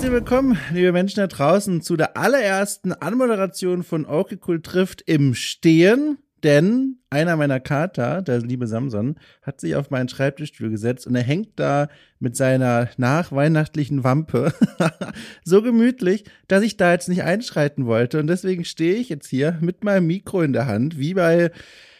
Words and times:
Herzlich 0.00 0.14
willkommen, 0.14 0.58
liebe 0.72 0.92
Menschen 0.92 1.20
da 1.20 1.26
draußen, 1.26 1.82
zu 1.82 1.94
der 1.94 2.16
allerersten 2.16 2.94
Anmoderation 2.94 3.82
von 3.82 4.06
Okay 4.06 4.38
Cool 4.48 4.62
trifft 4.62 5.02
im 5.02 5.34
Stehen. 5.34 6.16
Denn 6.42 6.96
einer 7.10 7.36
meiner 7.36 7.60
Kater, 7.60 8.22
der 8.22 8.38
liebe 8.38 8.66
Samson, 8.66 9.16
hat 9.42 9.60
sich 9.60 9.74
auf 9.74 9.90
meinen 9.90 10.08
Schreibtischstuhl 10.08 10.70
gesetzt 10.70 11.06
und 11.06 11.16
er 11.16 11.22
hängt 11.22 11.50
da 11.56 11.88
mit 12.18 12.34
seiner 12.34 12.88
nachweihnachtlichen 12.96 14.02
Wampe 14.02 14.54
so 15.44 15.60
gemütlich, 15.60 16.24
dass 16.48 16.62
ich 16.62 16.78
da 16.78 16.92
jetzt 16.92 17.10
nicht 17.10 17.24
einschreiten 17.24 17.84
wollte. 17.84 18.20
Und 18.20 18.26
deswegen 18.26 18.64
stehe 18.64 18.94
ich 18.94 19.10
jetzt 19.10 19.28
hier 19.28 19.58
mit 19.60 19.84
meinem 19.84 20.06
Mikro 20.06 20.40
in 20.40 20.54
der 20.54 20.66
Hand, 20.66 20.98
wie 20.98 21.12
bei, 21.12 21.50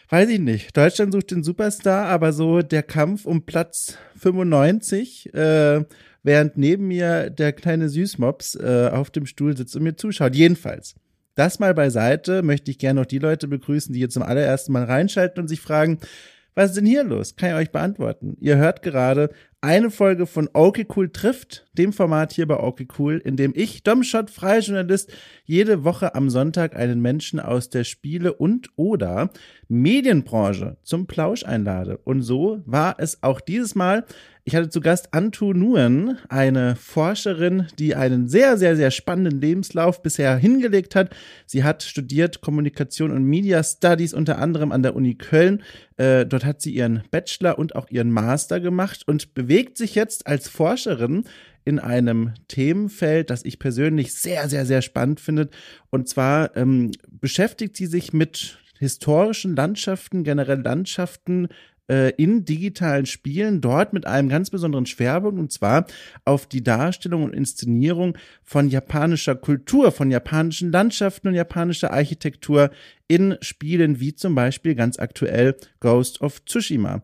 weiß 0.09 0.27
ich 0.27 0.39
nicht, 0.39 0.75
Deutschland 0.75 1.13
sucht 1.13 1.29
den 1.29 1.43
Superstar, 1.43 2.07
aber 2.07 2.33
so 2.33 2.63
der 2.63 2.81
Kampf 2.81 3.27
um 3.27 3.45
Platz 3.45 3.99
95, 4.15 5.35
äh, 5.35 5.83
während 6.23 6.57
neben 6.57 6.87
mir 6.87 7.29
der 7.29 7.53
kleine 7.53 7.89
Süßmops 7.89 8.55
äh, 8.55 8.89
auf 8.91 9.09
dem 9.09 9.25
Stuhl 9.25 9.55
sitzt 9.55 9.75
und 9.75 9.83
mir 9.83 9.95
zuschaut. 9.95 10.35
Jedenfalls. 10.35 10.95
Das 11.35 11.59
mal 11.59 11.73
beiseite, 11.73 12.43
möchte 12.43 12.71
ich 12.71 12.77
gerne 12.77 12.99
noch 12.99 13.05
die 13.05 13.19
Leute 13.19 13.47
begrüßen, 13.47 13.93
die 13.93 14.01
jetzt 14.01 14.13
zum 14.13 14.23
allerersten 14.23 14.73
Mal 14.73 14.83
reinschalten 14.83 15.41
und 15.41 15.47
sich 15.47 15.61
fragen, 15.61 15.99
was 16.53 16.71
ist 16.71 16.77
denn 16.77 16.85
hier 16.85 17.05
los? 17.05 17.37
Kann 17.37 17.51
ich 17.51 17.55
euch 17.55 17.71
beantworten. 17.71 18.35
Ihr 18.41 18.57
hört 18.57 18.81
gerade 18.81 19.29
eine 19.61 19.89
Folge 19.91 20.25
von 20.25 20.49
Okay 20.53 20.85
Cool 20.95 21.09
trifft, 21.09 21.67
dem 21.73 21.93
Format 21.93 22.33
hier 22.33 22.47
bei 22.47 22.59
Okay 22.59 22.87
Cool, 22.97 23.21
in 23.23 23.37
dem 23.37 23.53
ich, 23.55 23.83
Domshot, 23.83 24.29
freier 24.29 24.59
Journalist, 24.59 25.13
jede 25.45 25.83
Woche 25.83 26.15
am 26.15 26.29
Sonntag 26.29 26.75
einen 26.75 26.99
Menschen 26.99 27.39
aus 27.39 27.69
der 27.69 27.83
Spiele- 27.83 28.33
und 28.33 28.69
oder 28.75 29.29
Medienbranche 29.69 30.77
zum 30.83 31.07
Plausch 31.07 31.45
einlade. 31.45 31.97
Und 31.99 32.23
so 32.23 32.61
war 32.65 32.95
es 32.97 33.23
auch 33.23 33.39
dieses 33.39 33.75
Mal. 33.75 34.03
Ich 34.43 34.55
hatte 34.55 34.69
zu 34.69 34.81
Gast 34.81 35.13
Antu 35.13 35.53
Nguyen, 35.53 36.17
eine 36.27 36.75
Forscherin, 36.75 37.67
die 37.77 37.93
einen 37.93 38.27
sehr, 38.27 38.57
sehr, 38.57 38.75
sehr 38.75 38.89
spannenden 38.89 39.39
Lebenslauf 39.39 40.01
bisher 40.01 40.35
hingelegt 40.35 40.95
hat. 40.95 41.15
Sie 41.45 41.63
hat 41.63 41.83
studiert 41.83 42.41
Kommunikation 42.41 43.11
und 43.11 43.23
Media 43.23 43.63
Studies 43.63 44.15
unter 44.15 44.39
anderem 44.39 44.71
an 44.71 44.81
der 44.81 44.95
Uni 44.95 45.13
Köln. 45.13 45.61
Äh, 45.97 46.25
dort 46.25 46.43
hat 46.43 46.59
sie 46.59 46.73
ihren 46.73 47.03
Bachelor 47.11 47.59
und 47.59 47.75
auch 47.75 47.87
ihren 47.91 48.09
Master 48.09 48.59
gemacht 48.59 49.03
und 49.07 49.35
bewegt 49.35 49.77
sich 49.77 49.93
jetzt 49.93 50.25
als 50.25 50.49
Forscherin 50.49 51.25
in 51.63 51.77
einem 51.77 52.33
Themenfeld, 52.47 53.29
das 53.29 53.45
ich 53.45 53.59
persönlich 53.59 54.15
sehr, 54.15 54.49
sehr, 54.49 54.65
sehr 54.65 54.81
spannend 54.81 55.19
finde. 55.19 55.49
Und 55.91 56.09
zwar 56.09 56.57
ähm, 56.57 56.89
beschäftigt 57.07 57.77
sie 57.77 57.85
sich 57.85 58.11
mit 58.11 58.57
historischen 58.79 59.55
Landschaften, 59.55 60.23
generell 60.23 60.61
Landschaften 60.61 61.49
äh, 61.91 62.11
in 62.11 62.45
digitalen 62.45 63.05
Spielen, 63.05 63.59
dort 63.59 63.91
mit 63.91 64.07
einem 64.07 64.29
ganz 64.29 64.49
besonderen 64.49 64.85
Schwerpunkt, 64.85 65.37
und 65.37 65.51
zwar 65.51 65.85
auf 66.23 66.45
die 66.45 66.63
Darstellung 66.63 67.23
und 67.23 67.35
Inszenierung 67.35 68.17
von 68.43 68.69
japanischer 68.69 69.35
Kultur, 69.35 69.91
von 69.91 70.09
japanischen 70.09 70.71
Landschaften 70.71 71.27
und 71.27 71.33
japanischer 71.35 71.91
Architektur 71.91 72.71
in 73.09 73.35
Spielen 73.41 73.99
wie 73.99 74.15
zum 74.15 74.35
Beispiel 74.35 74.73
ganz 74.73 74.99
aktuell 74.99 75.57
Ghost 75.81 76.21
of 76.21 76.45
Tsushima. 76.45 77.01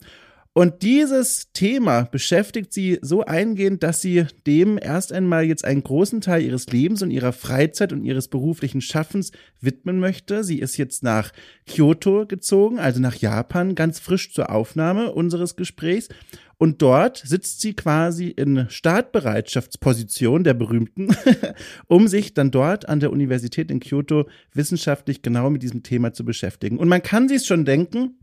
Und 0.58 0.82
dieses 0.82 1.52
Thema 1.54 2.06
beschäftigt 2.06 2.74
sie 2.74 2.98
so 3.04 3.24
eingehend, 3.24 3.84
dass 3.84 4.02
sie 4.02 4.26
dem 4.48 4.80
erst 4.82 5.14
einmal 5.14 5.44
jetzt 5.44 5.64
einen 5.64 5.84
großen 5.84 6.20
Teil 6.20 6.42
ihres 6.42 6.66
Lebens 6.66 7.04
und 7.04 7.12
ihrer 7.12 7.32
Freizeit 7.32 7.94
und 7.94 8.04
ihres 8.04 8.28
beruflichen 8.28 8.82
Schaffens 8.82 9.32
widmen 9.62 10.00
möchte. 10.00 10.44
Sie 10.44 10.58
ist 10.58 10.78
jetzt 10.78 11.04
nach 11.04 11.32
Kyoto 11.68 12.26
gezogen, 12.26 12.80
also 12.80 13.00
nach 13.00 13.14
Japan, 13.18 13.76
ganz 13.76 14.00
frisch 14.00 14.34
zur 14.34 14.50
Aufnahme 14.50 15.12
unseres 15.12 15.58
Gesprächs. 15.58 16.10
Und 16.58 16.82
dort 16.82 17.22
sitzt 17.24 17.62
sie 17.62 17.76
quasi 17.76 18.30
in 18.30 18.66
Startbereitschaftsposition 18.68 20.44
der 20.44 20.56
berühmten, 20.56 21.16
um 21.86 22.08
sich 22.08 22.34
dann 22.34 22.50
dort 22.50 22.90
an 22.90 23.00
der 23.00 23.12
Universität 23.12 23.70
in 23.70 23.80
Kyoto 23.80 24.28
wissenschaftlich 24.56 25.22
genau 25.22 25.52
mit 25.52 25.62
diesem 25.62 25.84
Thema 25.84 26.14
zu 26.14 26.26
beschäftigen. 26.26 26.80
Und 26.80 26.88
man 26.88 27.04
kann 27.04 27.30
sich 27.30 27.46
schon 27.46 27.64
denken, 27.64 28.18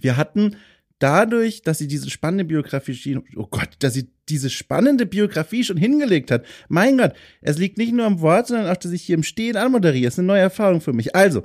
wir 0.00 0.16
hatten 0.16 0.56
dadurch, 0.98 1.62
dass 1.62 1.78
sie 1.78 1.88
diese 1.88 2.10
spannende 2.10 2.44
Biografie, 2.44 3.18
oh 3.36 3.46
Gott, 3.46 3.70
dass 3.80 3.94
sie 3.94 4.10
diese 4.28 4.50
spannende 4.50 5.06
Biografie 5.06 5.64
schon 5.64 5.76
hingelegt 5.76 6.30
hat. 6.30 6.44
Mein 6.68 6.98
Gott, 6.98 7.12
es 7.42 7.58
liegt 7.58 7.78
nicht 7.78 7.92
nur 7.92 8.06
am 8.06 8.20
Wort, 8.20 8.46
sondern 8.46 8.68
auch, 8.68 8.76
dass 8.76 8.92
ich 8.92 9.02
hier 9.02 9.16
im 9.16 9.22
Stehen 9.22 9.56
anmoderiere. 9.56 10.06
Das 10.06 10.14
ist 10.14 10.18
eine 10.20 10.28
neue 10.28 10.40
Erfahrung 10.40 10.80
für 10.80 10.92
mich. 10.92 11.14
Also, 11.14 11.42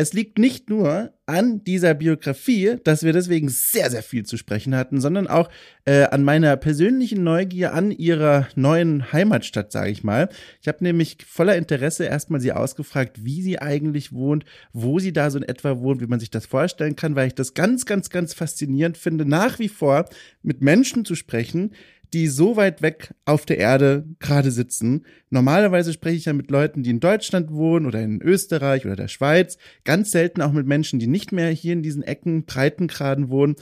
es 0.00 0.14
liegt 0.14 0.38
nicht 0.38 0.70
nur 0.70 1.12
an 1.26 1.62
dieser 1.62 1.92
Biografie, 1.92 2.76
dass 2.84 3.02
wir 3.02 3.12
deswegen 3.12 3.50
sehr, 3.50 3.90
sehr 3.90 4.02
viel 4.02 4.24
zu 4.24 4.38
sprechen 4.38 4.74
hatten, 4.74 4.98
sondern 4.98 5.26
auch 5.26 5.50
äh, 5.84 6.04
an 6.04 6.24
meiner 6.24 6.56
persönlichen 6.56 7.22
Neugier 7.22 7.74
an 7.74 7.90
ihrer 7.90 8.48
neuen 8.54 9.12
Heimatstadt, 9.12 9.70
sage 9.70 9.90
ich 9.90 10.02
mal. 10.02 10.30
Ich 10.62 10.68
habe 10.68 10.82
nämlich 10.82 11.18
voller 11.28 11.54
Interesse 11.54 12.06
erstmal 12.06 12.40
sie 12.40 12.52
ausgefragt, 12.52 13.26
wie 13.26 13.42
sie 13.42 13.58
eigentlich 13.58 14.10
wohnt, 14.10 14.46
wo 14.72 14.98
sie 14.98 15.12
da 15.12 15.30
so 15.30 15.36
in 15.36 15.44
etwa 15.46 15.78
wohnt, 15.80 16.00
wie 16.00 16.06
man 16.06 16.18
sich 16.18 16.30
das 16.30 16.46
vorstellen 16.46 16.96
kann, 16.96 17.14
weil 17.14 17.26
ich 17.26 17.34
das 17.34 17.52
ganz, 17.52 17.84
ganz, 17.84 18.08
ganz 18.08 18.32
faszinierend 18.32 18.96
finde, 18.96 19.26
nach 19.26 19.58
wie 19.58 19.68
vor 19.68 20.06
mit 20.42 20.62
Menschen 20.62 21.04
zu 21.04 21.14
sprechen, 21.14 21.72
die 22.12 22.26
so 22.26 22.56
weit 22.56 22.82
weg 22.82 23.14
auf 23.24 23.46
der 23.46 23.58
Erde 23.58 24.04
gerade 24.18 24.50
sitzen. 24.50 25.04
Normalerweise 25.30 25.92
spreche 25.92 26.16
ich 26.16 26.24
ja 26.24 26.32
mit 26.32 26.50
Leuten, 26.50 26.82
die 26.82 26.90
in 26.90 27.00
Deutschland 27.00 27.52
wohnen 27.52 27.86
oder 27.86 28.00
in 28.00 28.20
Österreich 28.20 28.84
oder 28.84 28.96
der 28.96 29.08
Schweiz. 29.08 29.58
Ganz 29.84 30.10
selten 30.10 30.42
auch 30.42 30.52
mit 30.52 30.66
Menschen, 30.66 30.98
die 30.98 31.06
nicht 31.06 31.32
mehr 31.32 31.50
hier 31.50 31.72
in 31.72 31.82
diesen 31.82 32.02
Ecken, 32.02 32.44
Breitengraden 32.44 33.28
wohnen. 33.28 33.56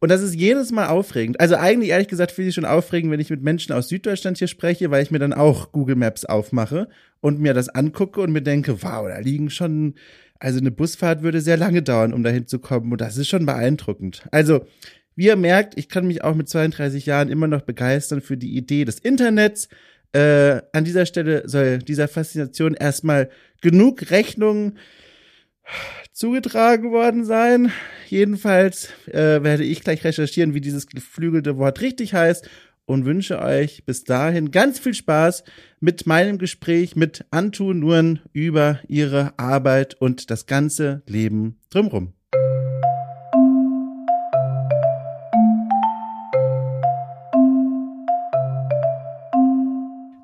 Und 0.00 0.10
das 0.10 0.22
ist 0.22 0.34
jedes 0.34 0.70
Mal 0.70 0.88
aufregend. 0.88 1.40
Also 1.40 1.56
eigentlich, 1.56 1.90
ehrlich 1.90 2.08
gesagt, 2.08 2.32
finde 2.32 2.50
ich 2.50 2.54
schon 2.54 2.66
aufregend, 2.66 3.10
wenn 3.10 3.20
ich 3.20 3.30
mit 3.30 3.42
Menschen 3.42 3.72
aus 3.72 3.88
Süddeutschland 3.88 4.36
hier 4.36 4.48
spreche, 4.48 4.90
weil 4.90 5.02
ich 5.02 5.10
mir 5.10 5.18
dann 5.18 5.32
auch 5.32 5.72
Google 5.72 5.96
Maps 5.96 6.26
aufmache 6.26 6.88
und 7.20 7.40
mir 7.40 7.54
das 7.54 7.70
angucke 7.70 8.20
und 8.20 8.30
mir 8.30 8.42
denke, 8.42 8.82
wow, 8.82 9.08
da 9.08 9.18
liegen 9.18 9.48
schon, 9.48 9.94
also 10.38 10.58
eine 10.58 10.70
Busfahrt 10.70 11.22
würde 11.22 11.40
sehr 11.40 11.56
lange 11.56 11.82
dauern, 11.82 12.12
um 12.12 12.22
dahin 12.22 12.46
zu 12.46 12.58
kommen. 12.58 12.92
Und 12.92 13.00
das 13.00 13.16
ist 13.16 13.28
schon 13.28 13.46
beeindruckend. 13.46 14.26
Also, 14.30 14.66
wie 15.16 15.26
ihr 15.26 15.36
merkt, 15.36 15.78
ich 15.78 15.88
kann 15.88 16.06
mich 16.06 16.24
auch 16.24 16.34
mit 16.34 16.48
32 16.48 17.06
Jahren 17.06 17.28
immer 17.28 17.46
noch 17.46 17.62
begeistern 17.62 18.20
für 18.20 18.36
die 18.36 18.56
Idee 18.56 18.84
des 18.84 18.98
Internets. 18.98 19.68
Äh, 20.12 20.62
an 20.72 20.84
dieser 20.84 21.06
Stelle 21.06 21.48
soll 21.48 21.78
dieser 21.78 22.08
Faszination 22.08 22.74
erstmal 22.74 23.30
genug 23.60 24.10
Rechnung 24.10 24.74
zugetragen 26.12 26.92
worden 26.92 27.24
sein. 27.24 27.72
Jedenfalls 28.08 28.90
äh, 29.06 29.42
werde 29.42 29.64
ich 29.64 29.82
gleich 29.82 30.04
recherchieren, 30.04 30.54
wie 30.54 30.60
dieses 30.60 30.86
geflügelte 30.86 31.56
Wort 31.56 31.80
richtig 31.80 32.14
heißt 32.14 32.48
und 32.86 33.04
wünsche 33.04 33.40
euch 33.40 33.84
bis 33.84 34.04
dahin 34.04 34.50
ganz 34.50 34.78
viel 34.78 34.94
Spaß 34.94 35.44
mit 35.80 36.06
meinem 36.06 36.38
Gespräch 36.38 36.96
mit 36.96 37.24
Antu 37.30 37.72
Nuren 37.72 38.20
über 38.32 38.80
ihre 38.88 39.38
Arbeit 39.38 39.94
und 39.94 40.30
das 40.30 40.46
ganze 40.46 41.02
Leben 41.06 41.58
drumherum. 41.70 42.12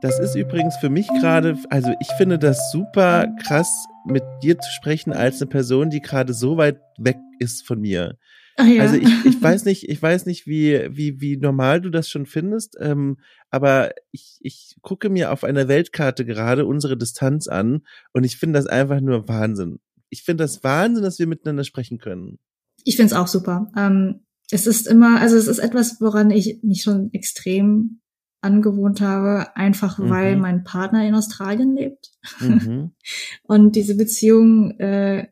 Das 0.02 0.18
ist 0.18 0.34
übrigens 0.34 0.76
für 0.78 0.88
mich 0.88 1.06
gerade, 1.08 1.58
also 1.68 1.92
ich 2.00 2.08
finde 2.16 2.38
das 2.38 2.72
super 2.72 3.26
krass, 3.42 3.70
mit 4.06 4.22
dir 4.42 4.58
zu 4.58 4.70
sprechen 4.70 5.12
als 5.12 5.42
eine 5.42 5.50
Person, 5.50 5.90
die 5.90 6.00
gerade 6.00 6.32
so 6.32 6.56
weit 6.56 6.80
weg 6.98 7.18
ist 7.38 7.66
von 7.66 7.80
mir. 7.80 8.16
Ach 8.56 8.66
ja. 8.66 8.82
Also 8.82 8.96
ich, 8.96 9.26
ich 9.26 9.42
weiß 9.42 9.64
nicht, 9.66 9.90
ich 9.90 10.00
weiß 10.00 10.24
nicht, 10.24 10.46
wie, 10.46 10.88
wie, 10.90 11.20
wie 11.20 11.36
normal 11.36 11.82
du 11.82 11.90
das 11.90 12.08
schon 12.08 12.24
findest, 12.24 12.78
ähm, 12.80 13.18
aber 13.50 13.90
ich, 14.10 14.38
ich 14.40 14.76
gucke 14.80 15.10
mir 15.10 15.32
auf 15.32 15.44
einer 15.44 15.68
Weltkarte 15.68 16.24
gerade 16.24 16.64
unsere 16.64 16.96
Distanz 16.96 17.46
an 17.46 17.82
und 18.14 18.24
ich 18.24 18.38
finde 18.38 18.58
das 18.58 18.66
einfach 18.66 19.02
nur 19.02 19.28
Wahnsinn. 19.28 19.80
Ich 20.08 20.22
finde 20.22 20.44
das 20.44 20.64
Wahnsinn, 20.64 21.02
dass 21.02 21.18
wir 21.18 21.26
miteinander 21.26 21.64
sprechen 21.64 21.98
können. 21.98 22.38
Ich 22.84 22.96
finde 22.96 23.12
es 23.12 23.20
auch 23.20 23.28
super. 23.28 23.70
Ähm, 23.76 24.20
es 24.50 24.66
ist 24.66 24.86
immer, 24.86 25.20
also 25.20 25.36
es 25.36 25.46
ist 25.46 25.58
etwas, 25.58 26.00
woran 26.00 26.30
ich 26.30 26.60
mich 26.62 26.82
schon 26.82 27.12
extrem 27.12 28.00
angewohnt 28.40 29.00
habe, 29.00 29.54
einfach 29.56 29.98
mhm. 29.98 30.10
weil 30.10 30.36
mein 30.36 30.64
Partner 30.64 31.06
in 31.06 31.14
Australien 31.14 31.74
lebt. 31.74 32.10
Mhm. 32.40 32.92
Und 33.42 33.76
diese 33.76 33.96
Beziehung 33.96 34.78
äh, 34.78 35.28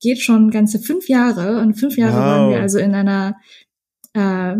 geht 0.00 0.20
schon 0.20 0.50
ganze 0.50 0.78
fünf 0.78 1.08
Jahre. 1.08 1.60
Und 1.60 1.74
fünf 1.74 1.96
Jahre 1.96 2.14
wow. 2.14 2.20
waren 2.20 2.50
wir 2.50 2.60
also 2.60 2.78
in 2.78 2.94
einer 2.94 3.36
äh, 4.14 4.56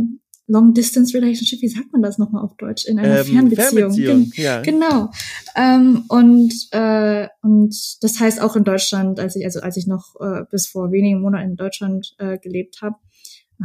Long 0.48 0.74
Distance 0.74 1.16
Relationship, 1.16 1.62
wie 1.62 1.68
sagt 1.68 1.92
man 1.92 2.02
das 2.02 2.18
nochmal 2.18 2.44
auf 2.44 2.56
Deutsch? 2.56 2.84
In 2.84 2.98
einer 2.98 3.20
ähm, 3.20 3.26
Fernbeziehung. 3.26 3.92
Fernbeziehung. 3.92 4.32
Ja. 4.34 4.60
Genau. 4.60 5.10
Ähm, 5.56 6.04
und 6.08 6.52
äh, 6.72 7.28
und 7.42 7.74
das 8.02 8.18
heißt 8.18 8.40
auch 8.40 8.56
in 8.56 8.64
Deutschland, 8.64 9.20
als 9.20 9.36
ich 9.36 9.44
also 9.44 9.60
als 9.60 9.76
ich 9.76 9.86
noch 9.86 10.16
äh, 10.20 10.42
bis 10.50 10.66
vor 10.66 10.90
wenigen 10.90 11.20
Monaten 11.20 11.50
in 11.50 11.56
Deutschland 11.56 12.14
äh, 12.18 12.38
gelebt 12.38 12.82
habe, 12.82 12.96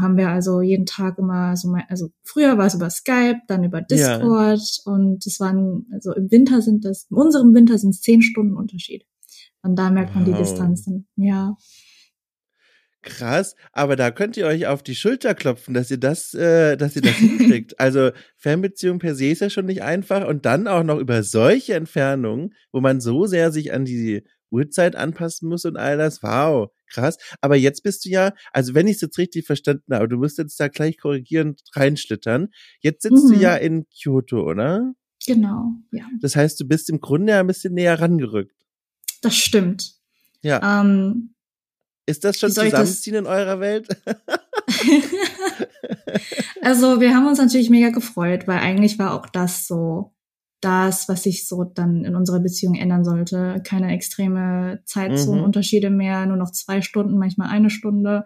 haben 0.02 0.18
wir 0.18 0.30
also 0.30 0.62
jeden 0.62 0.86
Tag 0.86 1.18
immer 1.18 1.56
so 1.56 1.70
mal, 1.70 1.84
also 1.90 2.10
früher 2.24 2.58
war 2.58 2.68
es 2.68 2.76
über 2.76 2.90
Skype, 2.90 3.42
dann 3.48 3.64
über 3.64 3.82
Discord 3.82 4.60
ja. 4.60 4.92
und 4.92 5.26
es 5.26 5.40
waren, 5.40 5.88
also 5.92 6.14
im 6.14 6.32
Winter 6.32 6.62
sind 6.62 6.86
das, 6.86 7.08
in 7.10 7.18
unserem 7.18 7.54
Winter 7.54 7.78
sind 7.78 7.92
es 7.92 8.02
zehn 8.02 8.22
Stunden 8.22 8.56
Unterschied. 8.56 9.06
Und 9.62 9.76
da 9.76 9.90
merkt 9.90 10.16
man 10.16 10.26
wow. 10.26 10.34
die 10.34 10.42
Distanz 10.42 10.86
dann, 10.86 11.06
ja. 11.16 11.56
Krass, 13.02 13.56
aber 13.72 13.96
da 13.96 14.12
könnt 14.12 14.36
ihr 14.36 14.46
euch 14.48 14.68
auf 14.68 14.84
die 14.84 14.96
Schulter 14.96 15.34
klopfen, 15.34 15.74
dass 15.74 15.90
ihr 15.90 15.98
das, 15.98 16.34
äh, 16.34 16.76
dass 16.76 16.96
ihr 16.96 17.02
das 17.02 17.16
hinkriegt. 17.16 17.76
Also 17.80 18.12
Fernbeziehung 18.36 19.00
per 19.00 19.16
se 19.16 19.28
ist 19.28 19.42
ja 19.42 19.50
schon 19.50 19.66
nicht 19.66 19.82
einfach 19.82 20.28
und 20.28 20.46
dann 20.46 20.68
auch 20.68 20.84
noch 20.84 20.98
über 20.98 21.24
solche 21.24 21.76
Entfernungen, 21.76 22.54
wo 22.72 22.82
man 22.82 23.00
so 23.00 23.26
sehr 23.26 23.52
sich 23.52 23.72
an 23.72 23.86
die 23.86 24.24
Uhrzeit 24.50 24.96
anpassen 24.96 25.50
muss 25.50 25.66
und 25.66 25.78
all 25.78 25.98
das. 25.98 26.24
Wow, 26.24 26.72
krass. 26.90 27.18
Aber 27.42 27.56
jetzt 27.56 27.84
bist 27.84 28.06
du 28.06 28.10
ja, 28.10 28.34
also 28.52 28.74
wenn 28.74 28.88
ich 28.88 28.96
es 28.96 29.02
jetzt 29.02 29.18
richtig 29.18 29.46
verstanden 29.46 29.94
habe, 29.94 30.08
du 30.08 30.18
musst 30.18 30.38
jetzt 30.38 30.60
da 30.60 30.68
gleich 30.68 30.98
korrigierend 30.98 31.62
reinschlittern. 31.74 32.50
Jetzt 32.80 33.04
sitzt 33.04 33.26
mhm. 33.26 33.34
du 33.34 33.40
ja 33.40 33.56
in 33.56 33.86
Kyoto, 33.90 34.42
oder? 34.42 34.94
Genau, 35.26 35.74
ja. 35.92 36.06
Das 36.22 36.36
heißt, 36.36 36.60
du 36.60 36.68
bist 36.68 36.90
im 36.90 37.02
Grunde 37.02 37.34
ja 37.34 37.40
ein 37.40 37.48
bisschen 37.48 37.74
näher 37.74 38.00
rangerückt. 38.00 38.56
Das 39.22 39.36
stimmt. 39.36 39.96
Ja. 40.42 40.82
Ähm, 40.82 41.34
ist 42.06 42.24
das 42.24 42.40
schon 42.40 42.50
Zusammenziehen 42.50 43.16
das? 43.16 43.22
in 43.22 43.28
eurer 43.28 43.60
Welt? 43.60 43.88
also 46.62 47.02
wir 47.02 47.14
haben 47.14 47.28
uns 47.28 47.38
natürlich 47.38 47.70
mega 47.70 47.90
gefreut, 47.90 48.48
weil 48.48 48.60
eigentlich 48.60 48.98
war 48.98 49.14
auch 49.14 49.28
das 49.28 49.68
so 49.68 50.14
das, 50.62 51.08
was 51.08 51.24
sich 51.24 51.48
so 51.48 51.64
dann 51.64 52.04
in 52.04 52.16
unserer 52.16 52.40
Beziehung 52.40 52.76
ändern 52.76 53.04
sollte. 53.04 53.62
Keine 53.64 53.94
extreme 53.94 54.80
Zeitzonenunterschiede 54.86 55.90
mhm. 55.90 55.98
mehr, 55.98 56.26
nur 56.26 56.38
noch 56.38 56.52
zwei 56.52 56.82
Stunden, 56.82 57.18
manchmal 57.18 57.50
eine 57.50 57.70
Stunde. 57.70 58.24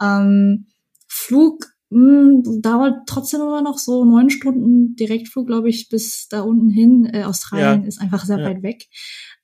Ähm, 0.00 0.66
Flug 1.08 1.66
mh, 1.90 2.42
hm, 2.44 2.62
dauert 2.62 3.06
trotzdem 3.06 3.40
immer 3.40 3.62
noch 3.62 3.78
so 3.78 4.04
neun 4.04 4.30
Stunden 4.30 4.94
Direktflug, 4.96 5.46
glaube 5.46 5.68
ich, 5.68 5.88
bis 5.88 6.28
da 6.28 6.42
unten 6.42 6.70
hin. 6.70 7.08
Äh, 7.12 7.24
Australien 7.24 7.82
ja. 7.82 7.88
ist 7.88 8.00
einfach 8.00 8.24
sehr 8.24 8.38
ja. 8.38 8.46
weit 8.46 8.62
weg. 8.62 8.86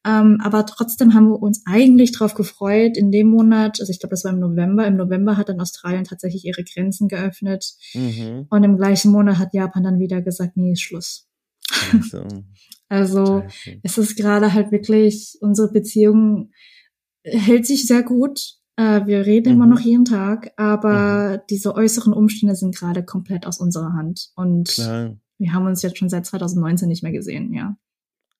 Ähm, 0.04 0.38
aber 0.42 0.66
trotzdem 0.66 1.14
haben 1.14 1.28
wir 1.28 1.40
uns 1.40 1.62
eigentlich 1.64 2.12
darauf 2.12 2.34
gefreut, 2.34 2.96
in 2.96 3.12
dem 3.12 3.28
Monat, 3.28 3.78
also 3.80 3.90
ich 3.90 4.00
glaube, 4.00 4.12
das 4.12 4.24
war 4.24 4.32
im 4.32 4.40
November, 4.40 4.84
im 4.86 4.96
November 4.96 5.36
hat 5.36 5.48
dann 5.48 5.60
Australien 5.60 6.04
tatsächlich 6.04 6.44
ihre 6.44 6.64
Grenzen 6.64 7.06
geöffnet. 7.06 7.72
Mhm. 7.94 8.46
Und 8.50 8.64
im 8.64 8.76
gleichen 8.76 9.12
Monat 9.12 9.38
hat 9.38 9.54
Japan 9.54 9.84
dann 9.84 10.00
wieder 10.00 10.20
gesagt, 10.20 10.56
nee, 10.56 10.72
ist 10.72 10.82
Schluss. 10.82 11.28
Also, 12.02 12.26
also 12.90 13.42
es 13.82 13.96
ist 13.96 14.16
gerade 14.16 14.52
halt 14.52 14.70
wirklich, 14.70 15.38
unsere 15.40 15.72
Beziehung 15.72 16.50
hält 17.24 17.66
sich 17.66 17.86
sehr 17.86 18.02
gut. 18.02 18.38
Äh, 18.76 19.06
wir 19.06 19.24
reden 19.24 19.54
mhm. 19.54 19.62
immer 19.62 19.66
noch 19.66 19.80
jeden 19.80 20.04
Tag, 20.04 20.52
aber 20.58 21.38
mhm. 21.38 21.40
diese 21.48 21.74
äußeren 21.74 22.12
Umstände 22.12 22.54
sind 22.54 22.76
gerade 22.76 23.02
komplett 23.02 23.46
aus 23.46 23.60
unserer 23.60 23.94
Hand. 23.94 24.30
Und 24.34 24.69
Klar. 24.69 25.16
wir 25.38 25.52
haben 25.54 25.66
uns 25.66 25.80
jetzt 25.80 25.96
schon 25.96 26.10
seit 26.10 26.26
2019 26.26 26.88
nicht 26.88 27.02
mehr 27.02 27.12
gesehen, 27.12 27.54
ja. 27.54 27.76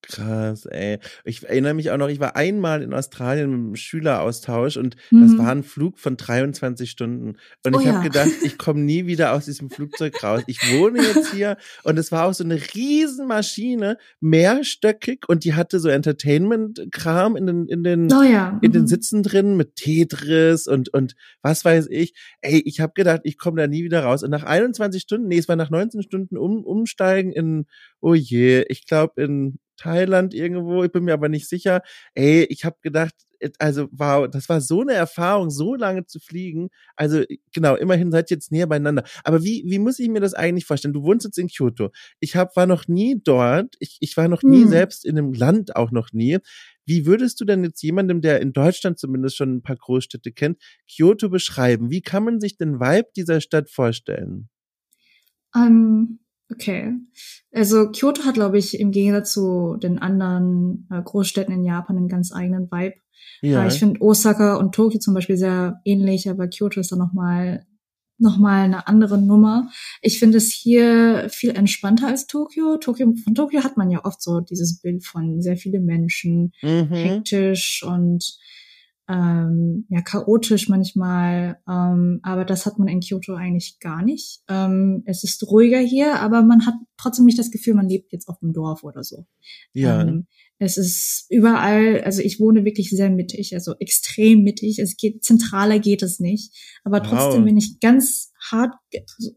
Krass, 0.03 0.65
ey. 0.65 0.99
Ich 1.23 1.43
erinnere 1.43 1.73
mich 1.73 1.89
auch 1.89 1.97
noch, 1.97 2.09
ich 2.09 2.19
war 2.19 2.35
einmal 2.35 2.81
in 2.81 2.93
Australien 2.93 3.49
mit 3.49 3.59
einem 3.59 3.75
Schüleraustausch 3.77 4.75
und 4.75 4.97
mhm. 5.11 5.21
das 5.21 5.37
war 5.37 5.49
ein 5.49 5.63
Flug 5.63 5.97
von 5.97 6.17
23 6.17 6.91
Stunden. 6.91 7.37
Und 7.65 7.75
oh, 7.75 7.79
ich 7.79 7.87
habe 7.87 7.99
ja. 7.99 8.03
gedacht, 8.03 8.29
ich 8.43 8.57
komme 8.57 8.81
nie 8.81 9.05
wieder 9.05 9.31
aus 9.31 9.45
diesem 9.45 9.69
Flugzeug 9.69 10.21
raus. 10.21 10.43
Ich 10.47 10.59
wohne 10.73 11.01
jetzt 11.01 11.33
hier 11.33 11.55
und 11.83 11.97
es 11.97 12.11
war 12.11 12.25
auch 12.25 12.33
so 12.33 12.43
eine 12.43 12.55
Riesenmaschine, 12.55 13.97
mehrstöckig 14.19 15.23
und 15.29 15.45
die 15.45 15.53
hatte 15.53 15.79
so 15.79 15.87
Entertainment-Kram 15.87 17.37
in 17.37 17.45
den, 17.45 17.67
in 17.67 17.83
den, 17.83 18.11
oh, 18.11 18.23
ja. 18.23 18.51
mhm. 18.51 18.59
in 18.61 18.71
den 18.73 18.81
mhm. 18.83 18.87
Sitzen 18.87 19.23
drin 19.23 19.55
mit 19.55 19.77
Tetris 19.77 20.67
und, 20.67 20.93
und 20.93 21.15
was 21.41 21.63
weiß 21.63 21.87
ich. 21.89 22.13
Ey, 22.41 22.61
ich 22.65 22.81
habe 22.81 22.91
gedacht, 22.93 23.21
ich 23.23 23.37
komme 23.37 23.61
da 23.61 23.67
nie 23.67 23.85
wieder 23.85 24.03
raus. 24.03 24.21
Und 24.21 24.31
nach 24.31 24.43
21 24.43 25.01
Stunden, 25.01 25.29
nee, 25.29 25.37
es 25.37 25.47
war 25.47 25.55
nach 25.55 25.69
19 25.69 26.03
Stunden 26.03 26.37
um, 26.37 26.65
umsteigen 26.65 27.31
in, 27.31 27.67
oh 28.01 28.13
je, 28.13 28.65
ich 28.67 28.85
glaube 28.85 29.23
in 29.23 29.59
Thailand 29.77 30.33
irgendwo, 30.33 30.83
ich 30.83 30.91
bin 30.91 31.03
mir 31.03 31.13
aber 31.13 31.29
nicht 31.29 31.47
sicher. 31.47 31.81
Ey, 32.13 32.43
ich 32.45 32.65
habe 32.65 32.77
gedacht, 32.81 33.15
also 33.59 33.87
wow, 33.91 34.27
das 34.29 34.47
war 34.49 34.61
so 34.61 34.81
eine 34.81 34.93
Erfahrung, 34.93 35.49
so 35.49 35.75
lange 35.75 36.05
zu 36.05 36.19
fliegen. 36.19 36.69
Also 36.95 37.23
genau, 37.51 37.75
immerhin 37.75 38.11
seid 38.11 38.31
ihr 38.31 38.35
jetzt 38.35 38.51
näher 38.51 38.67
beieinander. 38.67 39.03
Aber 39.23 39.43
wie, 39.43 39.63
wie 39.67 39.79
muss 39.79 39.99
ich 39.99 40.09
mir 40.09 40.21
das 40.21 40.33
eigentlich 40.33 40.65
vorstellen? 40.65 40.93
Du 40.93 41.03
wohnst 41.03 41.25
jetzt 41.25 41.37
in 41.37 41.47
Kyoto. 41.47 41.91
Ich 42.19 42.35
hab, 42.35 42.55
war 42.55 42.65
noch 42.65 42.87
nie 42.87 43.19
dort. 43.21 43.75
Ich, 43.79 43.97
ich 43.99 44.15
war 44.17 44.27
noch 44.27 44.43
nie 44.43 44.63
hm. 44.63 44.69
selbst 44.69 45.05
in 45.05 45.17
einem 45.17 45.33
Land, 45.33 45.75
auch 45.75 45.91
noch 45.91 46.13
nie. 46.13 46.37
Wie 46.85 47.05
würdest 47.05 47.39
du 47.39 47.45
denn 47.45 47.63
jetzt 47.63 47.81
jemandem, 47.81 48.21
der 48.21 48.41
in 48.41 48.53
Deutschland 48.53 48.99
zumindest 48.99 49.37
schon 49.37 49.55
ein 49.55 49.61
paar 49.61 49.77
Großstädte 49.77 50.31
kennt, 50.31 50.61
Kyoto 50.89 51.29
beschreiben? 51.29 51.89
Wie 51.89 52.01
kann 52.01 52.23
man 52.23 52.39
sich 52.39 52.57
den 52.57 52.79
Vibe 52.79 53.09
dieser 53.15 53.41
Stadt 53.41 53.69
vorstellen? 53.69 54.49
Um, 55.55 56.19
Okay. 56.51 56.93
Also 57.51 57.89
Kyoto 57.91 58.25
hat, 58.25 58.35
glaube 58.35 58.57
ich, 58.57 58.79
im 58.79 58.91
Gegensatz 58.91 59.33
zu 59.33 59.77
den 59.81 59.99
anderen 59.99 60.87
äh, 60.91 61.01
Großstädten 61.01 61.53
in 61.53 61.63
Japan 61.63 61.97
einen 61.97 62.07
ganz 62.07 62.33
eigenen 62.33 62.71
Vibe. 62.71 62.95
Ja. 63.41 63.63
Äh, 63.63 63.67
ich 63.67 63.79
finde 63.79 64.01
Osaka 64.01 64.55
und 64.55 64.75
Tokio 64.75 64.99
zum 64.99 65.13
Beispiel 65.13 65.37
sehr 65.37 65.81
ähnlich, 65.85 66.29
aber 66.29 66.47
Kyoto 66.47 66.79
ist 66.79 66.91
dann 66.91 66.99
nochmal 66.99 67.65
noch 68.19 68.37
mal 68.37 68.63
eine 68.63 68.87
andere 68.87 69.19
Nummer. 69.19 69.69
Ich 70.01 70.19
finde 70.19 70.37
es 70.37 70.51
hier 70.51 71.27
viel 71.29 71.51
entspannter 71.51 72.07
als 72.07 72.27
Tokio. 72.27 72.77
Tokio. 72.77 73.13
Von 73.23 73.35
Tokio 73.35 73.63
hat 73.63 73.75
man 73.75 73.89
ja 73.89 74.05
oft 74.05 74.21
so 74.21 74.39
dieses 74.39 74.79
Bild 74.81 75.05
von 75.05 75.41
sehr 75.41 75.57
viele 75.57 75.79
Menschen, 75.79 76.53
mhm. 76.61 76.87
hektisch 76.89 77.83
und 77.85 78.37
ähm, 79.09 79.85
ja 79.89 80.01
chaotisch 80.01 80.69
manchmal, 80.69 81.59
ähm, 81.67 82.19
aber 82.23 82.45
das 82.45 82.65
hat 82.65 82.79
man 82.79 82.87
in 82.87 83.01
Kyoto 83.01 83.33
eigentlich 83.33 83.79
gar 83.79 84.01
nicht. 84.01 84.41
Ähm, 84.47 85.03
es 85.05 85.23
ist 85.23 85.45
ruhiger 85.47 85.79
hier, 85.79 86.19
aber 86.21 86.41
man 86.41 86.65
hat 86.65 86.75
trotzdem 86.97 87.25
nicht 87.25 87.39
das 87.39 87.51
Gefühl, 87.51 87.73
man 87.73 87.89
lebt 87.89 88.13
jetzt 88.13 88.29
auf 88.29 88.39
dem 88.39 88.53
Dorf 88.53 88.83
oder 88.83 89.03
so. 89.03 89.25
Ja. 89.73 90.01
Ähm, 90.01 90.27
es 90.59 90.77
ist 90.77 91.25
überall, 91.29 92.01
also 92.01 92.21
ich 92.21 92.39
wohne 92.39 92.63
wirklich 92.63 92.89
sehr 92.89 93.09
mittig, 93.09 93.53
also 93.53 93.73
extrem 93.79 94.43
mittig. 94.43 94.79
Es 94.79 94.95
geht 94.95 95.23
zentraler 95.23 95.79
geht 95.79 96.01
es 96.01 96.19
nicht, 96.19 96.53
aber 96.85 97.03
trotzdem, 97.03 97.41
wow. 97.41 97.45
wenn 97.45 97.57
ich 97.57 97.79
ganz 97.81 98.31
hart, 98.49 98.73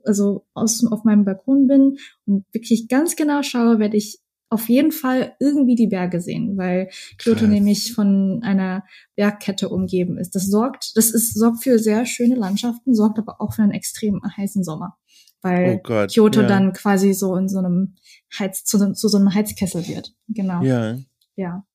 also 0.04 0.46
aus, 0.54 0.84
auf 0.86 1.04
meinem 1.04 1.24
Balkon 1.24 1.66
bin 1.66 1.96
und 2.26 2.44
wirklich 2.52 2.86
ganz 2.88 3.16
genau 3.16 3.42
schaue, 3.42 3.78
werde 3.80 3.96
ich 3.96 4.20
auf 4.48 4.69
jeden 4.69 4.93
Fall 4.93 5.34
irgendwie 5.40 5.75
die 5.75 5.88
Berge 5.88 6.20
sehen, 6.20 6.56
weil 6.56 6.88
Kyoto 7.19 7.40
Krass. 7.40 7.48
nämlich 7.48 7.94
von 7.94 8.40
einer 8.43 8.84
Bergkette 9.16 9.69
umgeben 9.69 10.19
ist. 10.19 10.34
Das 10.34 10.46
sorgt, 10.46 10.96
das 10.96 11.10
ist, 11.10 11.34
sorgt 11.34 11.62
für 11.62 11.78
sehr 11.78 12.06
schöne 12.06 12.37
Landschaften, 12.37 12.94
sorgt 12.94 13.19
aber 13.19 13.40
auch 13.40 13.54
für 13.54 13.62
einen 13.62 13.72
extrem 13.72 14.20
heißen 14.37 14.62
Sommer. 14.62 14.96
Weil 15.43 15.76
oh 15.76 15.82
Gott, 15.82 16.12
Kyoto 16.12 16.43
ja. 16.43 16.46
dann 16.46 16.72
quasi 16.72 17.12
so 17.12 17.37
in 17.37 17.48
so 17.48 17.58
einem 17.58 17.96
Heiz, 18.38 18.65
zu, 18.65 18.93
zu, 18.93 19.08
so 19.08 19.19
einem 19.19 19.34
Heizkessel 19.34 19.86
wird. 19.88 20.15
Genau. 20.29 20.62
Ja. 20.62 20.96
Ja. 21.34 21.67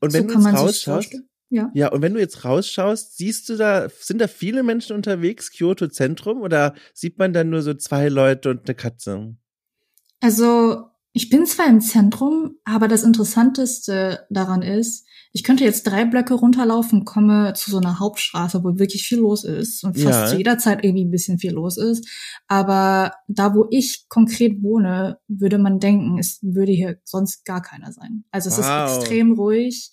Und 0.00 0.12
wenn 0.12 0.28
so 0.28 0.34
du 0.34 0.44
jetzt 0.44 0.58
rausschaust, 0.58 1.16
ja. 1.50 1.70
ja, 1.74 1.88
und 1.88 2.02
wenn 2.02 2.14
du 2.14 2.20
jetzt 2.20 2.44
rausschaust, 2.44 3.16
siehst 3.16 3.48
du 3.48 3.56
da, 3.56 3.88
sind 3.88 4.20
da 4.20 4.28
viele 4.28 4.62
Menschen 4.62 4.94
unterwegs, 4.94 5.50
Kyoto 5.50 5.88
Zentrum, 5.88 6.42
oder 6.42 6.74
sieht 6.92 7.18
man 7.18 7.32
dann 7.32 7.48
nur 7.48 7.62
so 7.62 7.74
zwei 7.74 8.08
Leute 8.08 8.50
und 8.50 8.68
eine 8.68 8.74
Katze? 8.74 9.36
Also 10.20 10.87
ich 11.12 11.30
bin 11.30 11.46
zwar 11.46 11.68
im 11.68 11.80
Zentrum, 11.80 12.56
aber 12.64 12.88
das 12.88 13.02
Interessanteste 13.02 14.26
daran 14.30 14.62
ist, 14.62 15.06
ich 15.32 15.44
könnte 15.44 15.64
jetzt 15.64 15.86
drei 15.86 16.04
Blöcke 16.04 16.34
runterlaufen, 16.34 17.04
komme 17.04 17.52
zu 17.54 17.70
so 17.70 17.78
einer 17.78 17.98
Hauptstraße, 17.98 18.64
wo 18.64 18.78
wirklich 18.78 19.06
viel 19.06 19.18
los 19.18 19.44
ist 19.44 19.84
und 19.84 19.98
fast 19.98 20.20
ja. 20.20 20.26
zu 20.26 20.36
jeder 20.36 20.58
Zeit 20.58 20.84
irgendwie 20.84 21.04
ein 21.04 21.10
bisschen 21.10 21.38
viel 21.38 21.52
los 21.52 21.76
ist. 21.76 22.08
Aber 22.46 23.12
da, 23.28 23.54
wo 23.54 23.66
ich 23.70 24.06
konkret 24.08 24.62
wohne, 24.62 25.18
würde 25.28 25.58
man 25.58 25.80
denken, 25.80 26.18
es 26.18 26.38
würde 26.42 26.72
hier 26.72 26.98
sonst 27.04 27.44
gar 27.44 27.62
keiner 27.62 27.92
sein. 27.92 28.24
Also 28.30 28.48
es 28.48 28.58
wow. 28.58 28.90
ist 28.90 28.98
extrem 28.98 29.32
ruhig. 29.32 29.92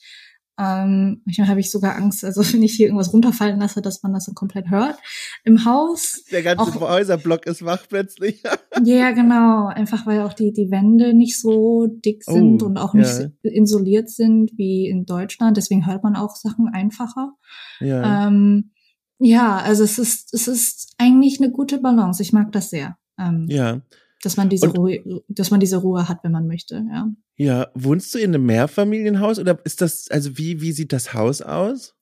Ähm, 0.58 1.22
manchmal 1.26 1.50
habe 1.50 1.60
ich 1.60 1.70
sogar 1.70 1.96
Angst, 1.96 2.24
also 2.24 2.42
wenn 2.54 2.64
ich 2.64 2.74
hier 2.74 2.88
irgendwas 2.88 3.12
runterfallen 3.12 3.60
lasse, 3.60 3.82
dass 3.82 4.04
man 4.04 4.14
das 4.14 4.26
so 4.26 4.34
komplett 4.34 4.70
hört. 4.70 4.98
Im 5.44 5.66
Haus. 5.66 6.24
Der 6.32 6.44
ganze 6.44 6.64
auch, 6.64 6.80
Häuserblock 6.80 7.46
ist 7.46 7.66
wach 7.66 7.86
plötzlich. 7.90 8.42
ja, 8.84 9.12
genau. 9.12 9.68
Einfach 9.68 10.06
weil 10.06 10.22
auch 10.22 10.34
die, 10.34 10.54
die 10.54 10.72
Wände 10.72 11.14
nicht 11.14 11.40
so 11.40 11.88
dick 11.88 12.24
sind 12.24 12.64
oh, 12.64 12.68
und 12.68 12.78
auch 12.78 12.94
nicht 12.94 13.20
ja. 13.44 13.52
isoliert 13.52 14.10
sind 14.10 14.52
wie 14.58 14.88
in 14.88 15.06
Deutschland. 15.06 15.58
Deswegen 15.58 15.86
hört 15.86 16.04
man 16.04 16.16
auch 16.16 16.36
Sachen 16.36 16.70
einfacher. 16.70 17.34
Ja. 17.80 18.28
Ähm, 18.28 18.72
ja, 19.20 19.58
also 19.58 19.84
es 19.84 19.98
ist, 19.98 20.34
es 20.34 20.48
ist 20.48 20.94
eigentlich 20.98 21.42
eine 21.42 21.52
gute 21.52 21.80
Balance. 21.80 22.22
Ich 22.22 22.34
mag 22.34 22.52
das 22.52 22.70
sehr. 22.70 22.98
Ähm, 23.18 23.48
ja 23.50 23.82
dass 24.26 24.38
man 24.38 24.50
diese 24.50 24.68
und, 24.68 24.78
Ruhe, 24.78 25.24
dass 25.28 25.52
man 25.52 25.60
diese 25.60 25.78
Ruhe 25.78 26.08
hat, 26.10 26.24
wenn 26.24 26.32
man 26.32 26.48
möchte, 26.48 26.84
ja. 26.90 27.10
Ja, 27.38 27.68
wohnst 27.76 28.14
du 28.14 28.20
in 28.20 28.34
einem 28.34 28.46
Mehrfamilienhaus 28.46 29.40
oder 29.40 29.60
ist 29.66 29.82
das, 29.82 30.10
also 30.10 30.38
wie, 30.38 30.62
wie 30.62 30.72
sieht 30.72 30.94
das 30.94 31.14
Haus 31.14 31.42
aus? 31.42 31.96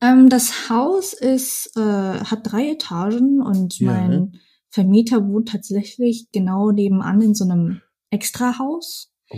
Ähm, 0.00 0.28
das 0.28 0.68
Haus 0.68 1.12
ist, 1.12 1.72
äh, 1.76 1.80
hat 1.80 2.40
drei 2.44 2.70
Etagen 2.70 3.42
und 3.42 3.78
ja. 3.78 3.92
mein 3.92 4.38
Vermieter 4.68 5.26
wohnt 5.26 5.48
tatsächlich 5.48 6.28
genau 6.32 6.70
nebenan 6.70 7.22
in 7.22 7.34
so 7.34 7.44
einem 7.44 7.80
Extrahaus. 8.10 9.12
Oh. 9.30 9.36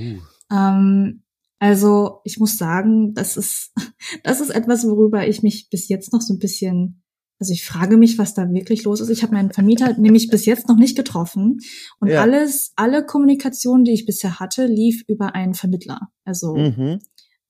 Ähm, 0.50 1.22
also 1.60 2.20
ich 2.24 2.38
muss 2.38 2.58
sagen, 2.58 3.14
das 3.14 3.36
ist, 3.36 3.72
das 4.24 4.40
ist 4.40 4.50
etwas, 4.50 4.84
worüber 4.84 5.26
ich 5.26 5.42
mich 5.42 5.70
bis 5.70 5.88
jetzt 5.88 6.12
noch 6.12 6.20
so 6.20 6.34
ein 6.34 6.38
bisschen 6.38 7.02
also 7.40 7.52
ich 7.52 7.64
frage 7.64 7.96
mich, 7.96 8.18
was 8.18 8.34
da 8.34 8.50
wirklich 8.50 8.84
los 8.84 9.00
ist. 9.00 9.10
Ich 9.10 9.22
habe 9.22 9.34
meinen 9.34 9.52
Vermieter 9.52 9.96
nämlich 9.96 10.28
bis 10.28 10.44
jetzt 10.44 10.68
noch 10.68 10.76
nicht 10.76 10.96
getroffen. 10.96 11.58
Und 12.00 12.08
ja. 12.08 12.20
alles, 12.20 12.72
alle 12.74 13.06
Kommunikation, 13.06 13.84
die 13.84 13.92
ich 13.92 14.06
bisher 14.06 14.40
hatte, 14.40 14.66
lief 14.66 15.04
über 15.06 15.34
einen 15.34 15.54
Vermittler. 15.54 16.08
Also 16.24 16.56
mhm. 16.56 16.98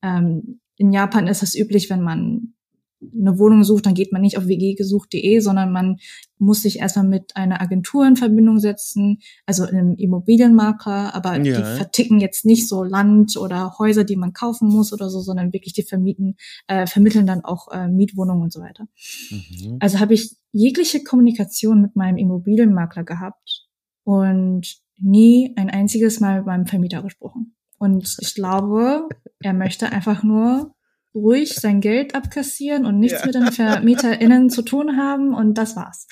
ähm, 0.03 0.61
in 0.77 0.93
Japan 0.93 1.27
ist 1.27 1.43
es 1.43 1.59
üblich, 1.59 1.89
wenn 1.89 2.03
man 2.03 2.55
eine 3.01 3.39
Wohnung 3.39 3.63
sucht, 3.65 3.87
dann 3.87 3.95
geht 3.95 4.13
man 4.13 4.23
nicht 4.23 4.39
auf 4.39 4.47
wggesucht.de, 4.47 5.39
sondern 5.41 5.73
man 5.73 5.99
muss 6.39 6.63
sich 6.63 6.79
erstmal 6.79 7.07
mit 7.07 7.37
einer 7.37 7.61
Agentur 7.61 8.07
in 8.07 8.17
Verbindung 8.17 8.59
setzen, 8.59 9.19
also 9.47 9.65
einem 9.65 9.95
Immobilienmakler, 9.95 11.15
aber 11.15 11.37
ja. 11.37 11.43
die 11.43 11.77
verticken 11.77 12.21
jetzt 12.21 12.45
nicht 12.45 12.69
so 12.69 12.83
Land 12.83 13.37
oder 13.37 13.79
Häuser, 13.79 14.05
die 14.05 14.17
man 14.17 14.33
kaufen 14.33 14.69
muss 14.69 14.93
oder 14.93 15.11
so, 15.11 15.21
sondern 15.21 15.53
wirklich 15.53 15.75
die 15.75 15.83
vermieten, 15.83 16.37
äh, 16.67 16.87
vermitteln 16.87 17.27
dann 17.27 17.45
auch 17.45 17.69
äh, 17.71 17.89
Mietwohnungen 17.89 18.43
und 18.43 18.53
so 18.53 18.61
weiter. 18.61 18.87
Mhm. 19.31 19.77
Also 19.81 20.01
habe 20.01 20.15
ich 20.15 20.37
jegliche 20.53 21.03
Kommunikation 21.03 21.81
mit 21.81 21.97
meinem 21.97 22.17
Immobilienmakler 22.17 23.05
gehabt 23.05 23.67
und 24.05 24.81
nie 25.01 25.53
ein 25.57 25.71
einziges 25.71 26.21
Mal 26.21 26.39
mit 26.39 26.47
meinem 26.47 26.67
Vermieter 26.67 27.03
gesprochen. 27.03 27.55
Und 27.79 28.17
ich 28.21 28.35
glaube, 28.35 29.09
er 29.41 29.53
möchte 29.53 29.91
einfach 29.93 30.25
nur 30.25 30.75
ruhig 31.19 31.55
sein 31.55 31.81
Geld 31.81 32.15
abkassieren 32.15 32.87
und 32.87 32.99
nichts 32.99 33.21
ja. 33.21 33.27
mit 33.27 33.35
den 33.35 33.53
VermieterInnen 33.53 34.51
zu 34.51 34.63
tun 34.63 34.97
haben 34.97 35.35
und 35.35 35.55
das 35.55 35.77
war's. 35.77 36.07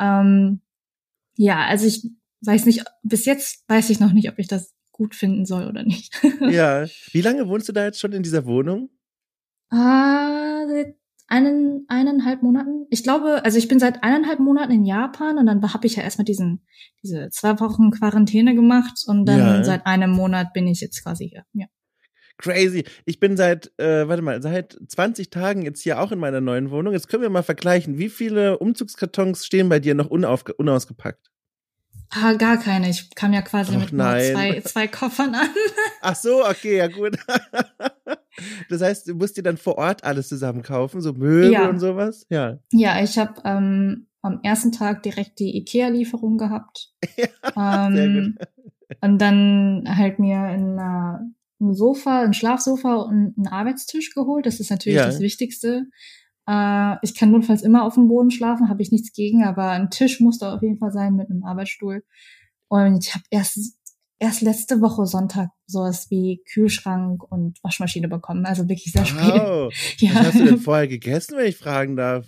Ähm, 0.00 0.60
ja, 1.36 1.64
also 1.66 1.86
ich 1.86 2.06
weiß 2.42 2.66
nicht, 2.66 2.84
bis 3.02 3.24
jetzt 3.24 3.64
weiß 3.68 3.90
ich 3.90 4.00
noch 4.00 4.12
nicht, 4.12 4.28
ob 4.28 4.38
ich 4.38 4.48
das 4.48 4.74
gut 4.90 5.14
finden 5.14 5.46
soll 5.46 5.66
oder 5.66 5.84
nicht. 5.84 6.20
ja. 6.40 6.86
Wie 7.12 7.22
lange 7.22 7.48
wohnst 7.48 7.68
du 7.68 7.72
da 7.72 7.84
jetzt 7.84 8.00
schon 8.00 8.12
in 8.12 8.22
dieser 8.22 8.44
Wohnung? 8.44 8.90
Ah, 9.70 10.66
seit 10.68 10.96
einen, 11.28 11.86
eineinhalb 11.88 12.42
Monaten. 12.42 12.86
Ich 12.90 13.02
glaube, 13.02 13.42
also 13.44 13.56
ich 13.56 13.68
bin 13.68 13.78
seit 13.78 14.02
eineinhalb 14.02 14.38
Monaten 14.38 14.72
in 14.72 14.84
Japan 14.84 15.38
und 15.38 15.46
dann 15.46 15.62
habe 15.72 15.86
ich 15.86 15.96
ja 15.96 16.02
erstmal 16.02 16.26
diesen, 16.26 16.66
diese 17.02 17.30
zwei 17.30 17.58
Wochen 17.60 17.90
Quarantäne 17.90 18.54
gemacht 18.54 19.02
und 19.06 19.24
dann 19.24 19.38
ja. 19.38 19.64
seit 19.64 19.86
einem 19.86 20.10
Monat 20.10 20.52
bin 20.52 20.66
ich 20.66 20.80
jetzt 20.82 21.02
quasi 21.02 21.28
hier. 21.28 21.44
Ja 21.54 21.66
crazy. 22.42 22.84
Ich 23.06 23.20
bin 23.20 23.36
seit, 23.36 23.72
äh, 23.78 24.06
warte 24.08 24.22
mal, 24.22 24.42
seit 24.42 24.78
20 24.86 25.30
Tagen 25.30 25.62
jetzt 25.62 25.80
hier 25.80 26.00
auch 26.00 26.12
in 26.12 26.18
meiner 26.18 26.40
neuen 26.40 26.70
Wohnung. 26.70 26.92
Jetzt 26.92 27.08
können 27.08 27.22
wir 27.22 27.30
mal 27.30 27.42
vergleichen. 27.42 27.98
Wie 27.98 28.10
viele 28.10 28.58
Umzugskartons 28.58 29.46
stehen 29.46 29.68
bei 29.68 29.78
dir 29.78 29.94
noch 29.94 30.10
unausgepackt? 30.10 31.30
Ah, 32.10 32.34
gar 32.34 32.58
keine. 32.58 32.90
Ich 32.90 33.14
kam 33.14 33.32
ja 33.32 33.40
quasi 33.40 33.74
Och, 33.74 33.80
mit 33.80 33.88
zwei, 33.88 34.60
zwei 34.64 34.86
Koffern 34.86 35.34
an. 35.34 35.48
Ach 36.02 36.14
so, 36.14 36.44
okay, 36.44 36.76
ja 36.76 36.88
gut. 36.88 37.16
Das 38.70 38.80
heißt, 38.80 39.08
du 39.08 39.14
musst 39.14 39.36
dir 39.36 39.42
dann 39.42 39.58
vor 39.58 39.76
Ort 39.76 40.04
alles 40.04 40.28
zusammen 40.28 40.62
kaufen, 40.62 41.02
so 41.02 41.12
Möbel 41.12 41.52
ja. 41.52 41.68
und 41.68 41.78
sowas? 41.78 42.26
Ja. 42.30 42.58
Ja, 42.72 43.02
ich 43.02 43.18
habe 43.18 43.34
ähm, 43.44 44.06
am 44.22 44.40
ersten 44.42 44.72
Tag 44.72 45.02
direkt 45.02 45.38
die 45.38 45.54
Ikea-Lieferung 45.58 46.38
gehabt. 46.38 46.92
Ja, 47.54 47.86
ähm, 47.86 47.94
sehr 47.94 48.08
gut. 48.08 48.98
Und 49.02 49.18
dann 49.18 49.84
halt 49.86 50.18
mir 50.18 50.48
in 50.54 50.78
einer 50.78 51.30
ein 51.62 51.74
Sofa, 51.74 52.22
ein 52.22 52.34
Schlafsofa 52.34 52.96
und 52.96 53.34
einen 53.36 53.46
Arbeitstisch 53.46 54.14
geholt. 54.14 54.46
Das 54.46 54.60
ist 54.60 54.70
natürlich 54.70 54.98
ja. 54.98 55.06
das 55.06 55.20
Wichtigste. 55.20 55.86
Äh, 56.46 56.96
ich 57.02 57.14
kann 57.14 57.30
notfalls 57.30 57.62
immer 57.62 57.84
auf 57.84 57.94
dem 57.94 58.08
Boden 58.08 58.30
schlafen, 58.30 58.68
habe 58.68 58.82
ich 58.82 58.92
nichts 58.92 59.12
gegen, 59.12 59.44
aber 59.44 59.70
ein 59.70 59.90
Tisch 59.90 60.20
muss 60.20 60.38
da 60.38 60.54
auf 60.54 60.62
jeden 60.62 60.78
Fall 60.78 60.92
sein 60.92 61.14
mit 61.14 61.30
einem 61.30 61.44
Arbeitsstuhl. 61.44 62.04
Und 62.68 63.04
ich 63.04 63.14
habe 63.14 63.24
erst 63.30 63.78
erst 64.22 64.40
letzte 64.40 64.80
Woche 64.80 65.04
Sonntag 65.04 65.50
sowas 65.66 66.08
wie 66.08 66.42
Kühlschrank 66.52 67.24
und 67.24 67.58
Waschmaschine 67.64 68.06
bekommen. 68.06 68.46
Also 68.46 68.68
wirklich 68.68 68.92
sehr 68.92 69.02
wow. 69.02 69.72
spät. 69.72 70.00
Ja. 70.08 70.14
Was 70.14 70.26
hast 70.26 70.38
du 70.38 70.44
denn 70.44 70.58
vorher 70.58 70.86
gegessen, 70.86 71.36
wenn 71.36 71.46
ich 71.46 71.56
fragen 71.56 71.96
darf? 71.96 72.26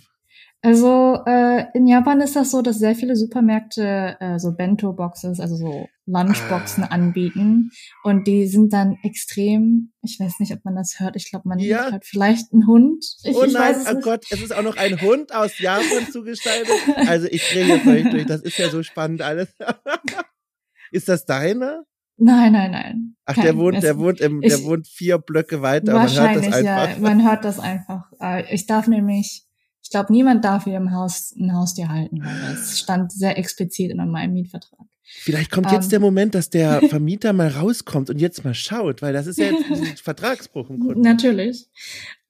Also 0.61 1.19
äh, 1.27 1.65
in 1.75 1.85
Japan 1.85 2.21
ist 2.21 2.35
das 2.35 2.49
so, 2.49 2.63
dass 2.63 2.79
sehr 2.79 2.95
viele 2.95 3.15
Supermärkte 3.15 4.17
äh, 4.19 4.39
so 4.39 4.53
Bento-Boxes, 4.53 5.39
also 5.39 5.55
so 5.55 5.87
Lunchboxen 6.07 6.83
ah. 6.83 6.87
anbieten. 6.87 7.69
Und 8.03 8.25
die 8.25 8.47
sind 8.47 8.73
dann 8.73 8.97
extrem, 9.03 9.91
ich 10.01 10.19
weiß 10.19 10.39
nicht, 10.39 10.53
ob 10.53 10.65
man 10.65 10.75
das 10.75 10.99
hört, 10.99 11.15
ich 11.15 11.29
glaube, 11.29 11.47
man 11.47 11.59
ja. 11.59 11.91
hört 11.91 12.05
vielleicht 12.05 12.51
einen 12.51 12.65
Hund. 12.65 13.05
Ich, 13.23 13.35
oh 13.35 13.43
ich 13.43 13.53
nein, 13.53 13.75
oh 13.91 13.99
Gott, 13.99 14.25
es 14.31 14.41
ist 14.41 14.55
auch 14.55 14.63
noch 14.63 14.77
ein 14.77 14.99
Hund 15.01 15.33
aus 15.35 15.59
Japan 15.59 16.07
zugestaltet. 16.11 16.71
Also 16.95 17.27
ich 17.29 17.47
drehe 17.47 17.67
jetzt 17.67 17.87
euch 17.87 18.09
durch, 18.09 18.25
das 18.25 18.41
ist 18.41 18.57
ja 18.57 18.69
so 18.69 18.81
spannend 18.81 19.21
alles. 19.21 19.49
ist 20.91 21.09
das 21.09 21.25
deiner? 21.25 21.83
Nein, 22.17 22.53
nein, 22.53 22.71
nein. 22.71 23.15
Ach, 23.25 23.35
der 23.35 23.57
wohnt, 23.57 23.83
der 23.83 23.99
wohnt 23.99 24.21
im, 24.21 24.41
der 24.41 24.63
wohnt 24.63 24.87
vier 24.87 25.17
Blöcke 25.17 25.61
weiter, 25.61 25.93
man 25.93 26.09
hört 26.09 26.37
das 26.37 26.45
einfach. 26.45 26.63
Ja, 26.63 26.95
man 26.99 27.27
hört 27.27 27.43
das 27.43 27.59
einfach. 27.59 28.05
Äh, 28.21 28.53
ich 28.53 28.67
darf 28.67 28.87
nämlich 28.87 29.44
ich 29.85 29.91
glaube, 29.91 30.11
niemand 30.11 30.43
darf 30.43 30.63
hier 30.63 30.77
im 30.77 30.91
Haus 30.93 31.31
ein 31.39 31.53
Haustier 31.53 31.89
halten, 31.89 32.19
weil 32.25 32.35
das 32.49 32.79
stand 32.79 33.11
sehr 33.11 33.37
explizit 33.37 33.91
in 33.91 33.97
meinem 34.09 34.33
Mietvertrag. 34.33 34.87
Vielleicht 35.03 35.51
kommt 35.51 35.71
jetzt 35.71 35.85
um, 35.85 35.89
der 35.91 35.97
ähm. 35.97 36.01
Moment, 36.01 36.33
dass 36.33 36.49
der 36.49 36.81
Vermieter 36.89 37.33
mal 37.33 37.49
rauskommt 37.49 38.09
und 38.09 38.19
jetzt 38.19 38.43
mal 38.43 38.55
schaut, 38.55 39.03
weil 39.03 39.13
das 39.13 39.27
ist 39.27 39.37
ja 39.37 39.51
jetzt 39.51 39.69
ein 39.69 39.85
Vertragsbruch 40.03 40.71
im 40.71 40.79
Grunde. 40.79 41.01
Natürlich. 41.01 41.69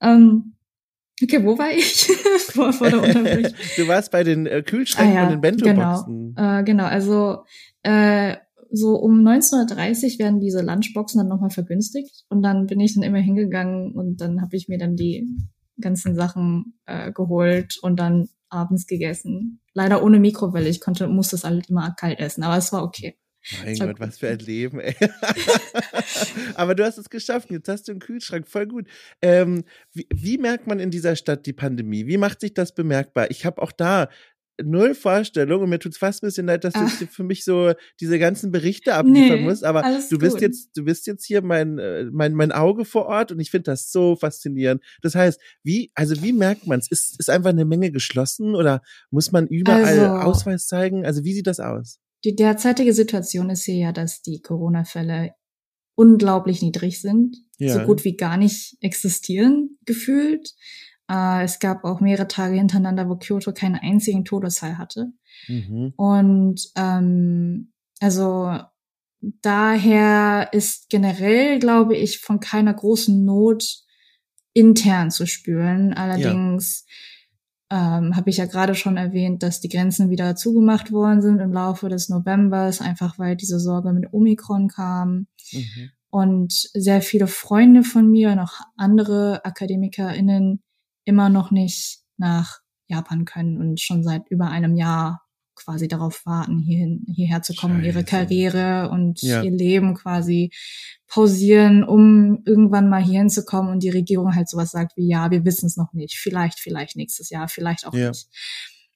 Um, 0.02 0.10
ähm, 0.10 0.54
okay, 1.24 1.46
wo 1.46 1.58
war 1.58 1.72
ich 1.72 2.08
vor, 2.50 2.74
vor 2.74 2.90
der 2.90 3.02
Unterbrechung? 3.02 3.54
du 3.78 3.88
warst 3.88 4.12
bei 4.12 4.26
den 4.26 4.48
äh, 4.48 4.62
Kühlschränken 4.62 5.16
ah, 5.16 5.22
ja, 5.22 5.24
und 5.24 5.32
den 5.32 5.42
Bento-Boxen. 5.42 6.36
Genau, 6.36 6.60
äh, 6.60 6.64
genau, 6.66 6.84
also 6.84 7.46
äh, 7.84 8.36
so 8.70 8.98
um 8.98 9.26
1930 9.26 10.20
werden 10.20 10.42
diese 10.42 10.62
Lunchboxen 10.62 11.20
dann 11.20 11.30
nochmal 11.30 11.52
vergünstigt 11.52 12.26
und 12.28 12.44
dann 12.44 12.66
bin 12.66 12.82
ich 12.82 12.96
dann 12.96 13.04
immer 13.04 13.20
hingegangen 13.20 13.94
und 13.94 14.20
dann 14.20 14.42
habe 14.42 14.58
ich 14.58 14.68
mir 14.68 14.78
dann 14.78 14.98
die 14.98 15.26
ganzen 15.80 16.16
Sachen 16.16 16.80
äh, 16.86 17.12
geholt 17.12 17.78
und 17.82 17.98
dann 17.98 18.30
abends 18.50 18.88
gegessen. 18.88 19.62
Leider 19.74 20.04
ohne 20.04 20.20
Mikrowelle. 20.20 20.70
Ich 20.70 20.82
konnte, 20.82 21.08
musste 21.08 21.36
es 21.36 21.44
halt 21.44 21.70
immer 21.70 21.94
kalt 21.96 22.20
essen, 22.20 22.44
aber 22.44 22.58
es 22.58 22.72
war 22.72 22.84
okay. 22.84 23.18
Mein 23.64 23.78
Gott, 23.78 24.00
was 24.00 24.18
für 24.18 24.28
ein 24.28 24.40
Leben, 24.40 24.80
ey. 24.80 24.96
Aber 26.56 26.74
du 26.74 26.84
hast 26.84 26.98
es 26.98 27.10
geschafft. 27.10 27.52
Jetzt 27.52 27.70
hast 27.70 27.88
du 27.88 27.92
einen 27.92 28.00
Kühlschrank. 28.00 28.48
Voll 28.48 28.66
gut. 28.66 28.88
Ähm, 29.22 29.66
wie, 29.94 30.08
wie, 30.12 30.38
merkt 30.40 30.66
man 30.66 30.80
in 30.80 30.90
dieser 30.90 31.16
Stadt 31.16 31.46
die 31.46 31.54
Pandemie? 31.54 32.08
Wie 32.08 32.18
macht 32.18 32.42
sich 32.42 32.56
das 32.56 32.74
bemerkbar? 32.74 33.30
Ich 33.30 33.46
habe 33.46 33.62
auch 33.62 33.72
da 33.72 34.10
null 34.64 34.96
Vorstellung 34.96 35.62
und 35.62 35.70
mir 35.70 35.80
tut's 35.80 35.98
fast 35.98 36.24
ein 36.24 36.28
bisschen 36.28 36.48
leid, 36.48 36.64
dass 36.64 36.74
Ach. 36.76 37.00
du 37.00 37.08
für 37.08 37.24
mich 37.24 37.44
so 37.44 37.74
diese 38.00 38.20
ganzen 38.20 38.52
Berichte 38.52 38.94
abliefern 38.94 39.40
nee, 39.40 39.46
musst, 39.46 39.64
aber 39.64 39.82
du 40.10 40.18
bist 40.18 40.36
gut. 40.36 40.42
jetzt, 40.42 40.78
du 40.78 40.86
bist 40.86 41.08
jetzt 41.08 41.26
hier 41.26 41.42
mein, 41.42 41.78
äh, 41.78 42.06
mein, 42.12 42.34
mein 42.34 42.52
Auge 42.52 42.86
vor 42.86 43.06
Ort 43.06 43.32
und 43.32 43.40
ich 43.40 43.52
finde 43.52 43.72
das 43.72 43.92
so 43.92 44.16
faszinierend. 44.16 44.82
Das 45.02 45.16
heißt, 45.16 45.40
wie, 45.64 45.92
also 45.96 46.22
wie 46.22 46.34
merkt 46.34 46.68
man's? 46.68 46.90
Ist, 46.90 47.20
ist 47.20 47.30
einfach 47.30 47.50
eine 47.50 47.66
Menge 47.66 47.92
geschlossen 47.92 48.56
oder 48.56 48.82
muss 49.12 49.32
man 49.32 49.48
überall 49.48 49.84
also, 49.84 50.06
Ausweis 50.06 50.68
zeigen? 50.68 51.06
Also 51.06 51.24
wie 51.24 51.34
sieht 51.34 51.48
das 51.48 51.60
aus? 51.60 52.00
Die 52.24 52.36
derzeitige 52.36 52.94
Situation 52.94 53.50
ist 53.50 53.66
hier 53.66 53.78
ja, 53.78 53.92
dass 53.92 54.22
die 54.22 54.42
Corona-Fälle 54.42 55.32
unglaublich 55.96 56.62
niedrig 56.62 57.02
sind, 57.02 57.38
ja. 57.58 57.74
so 57.74 57.86
gut 57.86 58.04
wie 58.04 58.16
gar 58.16 58.38
nicht 58.38 58.78
existieren, 58.82 59.78
gefühlt. 59.86 60.54
Äh, 61.10 61.44
es 61.44 61.60
gab 61.60 61.84
auch 61.84 62.00
mehrere 62.00 62.28
Tage 62.28 62.56
hintereinander, 62.56 63.10
wo 63.10 63.16
Kyoto 63.16 63.54
keinen 63.54 63.76
einzigen 63.76 64.26
Todesfall 64.26 64.78
hatte. 64.78 65.12
Mhm. 65.48 65.94
Und 65.98 66.62
ähm, 66.76 67.74
also 68.00 68.58
daher 69.42 70.50
ist 70.52 70.90
generell, 70.90 71.60
glaube 71.60 71.96
ich, 71.96 72.20
von 72.20 72.40
keiner 72.40 72.74
großen 72.74 73.24
Not 73.24 73.64
intern 74.54 75.12
zu 75.12 75.28
spüren. 75.28 75.94
Allerdings 75.94 76.86
ja. 77.72 78.00
ähm, 78.00 78.16
habe 78.16 78.30
ich 78.30 78.38
ja 78.38 78.46
gerade 78.46 78.76
schon 78.76 78.98
erwähnt, 78.98 79.44
dass 79.44 79.60
die 79.60 79.70
Grenzen 79.70 80.10
wieder 80.10 80.36
zugemacht 80.36 80.92
worden 80.92 81.22
sind 81.22 81.40
im 81.40 81.52
Laufe 81.52 81.90
des 81.90 82.10
Novembers, 82.10 82.82
einfach 82.82 83.20
weil 83.20 83.36
diese 83.36 83.60
Sorge 83.60 83.94
mit 83.94 84.14
Omikron 84.14 84.70
kam. 84.70 85.28
Mhm. 85.52 85.92
Und 86.10 86.54
sehr 86.74 87.02
viele 87.02 87.28
Freunde 87.28 87.84
von 87.84 88.10
mir 88.10 88.32
und 88.32 88.40
auch 88.40 88.62
andere 88.78 89.44
AkademikerInnen 89.44 90.64
immer 91.06 91.30
noch 91.30 91.52
nicht 91.52 92.00
nach 92.18 92.60
Japan 92.88 93.26
können 93.26 93.58
und 93.58 93.80
schon 93.80 94.04
seit 94.04 94.30
über 94.30 94.50
einem 94.50 94.76
Jahr 94.76 95.22
quasi 95.56 95.88
darauf 95.88 96.26
warten, 96.26 96.60
hierhin, 96.60 97.06
hierher 97.08 97.42
zu 97.42 97.54
kommen, 97.56 97.78
Scheiße. 97.78 97.88
ihre 97.88 98.04
Karriere 98.04 98.90
und 98.90 99.22
ja. 99.22 99.42
ihr 99.42 99.52
Leben 99.52 99.96
quasi 99.96 100.52
pausieren, 101.08 101.84
um 101.84 102.44
irgendwann 102.46 102.90
mal 102.90 103.02
hierhin 103.02 103.30
zu 103.30 103.46
kommen 103.46 103.70
und 103.70 103.82
die 103.82 103.90
Regierung 103.90 104.36
halt 104.36 104.50
sowas 104.50 104.72
sagt 104.72 104.98
wie, 104.98 105.08
ja, 105.08 105.32
wir 105.32 105.46
wissen 105.46 105.68
es 105.68 105.78
noch 105.78 105.94
nicht, 105.94 106.16
vielleicht, 106.18 106.60
vielleicht 106.60 106.98
nächstes 106.98 107.30
Jahr, 107.30 107.48
vielleicht 107.48 107.88
auch 107.88 107.94
ja. 107.94 108.10
nicht. 108.10 108.28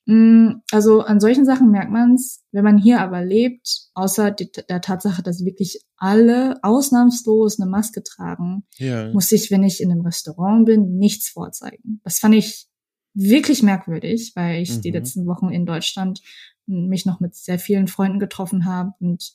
Mm, 0.09 0.63
also 0.71 1.01
an 1.01 1.19
solchen 1.19 1.45
Sachen 1.45 1.69
merkt 1.69 1.91
man 1.91 2.15
es, 2.15 2.43
wenn 2.51 2.63
man 2.63 2.79
hier 2.79 2.99
aber 2.99 3.23
lebt, 3.23 3.89
außer 3.93 4.31
die, 4.31 4.49
der 4.67 4.81
Tatsache, 4.81 5.21
dass 5.21 5.45
wirklich 5.45 5.83
alle 5.97 6.55
ausnahmslos 6.63 7.59
eine 7.59 7.69
Maske 7.69 8.01
tragen, 8.01 8.63
ja. 8.77 9.11
muss 9.13 9.31
ich, 9.31 9.51
wenn 9.51 9.61
ich 9.61 9.81
in 9.81 9.91
einem 9.91 10.01
Restaurant 10.01 10.65
bin, 10.65 10.97
nichts 10.97 11.29
vorzeigen. 11.29 12.01
Das 12.03 12.17
fand 12.17 12.33
ich 12.33 12.65
wirklich 13.13 13.61
merkwürdig, 13.61 14.31
weil 14.33 14.63
ich 14.63 14.77
mhm. 14.77 14.81
die 14.81 14.91
letzten 14.91 15.27
Wochen 15.27 15.49
in 15.49 15.67
Deutschland 15.67 16.23
mich 16.65 17.05
noch 17.05 17.19
mit 17.19 17.35
sehr 17.35 17.59
vielen 17.59 17.87
Freunden 17.87 18.17
getroffen 18.17 18.65
habe 18.65 18.93
und 18.99 19.33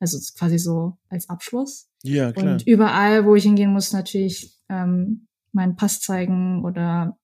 also 0.00 0.18
quasi 0.38 0.58
so 0.58 0.96
als 1.10 1.28
Abschluss. 1.28 1.90
Ja, 2.02 2.32
klar. 2.32 2.54
Und 2.54 2.66
überall, 2.66 3.26
wo 3.26 3.34
ich 3.34 3.44
hingehen 3.44 3.74
muss, 3.74 3.92
natürlich 3.92 4.58
ähm, 4.70 5.26
meinen 5.52 5.76
Pass 5.76 6.00
zeigen 6.00 6.64
oder 6.64 7.18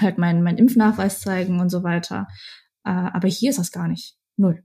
halt 0.00 0.18
meinen 0.18 0.42
mein 0.42 0.58
Impfnachweis 0.58 1.20
zeigen 1.20 1.60
und 1.60 1.70
so 1.70 1.82
weiter. 1.82 2.26
Äh, 2.84 2.90
aber 2.90 3.28
hier 3.28 3.50
ist 3.50 3.58
das 3.58 3.72
gar 3.72 3.88
nicht. 3.88 4.16
Null. 4.36 4.62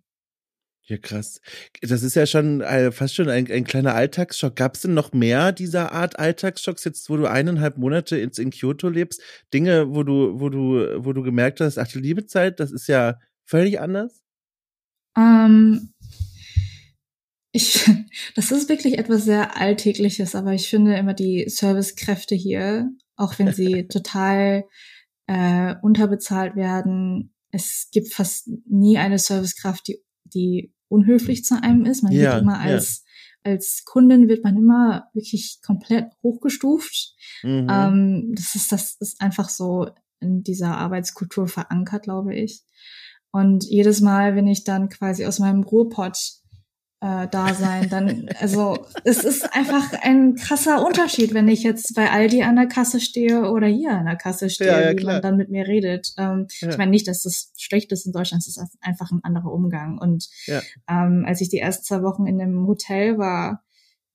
Ja, 0.89 0.97
krass. 0.97 1.41
Das 1.81 2.01
ist 2.01 2.15
ja 2.15 2.25
schon 2.25 2.61
äh, 2.61 2.93
fast 2.93 3.13
schon 3.13 3.27
ein, 3.27 3.51
ein 3.51 3.65
kleiner 3.65 3.93
Alltagsschock. 3.93 4.55
Gab 4.55 4.75
es 4.75 4.81
denn 4.81 4.93
noch 4.93 5.11
mehr 5.11 5.51
dieser 5.51 5.91
Art 5.91 6.17
Alltagsschocks, 6.17 6.85
jetzt 6.85 7.09
wo 7.09 7.17
du 7.17 7.25
eineinhalb 7.29 7.77
Monate 7.77 8.17
in, 8.17 8.31
in 8.37 8.51
Kyoto 8.51 8.87
lebst? 8.87 9.21
Dinge, 9.53 9.93
wo 9.93 10.03
du, 10.03 10.39
wo 10.39 10.47
du, 10.47 11.03
wo 11.03 11.11
du 11.11 11.23
gemerkt 11.23 11.59
hast, 11.59 11.77
ach 11.77 11.89
die 11.89 11.99
liebe 11.99 12.25
Zeit, 12.25 12.61
das 12.61 12.71
ist 12.71 12.87
ja 12.87 13.19
völlig 13.43 13.81
anders? 13.81 14.23
Ähm, 15.17 15.93
ich, 17.51 17.85
das 18.35 18.51
ist 18.51 18.69
wirklich 18.69 18.97
etwas 18.97 19.25
sehr 19.25 19.57
Alltägliches, 19.57 20.35
aber 20.35 20.53
ich 20.53 20.69
finde 20.69 20.95
immer 20.95 21.13
die 21.13 21.49
Servicekräfte 21.49 22.35
hier, 22.35 22.89
auch 23.17 23.37
wenn 23.39 23.51
sie 23.51 23.87
total 23.91 24.63
äh, 25.27 25.75
unterbezahlt 25.81 26.55
werden, 26.55 27.33
es 27.51 27.89
gibt 27.91 28.13
fast 28.13 28.49
nie 28.69 28.97
eine 28.97 29.19
Servicekraft, 29.19 29.87
die, 29.87 30.03
die 30.25 30.73
unhöflich 30.89 31.43
zu 31.43 31.61
einem 31.61 31.85
ist. 31.85 32.03
Man 32.03 32.11
ja, 32.11 32.33
wird 32.33 32.41
immer 32.43 32.59
als, 32.59 33.03
ja. 33.45 33.51
als 33.51 33.83
Kundin 33.85 34.27
wird 34.27 34.43
man 34.43 34.57
immer 34.57 35.09
wirklich 35.13 35.59
komplett 35.65 36.11
hochgestuft. 36.23 37.15
Mhm. 37.43 37.67
Ähm, 37.69 38.33
das 38.35 38.55
ist, 38.55 38.71
das 38.71 38.95
ist 38.99 39.21
einfach 39.21 39.49
so 39.49 39.87
in 40.19 40.43
dieser 40.43 40.77
Arbeitskultur 40.77 41.47
verankert, 41.47 42.03
glaube 42.03 42.35
ich. 42.35 42.63
Und 43.31 43.65
jedes 43.65 44.01
Mal, 44.01 44.35
wenn 44.35 44.47
ich 44.47 44.63
dann 44.63 44.89
quasi 44.89 45.25
aus 45.25 45.39
meinem 45.39 45.63
Ruhrpott 45.63 46.17
äh, 46.99 47.27
da 47.29 47.53
sein. 47.53 47.89
Dann, 47.89 48.29
also 48.39 48.85
es 49.03 49.23
ist 49.23 49.53
einfach 49.53 49.93
ein 50.01 50.35
krasser 50.35 50.85
Unterschied, 50.85 51.33
wenn 51.33 51.47
ich 51.47 51.63
jetzt 51.63 51.95
bei 51.95 52.09
Aldi 52.09 52.43
an 52.43 52.55
der 52.55 52.67
Kasse 52.67 52.99
stehe 52.99 53.51
oder 53.51 53.67
hier 53.67 53.91
an 53.91 54.05
der 54.05 54.15
Kasse 54.15 54.49
stehe, 54.49 54.71
ja, 54.71 54.91
ja, 54.91 54.97
wie 54.97 55.05
man 55.05 55.21
dann 55.21 55.37
mit 55.37 55.49
mir 55.49 55.67
redet. 55.67 56.13
Ähm, 56.17 56.47
ja. 56.59 56.69
Ich 56.69 56.77
meine 56.77 56.91
nicht, 56.91 57.07
dass 57.07 57.23
das 57.23 57.51
schlecht 57.57 57.91
ist 57.91 58.05
in 58.05 58.13
Deutschland, 58.13 58.43
es 58.43 58.57
ist 58.57 58.77
einfach 58.81 59.11
ein 59.11 59.23
anderer 59.23 59.51
Umgang. 59.51 59.97
Und 59.99 60.27
ähm, 60.89 61.23
als 61.27 61.41
ich 61.41 61.49
die 61.49 61.59
ersten 61.59 61.85
zwei 61.85 62.01
Wochen 62.03 62.25
in 62.25 62.37
dem 62.37 62.67
Hotel 62.67 63.17
war, 63.17 63.63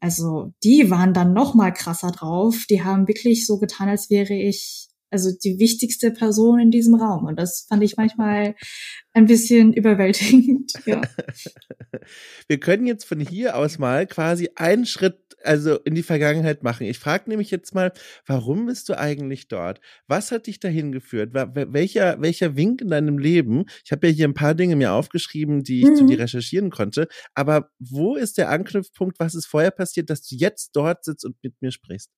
also 0.00 0.52
die 0.64 0.90
waren 0.90 1.14
dann 1.14 1.32
noch 1.32 1.54
mal 1.54 1.70
krasser 1.70 2.10
drauf. 2.10 2.64
Die 2.68 2.82
haben 2.82 3.06
wirklich 3.06 3.46
so 3.46 3.58
getan, 3.60 3.88
als 3.88 4.10
wäre 4.10 4.34
ich 4.34 4.88
also 5.12 5.30
die 5.44 5.58
wichtigste 5.58 6.10
Person 6.10 6.58
in 6.58 6.70
diesem 6.70 6.94
Raum. 6.94 7.26
Und 7.26 7.38
das 7.38 7.66
fand 7.68 7.82
ich 7.82 7.96
manchmal 7.96 8.54
ein 9.12 9.26
bisschen 9.26 9.72
überwältigend. 9.74 10.72
Ja. 10.86 11.02
Wir 12.48 12.58
können 12.58 12.86
jetzt 12.86 13.04
von 13.04 13.20
hier 13.20 13.56
aus 13.56 13.78
mal 13.78 14.06
quasi 14.06 14.50
einen 14.56 14.86
Schritt 14.86 15.18
also 15.44 15.78
in 15.80 15.94
die 15.94 16.02
Vergangenheit 16.02 16.62
machen. 16.62 16.86
Ich 16.86 16.98
frage 16.98 17.28
nämlich 17.28 17.50
jetzt 17.50 17.74
mal, 17.74 17.92
warum 18.26 18.66
bist 18.66 18.88
du 18.88 18.98
eigentlich 18.98 19.48
dort? 19.48 19.80
Was 20.06 20.30
hat 20.30 20.46
dich 20.46 20.60
dahin 20.60 20.92
geführt? 20.92 21.30
Welcher, 21.34 22.20
welcher 22.20 22.56
Wink 22.56 22.80
in 22.80 22.88
deinem 22.88 23.18
Leben? 23.18 23.64
Ich 23.84 23.92
habe 23.92 24.08
ja 24.08 24.12
hier 24.12 24.28
ein 24.28 24.34
paar 24.34 24.54
Dinge 24.54 24.76
mir 24.76 24.92
aufgeschrieben, 24.92 25.62
die 25.62 25.80
ich 25.80 25.88
mhm. 25.88 25.96
zu 25.96 26.06
dir 26.06 26.18
recherchieren 26.18 26.70
konnte. 26.70 27.08
Aber 27.34 27.70
wo 27.78 28.16
ist 28.16 28.38
der 28.38 28.50
Anknüpfpunkt? 28.50 29.18
Was 29.18 29.34
ist 29.34 29.46
vorher 29.46 29.70
passiert, 29.70 30.10
dass 30.10 30.22
du 30.22 30.36
jetzt 30.36 30.70
dort 30.74 31.04
sitzt 31.04 31.24
und 31.24 31.36
mit 31.42 31.60
mir 31.60 31.72
sprichst? 31.72 32.10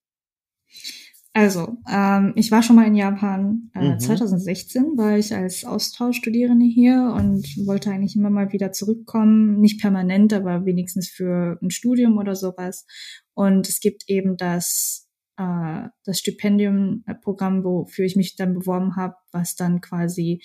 Also, 1.37 1.75
ähm, 1.91 2.31
ich 2.37 2.49
war 2.49 2.63
schon 2.63 2.77
mal 2.77 2.87
in 2.87 2.95
Japan. 2.95 3.69
Äh, 3.75 3.89
mhm. 3.89 3.99
2016 3.99 4.97
war 4.97 5.17
ich 5.17 5.35
als 5.35 5.65
Austauschstudierende 5.65 6.65
hier 6.65 7.13
und 7.13 7.45
wollte 7.67 7.91
eigentlich 7.91 8.15
immer 8.15 8.29
mal 8.29 8.53
wieder 8.53 8.71
zurückkommen. 8.71 9.59
Nicht 9.59 9.81
permanent, 9.81 10.31
aber 10.31 10.65
wenigstens 10.65 11.09
für 11.09 11.59
ein 11.61 11.71
Studium 11.71 12.17
oder 12.17 12.35
sowas. 12.35 12.85
Und 13.33 13.67
es 13.67 13.81
gibt 13.81 14.03
eben 14.07 14.37
das, 14.37 15.09
äh, 15.35 15.89
das 16.05 16.19
Stipendiumprogramm, 16.19 17.65
wofür 17.65 18.05
ich 18.05 18.15
mich 18.15 18.37
dann 18.37 18.53
beworben 18.53 18.95
habe, 18.95 19.15
was 19.33 19.57
dann 19.57 19.81
quasi 19.81 20.41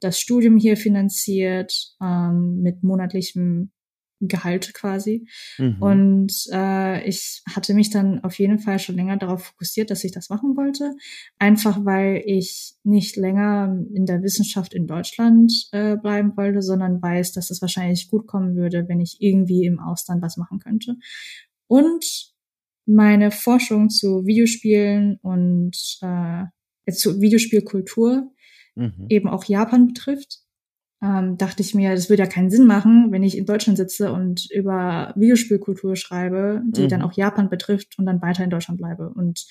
das 0.00 0.18
Studium 0.18 0.56
hier 0.56 0.76
finanziert 0.76 1.72
ähm, 2.02 2.62
mit 2.62 2.82
monatlichem 2.82 3.70
Gehalt 4.28 4.74
quasi. 4.74 5.26
Mhm. 5.58 5.76
Und 5.80 6.32
äh, 6.52 7.06
ich 7.08 7.42
hatte 7.54 7.74
mich 7.74 7.90
dann 7.90 8.22
auf 8.24 8.38
jeden 8.38 8.58
Fall 8.58 8.78
schon 8.78 8.96
länger 8.96 9.16
darauf 9.16 9.44
fokussiert, 9.44 9.90
dass 9.90 10.04
ich 10.04 10.12
das 10.12 10.28
machen 10.28 10.56
wollte. 10.56 10.92
Einfach 11.38 11.84
weil 11.84 12.22
ich 12.24 12.74
nicht 12.84 13.16
länger 13.16 13.76
in 13.94 14.06
der 14.06 14.22
Wissenschaft 14.22 14.74
in 14.74 14.86
Deutschland 14.86 15.52
äh, 15.72 15.96
bleiben 15.96 16.36
wollte, 16.36 16.62
sondern 16.62 17.02
weiß, 17.02 17.32
dass 17.32 17.50
es 17.50 17.60
wahrscheinlich 17.60 18.10
gut 18.10 18.26
kommen 18.26 18.56
würde, 18.56 18.88
wenn 18.88 19.00
ich 19.00 19.16
irgendwie 19.20 19.64
im 19.64 19.80
Ausland 19.80 20.22
was 20.22 20.36
machen 20.36 20.58
könnte. 20.58 20.96
Und 21.66 22.32
meine 22.86 23.30
Forschung 23.30 23.90
zu 23.90 24.26
Videospielen 24.26 25.18
und 25.22 25.76
äh, 26.00 26.44
zu 26.92 27.20
Videospielkultur 27.20 28.30
mhm. 28.74 29.06
eben 29.08 29.28
auch 29.28 29.44
Japan 29.44 29.86
betrifft 29.86 30.41
ähm, 31.02 31.36
dachte 31.36 31.62
ich 31.62 31.74
mir, 31.74 31.90
das 31.94 32.08
würde 32.08 32.22
ja 32.22 32.28
keinen 32.28 32.50
Sinn 32.50 32.64
machen, 32.64 33.10
wenn 33.10 33.24
ich 33.24 33.36
in 33.36 33.44
Deutschland 33.44 33.76
sitze 33.76 34.12
und 34.12 34.48
über 34.52 35.12
Videospielkultur 35.16 35.96
schreibe, 35.96 36.62
die 36.68 36.82
mhm. 36.82 36.88
dann 36.88 37.02
auch 37.02 37.12
Japan 37.12 37.50
betrifft 37.50 37.98
und 37.98 38.06
dann 38.06 38.22
weiter 38.22 38.44
in 38.44 38.50
Deutschland 38.50 38.78
bleibe 38.78 39.10
und 39.10 39.44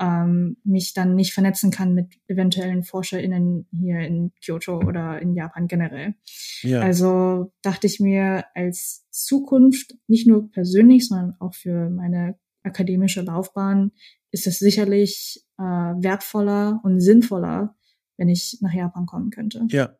ähm, 0.00 0.56
mich 0.64 0.94
dann 0.94 1.14
nicht 1.14 1.34
vernetzen 1.34 1.70
kann 1.70 1.94
mit 1.94 2.14
eventuellen 2.26 2.82
ForscherInnen 2.82 3.68
hier 3.70 4.00
in 4.00 4.32
Kyoto 4.44 4.78
oder 4.78 5.22
in 5.22 5.34
Japan 5.34 5.68
generell. 5.68 6.14
Ja. 6.62 6.80
Also 6.80 7.52
dachte 7.62 7.86
ich 7.86 8.00
mir 8.00 8.44
als 8.54 9.06
Zukunft, 9.10 9.94
nicht 10.08 10.26
nur 10.26 10.50
persönlich, 10.50 11.06
sondern 11.06 11.36
auch 11.38 11.54
für 11.54 11.90
meine 11.90 12.36
akademische 12.64 13.22
Laufbahn, 13.22 13.92
ist 14.32 14.48
es 14.48 14.58
sicherlich 14.58 15.44
äh, 15.58 15.62
wertvoller 15.62 16.80
und 16.82 17.00
sinnvoller, 17.00 17.76
wenn 18.16 18.28
ich 18.28 18.58
nach 18.60 18.74
Japan 18.74 19.06
kommen 19.06 19.30
könnte. 19.30 19.64
Ja, 19.70 19.96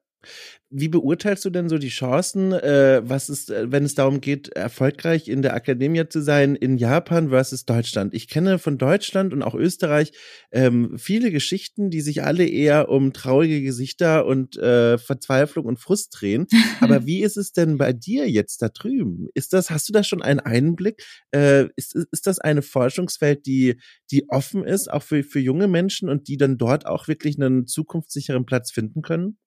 wie 0.71 0.89
beurteilst 0.89 1.45
du 1.45 1.51
denn 1.51 1.69
so 1.69 1.79
die 1.79 1.89
Chancen, 1.89 2.53
äh, 2.53 3.01
was 3.03 3.31
ist, 3.31 3.51
äh, 3.51 3.73
wenn 3.73 3.85
es 3.85 3.95
darum 3.95 4.21
geht, 4.21 4.49
erfolgreich 4.49 5.29
in 5.29 5.41
der 5.41 5.55
Akademie 5.55 6.07
zu 6.09 6.21
sein 6.21 6.57
in 6.57 6.77
Japan 6.77 7.31
versus 7.31 7.65
Deutschland? 7.65 8.13
Ich 8.13 8.29
kenne 8.29 8.59
von 8.59 8.77
Deutschland 8.77 9.33
und 9.33 9.43
auch 9.43 9.55
Österreich 9.55 10.13
ähm, 10.53 10.99
viele 10.99 11.31
Geschichten, 11.31 11.89
die 11.89 12.03
sich 12.03 12.23
alle 12.23 12.47
eher 12.47 12.91
um 12.91 13.15
traurige 13.15 13.63
Gesichter 13.63 14.27
und 14.27 14.59
äh, 14.59 14.99
Verzweiflung 14.99 15.65
und 15.65 15.81
Frust 15.81 16.15
drehen. 16.21 16.47
Aber 16.81 17.07
wie 17.07 17.23
ist 17.23 17.39
es 17.39 17.53
denn 17.53 17.79
bei 17.79 17.95
dir 17.95 18.29
jetzt 18.29 18.61
da 18.61 18.69
drüben? 18.69 19.29
Ist 19.33 19.55
das, 19.55 19.71
hast 19.71 19.89
du 19.89 19.93
da 19.95 20.05
schon 20.05 20.21
einen 20.21 20.41
Einblick? 20.41 21.03
Äh, 21.35 21.69
ist, 21.77 21.95
ist 21.95 22.27
das 22.27 22.41
eine 22.41 22.61
Forschungswelt, 22.61 23.47
die, 23.47 23.81
die 24.11 24.29
offen 24.29 24.65
ist, 24.65 24.91
auch 24.91 25.03
für, 25.03 25.23
für 25.23 25.41
junge 25.41 25.69
Menschen 25.69 26.11
und 26.11 26.29
die 26.29 26.37
dann 26.37 26.59
dort 26.59 26.85
auch 26.85 27.09
wirklich 27.09 27.41
einen 27.41 27.67
zukunftssicheren 27.67 28.45
Platz 28.45 28.71
finden 28.71 29.01
können? 29.01 29.39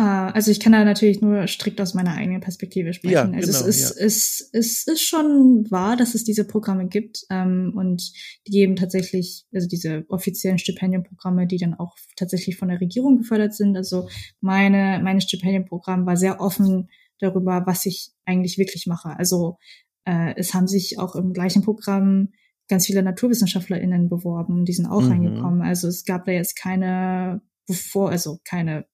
Uh, 0.00 0.30
also 0.32 0.52
ich 0.52 0.60
kann 0.60 0.70
da 0.70 0.84
natürlich 0.84 1.20
nur 1.20 1.48
strikt 1.48 1.80
aus 1.80 1.92
meiner 1.92 2.14
eigenen 2.14 2.40
Perspektive 2.40 2.92
sprechen. 2.92 3.12
Ja, 3.12 3.22
also 3.22 3.50
genau, 3.50 3.68
es, 3.68 3.80
ist, 3.80 3.98
ja. 3.98 4.06
es, 4.06 4.50
es 4.52 4.86
ist 4.86 5.02
schon 5.02 5.66
wahr, 5.70 5.96
dass 5.96 6.14
es 6.14 6.22
diese 6.22 6.44
Programme 6.44 6.86
gibt 6.86 7.24
ähm, 7.30 7.72
und 7.74 8.12
die 8.46 8.52
geben 8.52 8.76
tatsächlich, 8.76 9.44
also 9.52 9.66
diese 9.66 10.04
offiziellen 10.08 10.58
Stipendienprogramme, 10.58 11.48
die 11.48 11.58
dann 11.58 11.74
auch 11.74 11.96
tatsächlich 12.14 12.56
von 12.56 12.68
der 12.68 12.80
Regierung 12.80 13.16
gefördert 13.18 13.54
sind. 13.54 13.76
Also 13.76 14.08
meine, 14.40 15.00
meine 15.02 15.20
Stipendienprogramm 15.20 16.06
war 16.06 16.16
sehr 16.16 16.40
offen 16.40 16.90
darüber, 17.18 17.64
was 17.66 17.84
ich 17.84 18.12
eigentlich 18.24 18.56
wirklich 18.56 18.86
mache. 18.86 19.18
Also 19.18 19.58
äh, 20.04 20.32
es 20.36 20.54
haben 20.54 20.68
sich 20.68 21.00
auch 21.00 21.16
im 21.16 21.32
gleichen 21.32 21.62
Programm 21.62 22.28
ganz 22.68 22.86
viele 22.86 23.02
NaturwissenschaftlerInnen 23.02 24.08
beworben, 24.08 24.64
die 24.64 24.74
sind 24.74 24.86
auch 24.86 25.02
mhm. 25.02 25.10
reingekommen. 25.10 25.62
Also 25.62 25.88
es 25.88 26.04
gab 26.04 26.24
da 26.26 26.30
jetzt 26.30 26.54
keine 26.54 27.40
bevor, 27.66 28.10
also 28.10 28.38
keine 28.44 28.86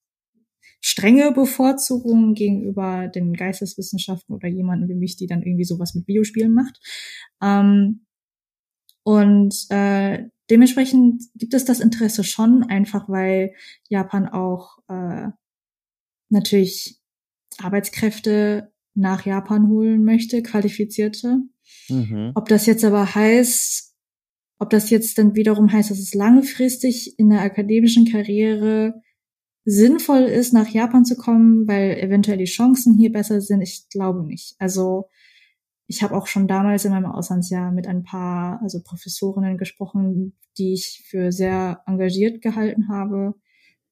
strenge 0.87 1.33
Bevorzugung 1.33 2.35
gegenüber 2.35 3.09
den 3.09 3.33
Geisteswissenschaften 3.33 4.35
oder 4.35 4.49
jemanden 4.49 4.87
wie 4.87 4.95
mich, 4.95 5.17
die 5.17 5.27
dann 5.27 5.43
irgendwie 5.43 5.65
sowas 5.65 5.95
mit 5.95 6.07
Videospielen 6.07 6.53
macht. 6.53 6.79
Ähm, 7.43 8.05
und 9.03 9.55
äh, 9.71 10.25
dementsprechend 10.51 11.23
gibt 11.37 11.55
es 11.55 11.65
das 11.65 11.81
Interesse 11.81 12.23
schon, 12.23 12.65
einfach 12.65 13.09
weil 13.09 13.55
Japan 13.89 14.29
auch 14.29 14.77
äh, 14.89 15.29
natürlich 16.29 17.01
Arbeitskräfte 17.57 18.71
nach 18.93 19.25
Japan 19.25 19.69
holen 19.69 20.05
möchte, 20.05 20.43
qualifizierte. 20.43 21.39
Mhm. 21.89 22.33
Ob 22.35 22.47
das 22.47 22.67
jetzt 22.67 22.85
aber 22.85 23.15
heißt, 23.15 23.95
ob 24.59 24.69
das 24.69 24.91
jetzt 24.91 25.17
dann 25.17 25.35
wiederum 25.35 25.73
heißt, 25.73 25.91
dass 25.91 25.99
es 25.99 26.13
langfristig 26.13 27.19
in 27.19 27.31
der 27.31 27.41
akademischen 27.41 28.05
Karriere 28.05 29.03
sinnvoll 29.65 30.23
ist, 30.23 30.53
nach 30.53 30.69
Japan 30.69 31.05
zu 31.05 31.17
kommen, 31.17 31.67
weil 31.67 31.97
eventuell 31.99 32.39
die 32.39 32.45
Chancen 32.45 32.97
hier 32.97 33.13
besser 33.13 33.41
sind. 33.41 33.63
Ich 33.63 33.89
glaube 33.89 34.25
nicht. 34.25 34.55
Also 34.59 35.09
ich 35.87 36.03
habe 36.03 36.17
auch 36.17 36.27
schon 36.27 36.49
damals 36.49 36.85
in 36.85 36.93
meinem 36.93 37.07
Auslandsjahr 37.07 37.73
mit 37.73 37.87
ein 37.87 38.03
paar, 38.03 38.61
also 38.63 38.83
Professorinnen 38.83 39.59
gesprochen, 39.59 40.37
die 40.59 40.75
ich 40.75 41.05
für 41.09 41.33
sehr 41.33 41.83
engagiert 41.87 42.43
gehalten 42.43 42.89
habe. 42.89 43.35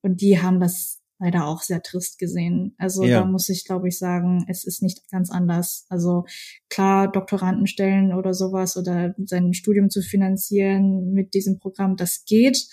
Und 0.02 0.20
die 0.20 0.40
haben 0.40 0.60
das 0.60 1.02
leider 1.18 1.46
auch 1.46 1.62
sehr 1.62 1.82
trist 1.82 2.18
gesehen. 2.18 2.74
Also 2.78 3.04
ja. 3.04 3.20
da 3.20 3.26
muss 3.26 3.48
ich, 3.48 3.64
glaube 3.64 3.88
ich, 3.88 3.98
sagen, 3.98 4.44
es 4.48 4.64
ist 4.64 4.82
nicht 4.82 5.08
ganz 5.10 5.30
anders. 5.30 5.86
Also 5.88 6.24
klar, 6.68 7.10
Doktorandenstellen 7.10 8.12
oder 8.12 8.34
sowas 8.34 8.76
oder 8.76 9.14
sein 9.24 9.54
Studium 9.54 9.88
zu 9.88 10.02
finanzieren 10.02 11.12
mit 11.12 11.34
diesem 11.34 11.60
Programm, 11.60 11.96
das 11.96 12.24
geht. 12.24 12.66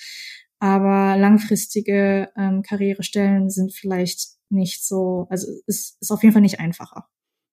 Aber 0.60 1.17
langfristige 1.17 2.30
ähm, 2.38 2.62
Karrierestellen 2.62 3.50
sind 3.50 3.74
vielleicht 3.74 4.39
nicht 4.50 4.86
so, 4.86 5.28
also 5.30 5.48
ist, 5.67 5.98
ist 6.02 6.12
auf 6.12 6.22
jeden 6.22 6.34
Fall 6.34 6.41
nicht 6.41 6.60
einfacher. 6.60 7.08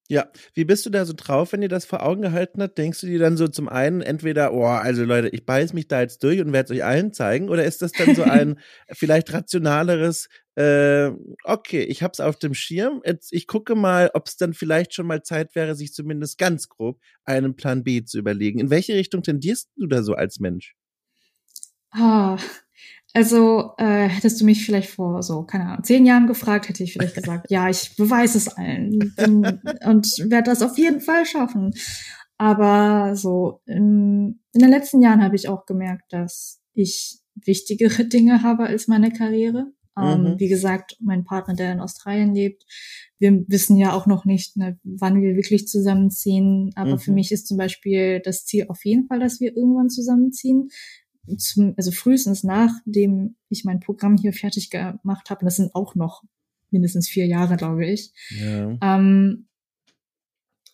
Ja, 0.08 0.30
wie 0.54 0.64
bist 0.64 0.86
du 0.86 0.90
da 0.90 1.04
so 1.04 1.14
drauf, 1.16 1.52
wenn 1.52 1.62
dir 1.62 1.68
das 1.68 1.84
vor 1.84 2.04
Augen 2.04 2.22
gehalten 2.22 2.62
hat? 2.62 2.78
Denkst 2.78 3.00
du 3.00 3.08
dir 3.08 3.18
dann 3.18 3.36
so 3.36 3.48
zum 3.48 3.68
einen 3.68 4.02
entweder, 4.02 4.52
oh, 4.52 4.64
also 4.64 5.04
Leute, 5.04 5.28
ich 5.30 5.44
beiß 5.44 5.72
mich 5.72 5.88
da 5.88 6.00
jetzt 6.00 6.22
durch 6.22 6.40
und 6.40 6.52
werde 6.52 6.72
es 6.72 6.78
euch 6.78 6.84
allen 6.84 7.12
zeigen, 7.12 7.48
oder 7.48 7.64
ist 7.64 7.82
das 7.82 7.90
dann 7.90 8.14
so 8.14 8.22
ein 8.22 8.60
vielleicht 8.92 9.32
rationaleres, 9.32 10.28
äh, 10.54 11.10
okay, 11.42 11.82
ich 11.82 12.04
hab's 12.04 12.20
auf 12.20 12.38
dem 12.38 12.54
Schirm, 12.54 13.02
jetzt 13.04 13.32
ich 13.32 13.48
gucke 13.48 13.74
mal, 13.74 14.10
ob 14.14 14.28
es 14.28 14.36
dann 14.36 14.54
vielleicht 14.54 14.94
schon 14.94 15.08
mal 15.08 15.22
Zeit 15.24 15.56
wäre, 15.56 15.74
sich 15.74 15.92
zumindest 15.92 16.38
ganz 16.38 16.68
grob 16.68 17.00
einen 17.24 17.56
Plan 17.56 17.82
B 17.82 18.04
zu 18.04 18.18
überlegen. 18.18 18.60
In 18.60 18.70
welche 18.70 18.94
Richtung 18.94 19.24
tendierst 19.24 19.70
du 19.76 19.88
da 19.88 20.04
so 20.04 20.14
als 20.14 20.38
Mensch? 20.38 20.76
Ah, 21.90 22.38
also 23.14 23.72
äh, 23.78 24.08
hättest 24.08 24.40
du 24.40 24.44
mich 24.44 24.64
vielleicht 24.64 24.90
vor 24.90 25.22
so, 25.22 25.42
keine 25.44 25.64
Ahnung, 25.66 25.84
zehn 25.84 26.04
Jahren 26.04 26.26
gefragt, 26.26 26.68
hätte 26.68 26.84
ich 26.84 26.92
vielleicht 26.92 27.14
gesagt, 27.14 27.46
ja, 27.50 27.68
ich 27.68 27.96
beweise 27.96 28.38
es 28.38 28.48
allen 28.48 29.14
und 29.86 30.06
werde 30.30 30.50
das 30.50 30.62
auf 30.62 30.76
jeden 30.76 31.00
Fall 31.00 31.24
schaffen. 31.24 31.72
Aber 32.38 33.16
so 33.16 33.62
in, 33.66 34.40
in 34.52 34.60
den 34.60 34.70
letzten 34.70 35.00
Jahren 35.00 35.22
habe 35.22 35.36
ich 35.36 35.48
auch 35.48 35.64
gemerkt, 35.64 36.12
dass 36.12 36.60
ich 36.74 37.20
wichtigere 37.34 38.04
Dinge 38.08 38.42
habe 38.42 38.64
als 38.64 38.88
meine 38.88 39.10
Karriere. 39.10 39.72
Ähm, 39.98 40.22
mhm. 40.22 40.38
Wie 40.38 40.48
gesagt, 40.48 40.96
mein 41.00 41.24
Partner, 41.24 41.54
der 41.54 41.72
in 41.72 41.80
Australien 41.80 42.34
lebt, 42.34 42.64
wir 43.18 43.44
wissen 43.48 43.76
ja 43.76 43.94
auch 43.94 44.06
noch 44.06 44.26
nicht, 44.26 44.58
ne, 44.58 44.78
wann 44.84 45.22
wir 45.22 45.36
wirklich 45.36 45.66
zusammenziehen. 45.68 46.70
Aber 46.74 46.92
mhm. 46.92 46.98
für 46.98 47.12
mich 47.12 47.32
ist 47.32 47.46
zum 47.46 47.56
Beispiel 47.56 48.20
das 48.22 48.44
Ziel 48.44 48.66
auf 48.68 48.84
jeden 48.84 49.06
Fall, 49.06 49.20
dass 49.20 49.40
wir 49.40 49.56
irgendwann 49.56 49.88
zusammenziehen 49.88 50.68
zum, 51.36 51.74
also 51.76 51.90
frühestens 51.90 52.44
nachdem 52.44 53.36
ich 53.48 53.64
mein 53.64 53.80
Programm 53.80 54.16
hier 54.16 54.32
fertig 54.32 54.70
gemacht 54.70 55.30
habe, 55.30 55.40
und 55.40 55.46
das 55.46 55.56
sind 55.56 55.74
auch 55.74 55.94
noch 55.94 56.22
mindestens 56.70 57.08
vier 57.08 57.26
Jahre, 57.26 57.56
glaube 57.56 57.86
ich. 57.86 58.12
Ja. 58.30 58.76
Ähm, 58.82 59.46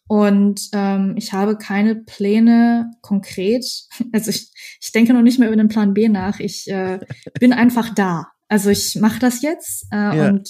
und 0.08 0.68
ähm, 0.72 1.14
ich 1.16 1.32
habe 1.32 1.56
keine 1.56 1.94
Pläne 1.96 2.90
konkret. 3.00 3.64
Also 4.12 4.30
ich, 4.30 4.50
ich 4.80 4.92
denke 4.92 5.14
noch 5.14 5.22
nicht 5.22 5.38
mehr 5.38 5.48
über 5.48 5.56
den 5.56 5.68
Plan 5.68 5.94
B 5.94 6.08
nach. 6.08 6.38
Ich 6.38 6.68
äh, 6.68 6.98
bin 7.40 7.52
einfach 7.52 7.94
da. 7.94 8.26
Also 8.52 8.68
ich 8.68 8.96
mache 8.96 9.18
das 9.18 9.40
jetzt 9.40 9.86
äh, 9.92 9.96
ja. 9.96 10.28
und 10.28 10.46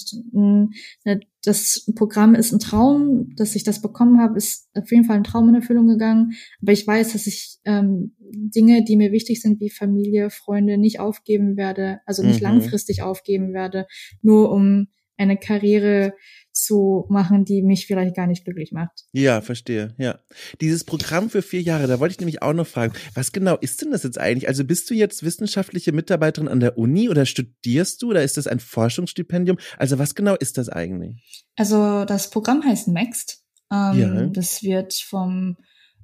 äh, 1.05 1.19
das 1.41 1.89
Programm 1.95 2.35
ist 2.35 2.51
ein 2.51 2.59
Traum, 2.59 3.33
dass 3.37 3.55
ich 3.55 3.63
das 3.63 3.81
bekommen 3.81 4.19
habe, 4.19 4.35
ist 4.35 4.67
auf 4.73 4.91
jeden 4.91 5.05
Fall 5.05 5.15
ein 5.15 5.23
Traum 5.23 5.47
in 5.47 5.55
Erfüllung 5.55 5.87
gegangen. 5.87 6.33
Aber 6.61 6.73
ich 6.73 6.85
weiß, 6.85 7.13
dass 7.13 7.27
ich 7.27 7.59
ähm, 7.63 8.13
Dinge, 8.19 8.83
die 8.83 8.97
mir 8.97 9.13
wichtig 9.13 9.41
sind, 9.41 9.61
wie 9.61 9.69
Familie, 9.69 10.31
Freunde, 10.31 10.77
nicht 10.77 10.99
aufgeben 10.99 11.55
werde, 11.55 12.01
also 12.05 12.23
nicht 12.23 12.41
mhm. 12.41 12.47
langfristig 12.47 13.03
aufgeben 13.03 13.53
werde, 13.53 13.87
nur 14.21 14.51
um 14.51 14.87
eine 15.15 15.37
Karriere 15.37 16.13
zu 16.53 17.05
machen, 17.09 17.45
die 17.45 17.63
mich 17.63 17.87
vielleicht 17.87 18.15
gar 18.15 18.27
nicht 18.27 18.45
glücklich 18.45 18.71
macht. 18.71 19.05
Ja, 19.11 19.41
verstehe, 19.41 19.95
ja. 19.97 20.19
Dieses 20.61 20.83
Programm 20.83 21.29
für 21.29 21.41
vier 21.41 21.61
Jahre, 21.61 21.87
da 21.87 21.99
wollte 21.99 22.13
ich 22.13 22.19
nämlich 22.19 22.41
auch 22.41 22.53
noch 22.53 22.67
fragen, 22.67 22.93
was 23.15 23.31
genau 23.31 23.57
ist 23.57 23.81
denn 23.81 23.91
das 23.91 24.03
jetzt 24.03 24.19
eigentlich? 24.19 24.47
Also 24.47 24.63
bist 24.63 24.89
du 24.89 24.93
jetzt 24.93 25.23
wissenschaftliche 25.23 25.91
Mitarbeiterin 25.91 26.47
an 26.47 26.59
der 26.59 26.77
Uni 26.77 27.09
oder 27.09 27.25
studierst 27.25 28.01
du 28.01 28.11
oder 28.11 28.23
ist 28.23 28.37
das 28.37 28.47
ein 28.47 28.59
Forschungsstipendium? 28.59 29.57
Also 29.77 29.97
was 29.97 30.15
genau 30.15 30.35
ist 30.35 30.57
das 30.57 30.69
eigentlich? 30.69 31.45
Also 31.55 32.05
das 32.05 32.29
Programm 32.29 32.63
heißt 32.63 32.87
MEXT. 32.87 33.39
Ähm, 33.71 33.99
ja. 33.99 34.25
Das 34.27 34.61
wird 34.61 34.93
vom 34.93 35.57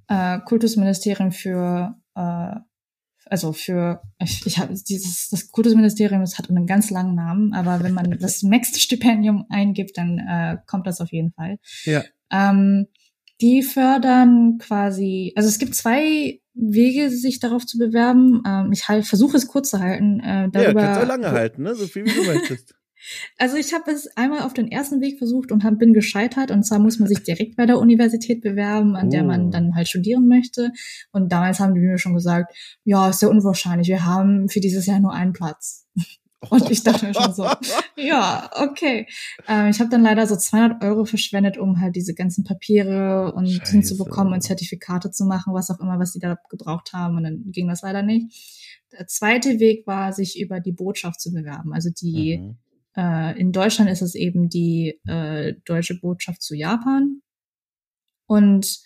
äh, 0.08 0.40
Kultusministerium 0.40 1.32
für 1.32 1.96
äh, 2.16 2.56
also 3.30 3.54
für, 3.54 4.02
ich, 4.22 4.46
ich 4.46 4.58
habe 4.58 4.74
dieses, 4.74 5.30
das 5.30 5.52
Kultusministerium, 5.52 6.22
das 6.22 6.38
hat 6.38 6.50
einen 6.50 6.66
ganz 6.66 6.90
langen 6.90 7.16
Namen, 7.16 7.54
aber 7.54 7.84
wenn 7.84 7.94
man 7.94 8.18
das 8.20 8.44
Max-Stipendium 8.44 9.46
eingibt, 9.50 9.98
dann 9.98 10.20
äh, 10.20 10.58
kommt 10.66 10.88
das 10.88 11.02
auf 11.02 11.12
jeden 11.12 11.32
Fall. 11.32 11.58
Ja. 11.86 12.04
Ähm, 12.32 12.88
die 13.42 13.64
fördern 13.64 14.58
quasi, 14.60 15.32
also 15.36 15.48
es 15.48 15.60
gibt 15.60 15.76
zwei 15.76 16.42
Wege, 16.54 17.10
sich 17.10 17.40
darauf 17.40 17.66
zu 17.66 17.78
bewerben. 17.78 18.42
Ähm, 18.46 18.72
ich 18.74 18.88
halt, 18.90 19.06
versuche 19.06 19.38
es 19.38 19.48
kurz 19.48 19.70
zu 19.70 19.80
halten. 19.80 20.20
Äh, 20.20 20.50
darüber, 20.52 20.82
ja, 20.82 20.88
kannst 20.88 21.02
du 21.02 21.08
lange 21.08 21.32
halten, 21.32 21.64
ne? 21.64 21.76
So 21.76 21.88
viel 21.88 22.06
wie 22.06 22.14
du 22.14 22.24
möchtest. 22.26 22.76
Also 23.38 23.56
ich 23.56 23.74
habe 23.74 23.92
es 23.92 24.08
einmal 24.18 24.42
auf 24.42 24.54
den 24.54 24.72
ersten 24.72 25.02
Weg 25.02 25.18
versucht 25.18 25.52
und 25.52 25.64
hab, 25.64 25.80
bin 25.80 25.94
gescheitert. 25.94 26.52
Und 26.52 26.64
zwar 26.64 26.80
muss 26.80 27.00
man 27.00 27.08
sich 27.08 27.24
direkt 27.24 27.56
bei 27.56 27.66
der 27.66 27.80
Universität 27.80 28.42
bewerben, 28.42 28.96
an 28.96 29.08
oh. 29.08 29.10
der 29.12 29.24
man 29.24 29.48
oh. 29.48 29.50
dann 29.50 29.76
halt 29.76 29.88
studieren 29.88 30.28
möchte. 30.28 30.72
Und 31.12 31.32
damals 31.32 31.60
haben 31.60 31.74
die 31.74 31.82
mir 31.82 31.98
schon 31.98 32.14
gesagt, 32.14 32.54
ja, 32.84 33.10
ist 33.10 33.20
sehr 33.20 33.30
unwahrscheinlich. 33.30 33.88
Wir 33.88 34.06
haben 34.06 34.50
für 34.50 34.60
dieses 34.60 34.86
Jahr 34.86 35.00
nur 35.00 35.14
einen 35.14 35.34
Platz. 35.34 35.88
Und 36.50 36.72
ich 36.72 36.84
dachte 36.84 37.06
mir 37.06 37.14
schon 37.14 37.34
so, 37.34 37.50
ja, 37.98 38.50
okay. 38.56 39.08
Ähm, 39.46 39.68
ich 39.68 39.82
habe 39.82 39.90
dann 39.90 40.04
leider 40.04 40.26
so 40.26 40.38
200 40.38 40.82
Euro 40.82 41.04
verschwendet, 41.04 41.58
um 41.58 41.82
halt 41.82 41.98
diese 41.98 42.14
ganzen 42.14 42.46
Papiere 42.46 43.34
und 43.34 43.50
Scheiße. 43.50 43.74
hinzubekommen 43.74 44.32
und 44.32 44.40
Zertifikate 44.40 45.12
zu 45.12 45.26
machen, 45.26 45.54
was 45.54 45.70
auch 45.70 45.82
immer, 45.82 46.00
was 46.00 46.14
die 46.14 46.20
da 46.20 46.38
gebraucht 46.50 46.94
haben. 46.94 47.18
Und 47.18 47.24
dann 47.24 47.44
ging 47.52 47.68
das 47.68 47.82
leider 47.82 48.04
nicht. 48.04 48.34
Der 48.98 49.06
zweite 49.08 49.60
Weg 49.60 49.86
war, 49.86 50.14
sich 50.14 50.40
über 50.40 50.62
die 50.62 50.72
Botschaft 50.72 51.20
zu 51.20 51.34
bewerben. 51.34 51.74
Also 51.74 51.90
die 51.90 52.38
mhm 52.38 52.58
äh, 53.00 53.40
in 53.40 53.52
Deutschland 53.54 53.90
ist 53.90 54.02
es 54.02 54.14
eben 54.14 54.50
die 54.50 55.00
äh, 55.08 55.54
deutsche 55.66 55.98
Botschaft 56.00 56.42
zu 56.42 56.54
Japan. 56.56 57.22
Und 58.28 58.80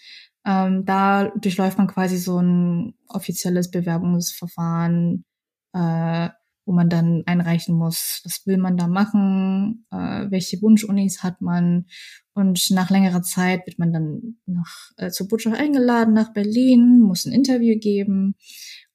ähm, 0.45 0.85
da 0.85 1.29
durchläuft 1.29 1.77
man 1.77 1.87
quasi 1.87 2.17
so 2.17 2.39
ein 2.39 2.93
offizielles 3.07 3.71
Bewerbungsverfahren, 3.71 5.25
äh, 5.73 6.29
wo 6.65 6.73
man 6.73 6.89
dann 6.89 7.23
einreichen 7.25 7.75
muss, 7.75 8.21
was 8.23 8.45
will 8.45 8.57
man 8.57 8.77
da 8.77 8.87
machen, 8.87 9.85
äh, 9.91 10.29
welche 10.29 10.61
Wunschunis 10.61 11.23
hat 11.23 11.41
man. 11.41 11.87
Und 12.33 12.69
nach 12.71 12.89
längerer 12.89 13.21
Zeit 13.23 13.65
wird 13.65 13.79
man 13.79 13.91
dann 13.91 14.37
nach, 14.45 14.91
äh, 14.97 15.09
zur 15.09 15.27
Botschaft 15.27 15.57
eingeladen 15.57 16.13
nach 16.13 16.33
Berlin, 16.33 16.99
muss 16.99 17.25
ein 17.25 17.33
Interview 17.33 17.79
geben. 17.79 18.35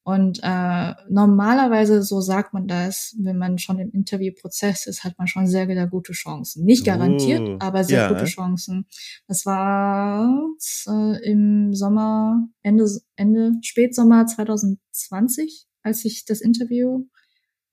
Und 0.08 0.40
äh, 0.42 0.94
normalerweise, 1.10 2.02
so 2.02 2.22
sagt 2.22 2.54
man 2.54 2.66
das, 2.66 3.14
wenn 3.20 3.36
man 3.36 3.58
schon 3.58 3.78
im 3.78 3.90
Interviewprozess 3.90 4.86
ist, 4.86 5.04
hat 5.04 5.18
man 5.18 5.26
schon 5.26 5.46
sehr, 5.46 5.66
sehr 5.66 5.86
gute 5.86 6.14
Chancen. 6.14 6.64
Nicht 6.64 6.86
garantiert, 6.86 7.46
oh, 7.46 7.56
aber 7.58 7.84
sehr 7.84 8.04
ja. 8.04 8.08
gute 8.08 8.24
Chancen. 8.24 8.86
Das 9.26 9.44
war 9.44 10.48
äh, 10.86 11.30
im 11.30 11.74
Sommer, 11.74 12.48
Ende, 12.62 12.88
Ende, 13.16 13.52
Spätsommer 13.60 14.24
2020, 14.24 15.66
als 15.82 16.06
ich 16.06 16.24
das 16.24 16.40
Interview 16.40 17.04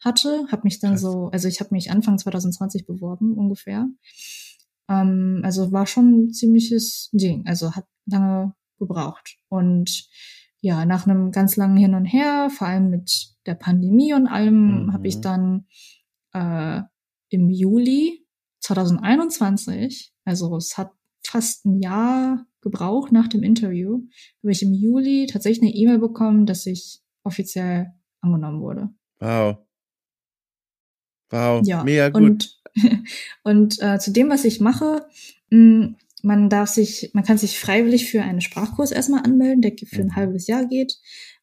hatte. 0.01 0.45
Habe 0.51 0.63
mich 0.65 0.81
dann 0.81 0.91
Krass. 0.91 1.01
so, 1.03 1.29
also 1.31 1.47
ich 1.47 1.61
habe 1.61 1.69
mich 1.71 1.89
Anfang 1.89 2.17
2020 2.17 2.85
beworben 2.85 3.35
ungefähr. 3.35 3.87
Ähm, 4.89 5.39
also 5.45 5.71
war 5.71 5.87
schon 5.87 6.25
ein 6.25 6.33
ziemliches 6.33 7.07
Ding. 7.13 7.47
Also 7.47 7.75
hat 7.75 7.85
lange 8.05 8.53
gebraucht. 8.77 9.37
Und 9.47 10.09
ja, 10.65 10.83
nach 10.83 11.05
einem 11.05 11.31
ganz 11.31 11.57
langen 11.57 11.77
Hin 11.77 11.93
und 11.93 12.05
Her, 12.05 12.49
vor 12.49 12.65
allem 12.65 12.89
mit 12.89 13.35
der 13.45 13.53
Pandemie 13.53 14.15
und 14.15 14.25
allem, 14.25 14.85
mhm. 14.85 14.93
habe 14.93 15.07
ich 15.07 15.21
dann 15.21 15.67
äh, 16.33 16.81
im 17.29 17.51
Juli 17.51 18.25
2021, 18.61 20.11
also 20.25 20.57
es 20.57 20.75
hat 20.75 20.91
fast 21.23 21.65
ein 21.65 21.79
Jahr 21.79 22.47
gebraucht 22.61 23.11
nach 23.11 23.27
dem 23.27 23.43
Interview, 23.43 24.01
habe 24.41 24.51
ich 24.51 24.63
im 24.63 24.73
Juli 24.73 25.27
tatsächlich 25.31 25.61
eine 25.61 25.75
E-Mail 25.75 25.99
bekommen, 25.99 26.47
dass 26.47 26.65
ich 26.65 26.99
offiziell 27.23 27.93
angenommen 28.21 28.61
wurde. 28.61 28.89
Wow. 29.19 29.57
Wow, 31.29 31.61
ja, 31.63 31.83
mega 31.83 32.09
gut. 32.09 32.23
Und, 32.23 32.61
und 33.43 33.81
äh, 33.83 33.99
zu 33.99 34.11
dem, 34.11 34.31
was 34.31 34.45
ich 34.45 34.59
mache, 34.61 35.05
mh, 35.51 35.93
man 36.25 36.49
darf 36.49 36.69
sich, 36.69 37.11
man 37.13 37.23
kann 37.23 37.37
sich 37.37 37.59
freiwillig 37.59 38.09
für 38.09 38.23
einen 38.23 38.41
Sprachkurs 38.41 38.91
erstmal 38.91 39.23
anmelden, 39.23 39.61
der 39.61 39.73
für 39.77 40.01
ein 40.01 40.07
mhm. 40.07 40.15
halbes 40.15 40.47
Jahr 40.47 40.65
geht. 40.65 40.97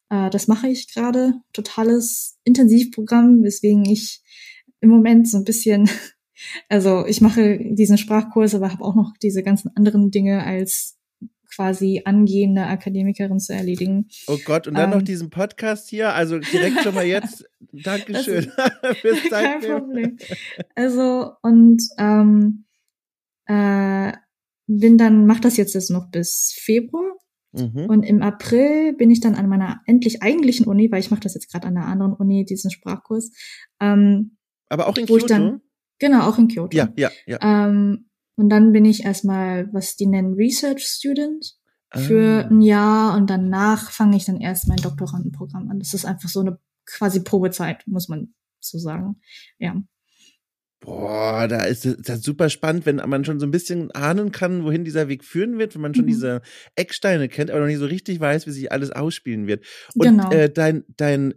Äh, 0.09 0.29
das 0.29 0.47
mache 0.47 0.67
ich 0.67 0.93
gerade. 0.93 1.33
Totales 1.53 2.37
Intensivprogramm, 2.43 3.43
weswegen 3.43 3.85
ich 3.85 4.21
im 4.81 4.89
Moment 4.89 5.29
so 5.29 5.37
ein 5.37 5.45
bisschen, 5.45 5.89
also 6.69 7.05
ich 7.07 7.21
mache 7.21 7.59
diesen 7.59 7.97
Sprachkurs, 7.97 8.53
aber 8.53 8.71
habe 8.71 8.83
auch 8.83 8.95
noch 8.95 9.13
diese 9.21 9.41
ganzen 9.41 9.71
anderen 9.75 10.11
Dinge 10.11 10.43
als 10.43 10.99
quasi 11.55 12.01
angehende 12.03 12.65
Akademikerin 12.65 13.39
zu 13.39 13.53
erledigen. 13.53 14.09
Oh 14.27 14.39
Gott, 14.43 14.67
und 14.67 14.75
dann 14.75 14.91
ähm, 14.91 14.97
noch 14.97 15.05
diesen 15.05 15.29
Podcast 15.29 15.87
hier, 15.87 16.13
also 16.13 16.39
direkt 16.39 16.81
schon 16.81 16.95
mal 16.95 17.05
jetzt, 17.05 17.45
Dankeschön 17.71 18.51
fürs 19.01 19.29
Kein 19.29 19.61
Problem. 19.61 20.17
Also, 20.75 21.31
und 21.41 21.83
ähm, 21.99 22.65
äh, 23.45 24.13
bin 24.67 24.97
dann, 24.97 25.25
mach 25.25 25.39
das 25.39 25.57
jetzt, 25.57 25.73
jetzt 25.73 25.91
noch 25.91 26.09
bis 26.09 26.53
Februar. 26.57 27.17
Mhm. 27.51 27.85
Und 27.87 28.03
im 28.03 28.21
April 28.21 28.93
bin 28.93 29.11
ich 29.11 29.19
dann 29.19 29.35
an 29.35 29.47
meiner 29.47 29.81
endlich 29.85 30.23
eigentlichen 30.23 30.65
Uni, 30.65 30.91
weil 30.91 30.99
ich 30.99 31.11
mache 31.11 31.21
das 31.21 31.35
jetzt 31.35 31.51
gerade 31.51 31.67
an 31.67 31.77
einer 31.77 31.87
anderen 31.87 32.13
Uni, 32.13 32.45
diesen 32.45 32.71
Sprachkurs. 32.71 33.31
Ähm, 33.79 34.37
Aber 34.69 34.87
auch 34.87 34.97
in 34.97 35.05
Kyoto? 35.05 35.27
Dann, 35.27 35.61
genau, 35.99 36.27
auch 36.27 36.37
in 36.39 36.47
Kyoto. 36.47 36.75
Ja, 36.75 36.91
ja, 36.95 37.11
ja. 37.27 37.39
Ähm, 37.41 38.09
und 38.35 38.49
dann 38.49 38.71
bin 38.71 38.85
ich 38.85 39.03
erstmal, 39.03 39.71
was 39.71 39.95
die 39.95 40.07
nennen, 40.07 40.33
Research 40.33 40.83
Student 40.83 41.55
für 41.95 42.45
ah. 42.45 42.47
ein 42.49 42.61
Jahr 42.61 43.15
und 43.15 43.29
danach 43.29 43.91
fange 43.91 44.17
ich 44.17 44.25
dann 44.25 44.41
erst 44.41 44.67
mein 44.67 44.77
Doktorandenprogramm 44.77 45.69
an. 45.69 45.77
Das 45.77 45.93
ist 45.93 46.05
einfach 46.05 46.29
so 46.29 46.39
eine 46.39 46.57
quasi 46.85 47.23
Probezeit, 47.23 47.83
muss 47.85 48.09
man 48.09 48.33
so 48.59 48.79
sagen. 48.79 49.21
Ja. 49.59 49.75
Boah, 50.83 51.47
da 51.47 51.63
ist 51.63 51.87
das 51.99 52.23
super 52.23 52.49
spannend, 52.49 52.85
wenn 52.85 52.97
man 52.97 53.23
schon 53.23 53.39
so 53.39 53.45
ein 53.45 53.51
bisschen 53.51 53.89
ahnen 53.91 54.33
kann, 54.33 54.65
wohin 54.65 54.83
dieser 54.83 55.07
Weg 55.07 55.23
führen 55.23 55.57
wird, 55.57 55.75
wenn 55.75 55.81
man 55.81 55.95
schon 55.95 56.03
mhm. 56.03 56.09
diese 56.09 56.41
Ecksteine 56.75 57.29
kennt, 57.29 57.51
aber 57.51 57.61
noch 57.61 57.67
nicht 57.67 57.77
so 57.77 57.85
richtig 57.85 58.19
weiß, 58.19 58.47
wie 58.47 58.51
sich 58.51 58.69
alles 58.69 58.91
ausspielen 58.91 59.47
wird. 59.47 59.65
Und 59.95 60.07
genau. 60.07 60.29
äh, 60.31 60.49
dein, 60.49 60.83
dein, 60.97 61.35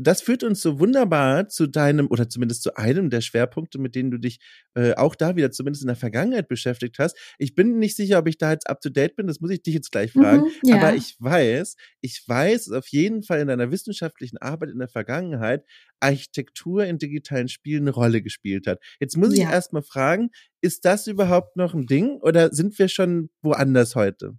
das 0.00 0.20
führt 0.20 0.42
uns 0.42 0.60
so 0.60 0.80
wunderbar 0.80 1.48
zu 1.48 1.68
deinem 1.68 2.08
oder 2.08 2.28
zumindest 2.28 2.64
zu 2.64 2.74
einem 2.74 3.08
der 3.08 3.20
Schwerpunkte, 3.20 3.78
mit 3.78 3.94
denen 3.94 4.10
du 4.10 4.18
dich 4.18 4.40
äh, 4.74 4.94
auch 4.94 5.14
da 5.14 5.36
wieder 5.36 5.52
zumindest 5.52 5.84
in 5.84 5.88
der 5.88 5.96
Vergangenheit 5.96 6.48
beschäftigt 6.48 6.98
hast. 6.98 7.16
Ich 7.38 7.54
bin 7.54 7.78
nicht 7.78 7.94
sicher, 7.94 8.18
ob 8.18 8.26
ich 8.26 8.36
da 8.36 8.50
jetzt 8.50 8.68
up 8.68 8.80
to 8.80 8.90
date 8.90 9.14
bin. 9.14 9.28
Das 9.28 9.38
muss 9.38 9.52
ich 9.52 9.62
dich 9.62 9.74
jetzt 9.74 9.92
gleich 9.92 10.10
fragen. 10.10 10.42
Mhm, 10.42 10.70
ja. 10.70 10.76
Aber 10.76 10.96
ich 10.96 11.14
weiß, 11.20 11.76
ich 12.00 12.24
weiß 12.26 12.72
auf 12.72 12.88
jeden 12.88 13.22
Fall 13.22 13.38
in 13.38 13.46
deiner 13.46 13.70
wissenschaftlichen 13.70 14.38
Arbeit 14.38 14.70
in 14.70 14.80
der 14.80 14.88
Vergangenheit 14.88 15.62
Architektur 16.00 16.84
in 16.84 16.98
digitalen 16.98 17.48
Spielen 17.48 17.82
eine 17.82 17.90
Rolle 17.90 18.22
gespielt 18.22 18.66
hat. 18.66 18.80
Jetzt 19.00 19.16
muss 19.16 19.32
ich 19.32 19.40
ja. 19.40 19.50
erst 19.50 19.72
mal 19.72 19.82
fragen, 19.82 20.30
ist 20.60 20.84
das 20.84 21.06
überhaupt 21.06 21.56
noch 21.56 21.74
ein 21.74 21.86
Ding 21.86 22.18
oder 22.20 22.52
sind 22.52 22.78
wir 22.78 22.88
schon 22.88 23.30
woanders 23.42 23.94
heute? 23.94 24.36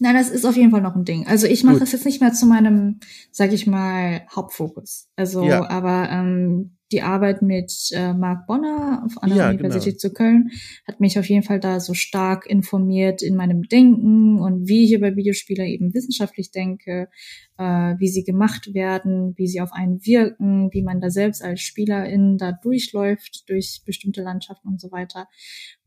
Nein, 0.00 0.14
das 0.14 0.30
ist 0.30 0.44
auf 0.44 0.56
jeden 0.56 0.70
Fall 0.70 0.80
noch 0.80 0.96
ein 0.96 1.04
Ding. 1.04 1.26
Also 1.26 1.46
ich 1.46 1.62
mache 1.62 1.78
das 1.78 1.92
jetzt 1.92 2.04
nicht 2.04 2.20
mehr 2.20 2.32
zu 2.32 2.46
meinem, 2.46 2.98
sag 3.30 3.52
ich 3.52 3.66
mal, 3.66 4.26
Hauptfokus. 4.34 5.08
Also, 5.16 5.44
ja. 5.44 5.68
aber 5.68 6.08
ähm, 6.10 6.78
die 6.92 7.02
Arbeit 7.02 7.42
mit 7.42 7.72
äh, 7.92 8.12
Marc 8.12 8.46
Bonner 8.46 9.06
an 9.20 9.28
der 9.28 9.38
ja, 9.38 9.50
Universität 9.50 9.94
genau. 9.94 9.98
zu 9.98 10.12
Köln 10.12 10.50
hat 10.86 11.00
mich 11.00 11.18
auf 11.18 11.28
jeden 11.28 11.42
Fall 11.42 11.58
da 11.58 11.80
so 11.80 11.94
stark 11.94 12.46
informiert 12.46 13.22
in 13.22 13.36
meinem 13.36 13.62
Denken 13.62 14.38
und 14.38 14.68
wie 14.68 14.84
ich 14.84 14.92
über 14.92 15.16
Videospiele 15.16 15.66
eben 15.66 15.94
wissenschaftlich 15.94 16.50
denke, 16.50 17.08
äh, 17.56 17.62
wie 17.62 18.08
sie 18.08 18.22
gemacht 18.22 18.74
werden, 18.74 19.34
wie 19.36 19.46
sie 19.46 19.60
auf 19.60 19.72
einen 19.72 20.04
wirken, 20.04 20.68
wie 20.72 20.82
man 20.82 21.00
da 21.00 21.10
selbst 21.10 21.42
als 21.42 21.60
Spielerin 21.62 22.36
da 22.38 22.52
durchläuft 22.52 23.48
durch 23.48 23.82
bestimmte 23.86 24.22
Landschaften 24.22 24.68
und 24.68 24.80
so 24.80 24.92
weiter. 24.92 25.26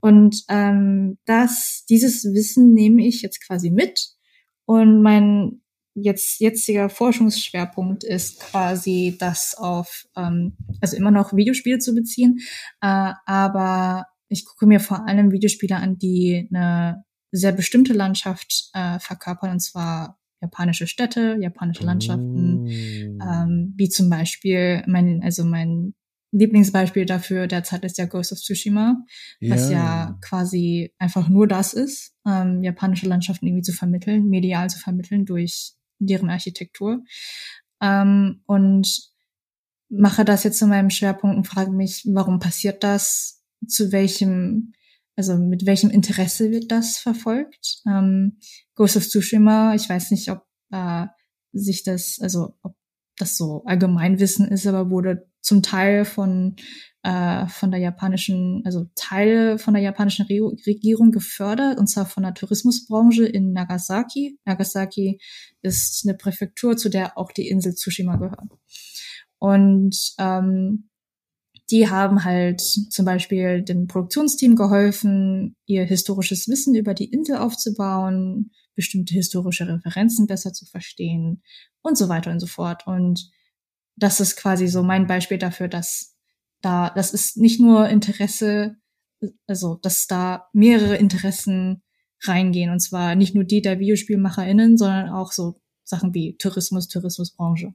Und 0.01 0.43
ähm, 0.49 1.17
das, 1.25 1.85
dieses 1.89 2.23
Wissen 2.33 2.73
nehme 2.73 3.05
ich 3.05 3.21
jetzt 3.21 3.45
quasi 3.45 3.69
mit 3.69 4.09
und 4.65 5.01
mein 5.01 5.61
jetzt 5.99 6.39
jetziger 6.39 6.89
Forschungsschwerpunkt 6.89 8.03
ist 8.03 8.39
quasi 8.39 9.15
das 9.19 9.55
auf, 9.57 10.05
ähm, 10.15 10.55
also 10.81 10.95
immer 10.95 11.11
noch 11.11 11.35
Videospiele 11.35 11.79
zu 11.79 11.95
beziehen, 11.95 12.39
äh, 12.81 13.13
aber 13.25 14.05
ich 14.29 14.45
gucke 14.45 14.67
mir 14.67 14.79
vor 14.79 15.07
allem 15.07 15.31
Videospiele 15.31 15.75
an, 15.75 15.97
die 15.97 16.47
eine 16.53 17.03
sehr 17.31 17.51
bestimmte 17.51 17.93
Landschaft 17.93 18.69
äh, 18.73 18.99
verkörpern, 18.99 19.51
und 19.51 19.59
zwar 19.59 20.19
japanische 20.41 20.87
Städte, 20.87 21.37
japanische 21.41 21.83
Landschaften, 21.83 22.63
mm. 22.63 23.21
ähm, 23.21 23.73
wie 23.75 23.89
zum 23.89 24.09
Beispiel 24.09 24.83
mein, 24.85 25.21
also 25.23 25.43
mein 25.43 25.95
Lieblingsbeispiel 26.31 27.05
dafür 27.05 27.47
derzeit 27.47 27.83
ist 27.85 27.97
ja 27.97 28.05
Ghost 28.05 28.31
of 28.33 28.39
Tsushima, 28.39 29.03
ja. 29.39 29.55
was 29.55 29.71
ja 29.71 30.19
quasi 30.21 30.93
einfach 30.99 31.29
nur 31.29 31.47
das 31.47 31.73
ist, 31.73 32.13
ähm, 32.27 32.61
japanische 32.61 33.07
Landschaften 33.07 33.47
irgendwie 33.47 33.63
zu 33.63 33.73
vermitteln, 33.73 34.27
medial 34.27 34.69
zu 34.69 34.77
vermitteln 34.77 35.25
durch 35.25 35.73
deren 35.99 36.29
Architektur. 36.29 37.03
Ähm, 37.81 38.41
und 38.45 39.11
mache 39.89 40.25
das 40.25 40.43
jetzt 40.43 40.59
zu 40.59 40.67
meinem 40.67 40.89
Schwerpunkt 40.89 41.37
und 41.37 41.47
frage 41.47 41.71
mich, 41.71 42.03
warum 42.05 42.39
passiert 42.39 42.83
das? 42.83 43.43
Zu 43.67 43.91
welchem, 43.91 44.73
also 45.15 45.37
mit 45.37 45.65
welchem 45.65 45.89
Interesse 45.89 46.51
wird 46.51 46.71
das 46.71 46.97
verfolgt? 46.97 47.81
Ähm, 47.87 48.39
Ghost 48.75 48.97
of 48.97 49.07
Tsushima, 49.07 49.73
ich 49.75 49.89
weiß 49.89 50.11
nicht, 50.11 50.29
ob 50.29 50.45
äh, 50.71 51.05
sich 51.53 51.83
das, 51.83 52.19
also 52.21 52.55
ob 52.61 52.75
das 53.17 53.35
so 53.35 53.63
Allgemeinwissen 53.65 54.47
ist, 54.47 54.67
aber 54.67 54.89
wurde 54.89 55.27
zum 55.47 55.63
Teil 55.63 56.03
von 56.03 56.57
äh, 57.03 57.47
von 57.47 57.71
der 57.71 57.79
japanischen, 57.79 58.63
also 58.65 58.85
Teile 58.95 59.57
von 59.57 59.73
der 59.73 59.81
japanischen 59.81 60.25
Re 60.25 60.51
Regierung 60.67 61.11
gefördert, 61.11 61.77
und 61.79 61.87
zwar 61.87 62.05
von 62.05 62.23
der 62.23 62.33
Tourismusbranche 62.33 63.25
in 63.25 63.53
Nagasaki. 63.53 64.37
Nagasaki 64.43 65.21
ist 65.61 66.05
eine 66.05 66.17
Präfektur, 66.17 66.75
zu 66.75 66.89
der 66.89 67.17
auch 67.17 67.31
die 67.31 67.47
Insel 67.47 67.75
Tsushima 67.75 68.17
gehört. 68.17 68.51
Und 69.39 70.15
ähm, 70.19 70.89
die 71.71 71.89
haben 71.89 72.25
halt 72.25 72.59
zum 72.59 73.05
Beispiel 73.05 73.61
dem 73.61 73.87
Produktionsteam 73.87 74.57
geholfen, 74.57 75.55
ihr 75.65 75.85
historisches 75.85 76.49
Wissen 76.49 76.75
über 76.75 76.93
die 76.93 77.09
Insel 77.09 77.37
aufzubauen, 77.37 78.51
bestimmte 78.75 79.13
historische 79.13 79.65
Referenzen 79.67 80.27
besser 80.27 80.51
zu 80.51 80.65
verstehen 80.65 81.41
und 81.81 81.97
so 81.97 82.09
weiter 82.09 82.31
und 82.31 82.41
so 82.41 82.47
fort. 82.47 82.85
Und 82.85 83.29
das 83.97 84.19
ist 84.19 84.37
quasi 84.37 84.67
so 84.67 84.83
mein 84.83 85.07
Beispiel 85.07 85.37
dafür, 85.37 85.67
dass 85.67 86.15
da, 86.61 86.91
das 86.91 87.13
ist 87.13 87.37
nicht 87.37 87.59
nur 87.59 87.89
Interesse, 87.89 88.77
also 89.47 89.75
dass 89.81 90.07
da 90.07 90.47
mehrere 90.53 90.95
Interessen 90.95 91.83
reingehen 92.23 92.71
und 92.71 92.79
zwar 92.79 93.15
nicht 93.15 93.35
nur 93.35 93.43
die 93.43 93.61
der 93.61 93.79
VideospielmacherInnen, 93.79 94.77
sondern 94.77 95.09
auch 95.09 95.31
so 95.31 95.59
Sachen 95.83 96.13
wie 96.13 96.37
Tourismus, 96.37 96.87
Tourismusbranche. 96.87 97.73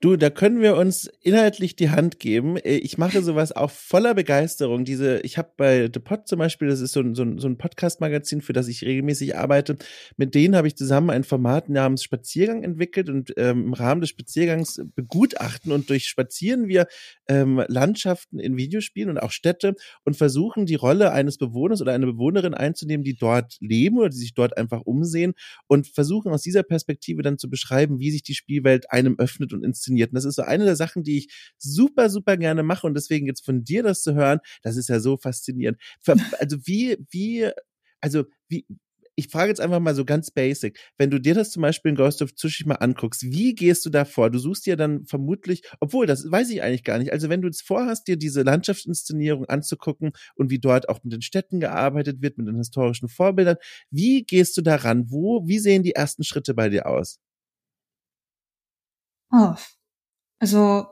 Du, 0.00 0.16
da 0.16 0.30
können 0.30 0.62
wir 0.62 0.76
uns 0.76 1.10
inhaltlich 1.22 1.76
die 1.76 1.90
Hand 1.90 2.20
geben. 2.20 2.56
Äh, 2.56 2.76
ich 2.76 2.96
mache 2.96 3.20
sowas 3.20 3.52
auch 3.52 3.70
voller 3.70 4.14
Begeisterung. 4.14 4.84
Diese, 4.84 5.20
ich 5.20 5.36
habe 5.36 5.50
bei 5.56 5.90
The 5.92 6.00
Pod 6.00 6.26
zum 6.26 6.38
Beispiel, 6.38 6.68
das 6.68 6.80
ist 6.80 6.92
so 6.92 7.00
ein, 7.00 7.14
so 7.14 7.22
ein, 7.22 7.58
Podcast-Magazin, 7.58 8.40
für 8.40 8.52
das 8.52 8.68
ich 8.68 8.82
regelmäßig 8.82 9.36
arbeite. 9.36 9.76
Mit 10.16 10.34
denen 10.34 10.56
habe 10.56 10.68
ich 10.68 10.76
zusammen 10.76 11.10
ein 11.10 11.24
Format 11.24 11.68
namens 11.68 12.02
Spaziergang 12.02 12.62
entwickelt 12.62 13.10
und 13.10 13.34
ähm, 13.36 13.66
im 13.66 13.72
Rahmen 13.74 14.00
des 14.00 14.10
Spaziergangs 14.10 14.80
begutachten 14.94 15.72
und 15.72 15.90
durchspazieren 15.90 16.68
wir 16.68 16.86
ähm, 17.28 17.62
Landschaften 17.68 18.38
in 18.38 18.56
Videospielen 18.56 19.10
und 19.10 19.18
auch 19.18 19.32
Städte 19.32 19.74
und 20.04 20.16
versuchen 20.16 20.64
die 20.64 20.76
Rolle 20.76 21.12
eines 21.12 21.36
Bewohners 21.36 21.82
oder 21.82 21.92
einer 21.92 22.06
Bewohnerin 22.06 22.54
einzunehmen, 22.54 23.04
die 23.04 23.16
dort 23.16 23.56
leben 23.60 23.98
oder 23.98 24.08
die 24.08 24.16
sich 24.16 24.34
dort 24.34 24.56
einfach 24.56 24.82
umsehen 24.82 25.34
und 25.66 25.88
versuchen 25.88 26.32
aus 26.32 26.42
dieser 26.42 26.62
Perspektive 26.62 27.22
dann 27.22 27.36
zu 27.36 27.50
beschreiben, 27.50 27.98
wie 27.98 28.10
sich 28.10 28.22
die 28.22 28.34
Spielwelt 28.34 28.90
einem 28.92 29.18
öffnet 29.18 29.52
und 29.58 29.64
inszeniert. 29.64 30.10
Und 30.10 30.16
das 30.16 30.24
ist 30.24 30.36
so 30.36 30.42
eine 30.42 30.64
der 30.64 30.76
Sachen, 30.76 31.02
die 31.02 31.18
ich 31.18 31.28
super, 31.58 32.10
super 32.10 32.36
gerne 32.36 32.62
mache. 32.62 32.86
Und 32.86 32.94
deswegen 32.94 33.26
jetzt 33.26 33.44
von 33.44 33.64
dir 33.64 33.82
das 33.82 34.02
zu 34.02 34.14
hören, 34.14 34.40
das 34.62 34.76
ist 34.76 34.88
ja 34.88 35.00
so 35.00 35.16
faszinierend. 35.16 35.78
Also 36.40 36.58
wie, 36.66 36.96
wie, 37.10 37.50
also 38.00 38.24
wie, 38.48 38.66
ich 39.18 39.28
frage 39.28 39.48
jetzt 39.48 39.60
einfach 39.60 39.80
mal 39.80 39.96
so 39.96 40.04
ganz 40.04 40.30
basic. 40.30 40.78
Wenn 40.96 41.10
du 41.10 41.18
dir 41.18 41.34
das 41.34 41.50
zum 41.50 41.62
Beispiel 41.62 41.88
in 41.90 41.96
Ghost 41.96 42.22
of 42.22 42.36
Tsushima 42.36 42.76
anguckst, 42.76 43.24
wie 43.24 43.52
gehst 43.56 43.84
du 43.84 43.90
da 43.90 44.04
vor? 44.04 44.30
Du 44.30 44.38
suchst 44.38 44.64
dir 44.64 44.76
dann 44.76 45.06
vermutlich, 45.06 45.62
obwohl, 45.80 46.06
das 46.06 46.30
weiß 46.30 46.50
ich 46.50 46.62
eigentlich 46.62 46.84
gar 46.84 46.98
nicht. 46.98 47.12
Also 47.12 47.28
wenn 47.28 47.42
du 47.42 47.48
jetzt 47.48 47.62
vorhast, 47.62 48.06
dir 48.06 48.16
diese 48.16 48.42
Landschaftsinszenierung 48.42 49.46
anzugucken 49.46 50.12
und 50.36 50.50
wie 50.50 50.60
dort 50.60 50.88
auch 50.88 51.02
mit 51.02 51.12
den 51.12 51.22
Städten 51.22 51.58
gearbeitet 51.58 52.22
wird, 52.22 52.38
mit 52.38 52.46
den 52.46 52.58
historischen 52.58 53.08
Vorbildern, 53.08 53.56
wie 53.90 54.22
gehst 54.22 54.56
du 54.56 54.62
daran? 54.62 55.10
Wo, 55.10 55.44
wie 55.48 55.58
sehen 55.58 55.82
die 55.82 55.96
ersten 55.96 56.22
Schritte 56.22 56.54
bei 56.54 56.68
dir 56.68 56.86
aus? 56.86 57.18
Oh, 59.30 59.54
also 60.38 60.86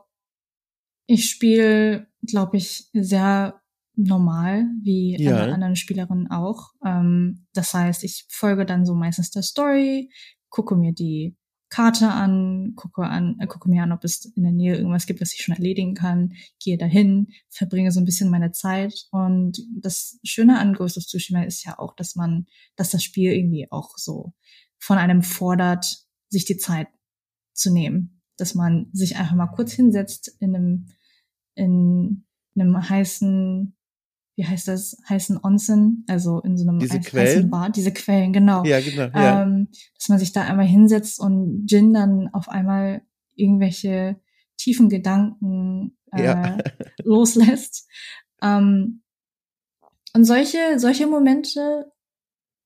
ich 1.07 1.31
spiele, 1.31 2.09
glaube 2.23 2.57
ich, 2.57 2.89
sehr 2.93 3.61
normal, 3.95 4.67
wie 4.83 5.17
ja. 5.19 5.37
alle 5.37 5.55
anderen 5.55 5.77
Spielerinnen 5.77 6.31
auch. 6.31 6.73
Ähm, 6.85 7.47
das 7.55 7.73
heißt, 7.73 8.05
ich 8.05 8.27
folge 8.29 8.67
dann 8.67 8.85
so 8.85 8.95
meistens 8.95 9.31
der 9.31 9.43
Story, 9.43 10.11
gucke 10.51 10.77
mir 10.77 10.93
die 10.93 11.37
Karte 11.69 12.11
an, 12.11 12.75
gucke 12.77 13.05
an, 13.05 13.37
äh, 13.41 13.47
gucke 13.47 13.69
mir 13.69 13.83
an, 13.83 13.93
ob 13.93 14.05
es 14.05 14.25
in 14.37 14.43
der 14.43 14.53
Nähe 14.53 14.77
irgendwas 14.77 15.07
gibt, 15.07 15.21
was 15.21 15.33
ich 15.33 15.43
schon 15.43 15.55
erledigen 15.55 15.95
kann, 15.95 16.35
gehe 16.63 16.77
dahin, 16.77 17.29
verbringe 17.49 17.91
so 17.91 18.01
ein 18.01 18.05
bisschen 18.05 18.31
meine 18.31 18.53
Zeit. 18.53 19.07
Und 19.11 19.59
das 19.81 20.19
Schöne 20.23 20.59
an 20.59 20.75
Ghost 20.75 20.99
of 20.99 21.07
Tsushima 21.07 21.43
ist 21.43 21.65
ja 21.65 21.79
auch, 21.79 21.95
dass 21.97 22.15
man, 22.17 22.47
dass 22.77 22.91
das 22.91 23.03
Spiel 23.03 23.33
irgendwie 23.33 23.67
auch 23.71 23.97
so 23.97 24.35
von 24.79 24.99
einem 24.99 25.23
fordert, 25.23 26.07
sich 26.29 26.45
die 26.45 26.59
Zeit 26.59 26.89
zu 27.55 27.73
nehmen 27.73 28.16
dass 28.37 28.55
man 28.55 28.89
sich 28.93 29.17
einfach 29.17 29.35
mal 29.35 29.47
kurz 29.47 29.73
hinsetzt 29.73 30.37
in 30.41 30.55
einem, 30.55 30.87
in 31.55 32.25
einem 32.59 32.89
heißen, 32.89 33.77
wie 34.37 34.47
heißt 34.47 34.69
das, 34.69 34.97
heißen 35.09 35.39
Onsen, 35.43 36.05
also 36.09 36.41
in 36.41 36.57
so 36.57 36.69
einem 36.69 36.79
diese 36.79 37.01
heißen 37.01 37.51
Bad, 37.51 37.77
diese 37.77 37.93
Quellen, 37.93 38.33
genau. 38.33 38.65
Ja, 38.65 38.81
genau. 38.81 39.09
Ja. 39.19 39.43
Ähm, 39.43 39.69
dass 39.99 40.09
man 40.09 40.19
sich 40.19 40.33
da 40.33 40.43
einmal 40.43 40.67
hinsetzt 40.67 41.19
und 41.21 41.67
Jin 41.67 41.93
dann 41.93 42.29
auf 42.33 42.49
einmal 42.49 43.03
irgendwelche 43.35 44.21
tiefen 44.59 44.89
Gedanken 44.89 45.97
äh, 46.13 46.25
ja. 46.25 46.59
loslässt. 47.05 47.89
Ähm, 48.43 49.03
und 50.15 50.25
solche, 50.25 50.79
solche 50.79 51.07
Momente 51.07 51.93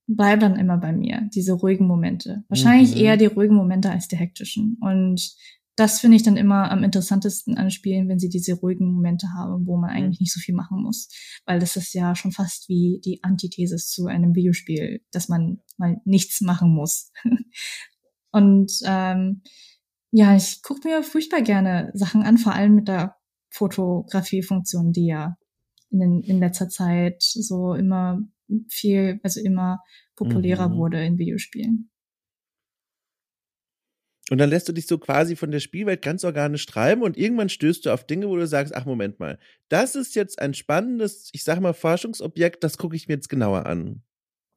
bleiben 0.07 0.41
dann 0.41 0.57
immer 0.57 0.79
bei 0.79 0.93
mir, 0.93 1.29
diese 1.35 1.53
ruhigen 1.53 1.87
Momente. 1.87 2.45
Wahrscheinlich 2.49 2.95
mhm. 2.95 3.01
eher 3.01 3.17
die 3.17 3.27
ruhigen 3.27 3.55
Momente 3.55 3.91
als 3.91 4.09
die 4.09 4.17
hektischen. 4.17 4.77
Und 4.81 5.35
das 5.77 6.01
finde 6.01 6.17
ich 6.17 6.23
dann 6.23 6.37
immer 6.37 6.71
am 6.71 6.85
interessantesten 6.85 7.57
an 7.57 7.71
Spielen, 7.71 8.09
wenn 8.09 8.19
sie 8.19 8.29
diese 8.29 8.55
ruhigen 8.55 8.93
Momente 8.93 9.29
haben, 9.35 9.67
wo 9.67 9.77
man 9.77 9.91
eigentlich 9.91 10.21
mhm. 10.21 10.25
nicht 10.25 10.33
so 10.33 10.41
viel 10.41 10.55
machen 10.55 10.83
muss. 10.83 11.09
Weil 11.47 11.59
das 11.59 11.77
ist 11.77 11.95
ja 11.95 12.15
schon 12.15 12.33
fast 12.33 12.69
wie 12.69 13.01
die 13.05 13.23
Antithese 13.23 13.77
zu 13.77 14.07
einem 14.07 14.35
Videospiel, 14.35 15.03
dass 15.13 15.29
man 15.29 15.61
mal 15.79 15.97
nichts 16.05 16.41
machen 16.41 16.75
muss. 16.75 17.13
Und 18.33 18.73
ähm, 18.85 19.43
ja, 20.13 20.37
ich 20.37 20.63
gucke 20.63 20.89
mir 20.89 21.03
furchtbar 21.03 21.43
gerne 21.43 21.91
Sachen 21.95 22.23
an, 22.23 22.39
vor 22.39 22.53
allem 22.53 22.75
mit 22.75 22.89
der 22.89 23.17
Fotografiefunktion, 23.51 24.93
die 24.93 25.07
ja 25.07 25.37
in, 25.91 26.23
in 26.23 26.39
letzter 26.39 26.69
Zeit 26.69 27.23
so 27.23 27.75
immer 27.75 28.21
viel, 28.69 29.21
also 29.23 29.41
immer 29.41 29.81
populärer 30.17 30.69
mhm. 30.69 30.77
wurde 30.77 31.05
in 31.05 31.19
Videospielen. 31.19 31.91
Und 34.31 34.39
dann 34.39 34.49
lässt 34.49 34.69
du 34.69 34.73
dich 34.73 34.87
so 34.87 34.97
quasi 34.97 35.35
von 35.35 35.51
der 35.51 35.59
Spielwelt 35.59 36.03
ganz 36.03 36.25
organisch 36.25 36.65
treiben 36.65 37.03
und 37.03 37.19
irgendwann 37.19 37.49
stößt 37.49 37.85
du 37.85 37.91
auf 37.91 38.07
Dinge, 38.07 38.29
wo 38.29 38.37
du 38.37 38.47
sagst, 38.47 38.75
ach 38.75 38.87
Moment 38.87 39.19
mal, 39.19 39.41
das 39.69 39.97
ist 39.97 40.15
jetzt 40.15 40.41
ein 40.41 40.55
spannendes, 40.55 41.31
ich 41.33 41.43
sag 41.43 41.61
mal, 41.61 41.75
Forschungsobjekt, 41.75 42.63
das 42.63 42.79
gucke 42.79 42.95
ich 42.95 43.09
mir 43.09 43.15
jetzt 43.15 43.29
genauer 43.29 43.67
an. 43.67 44.03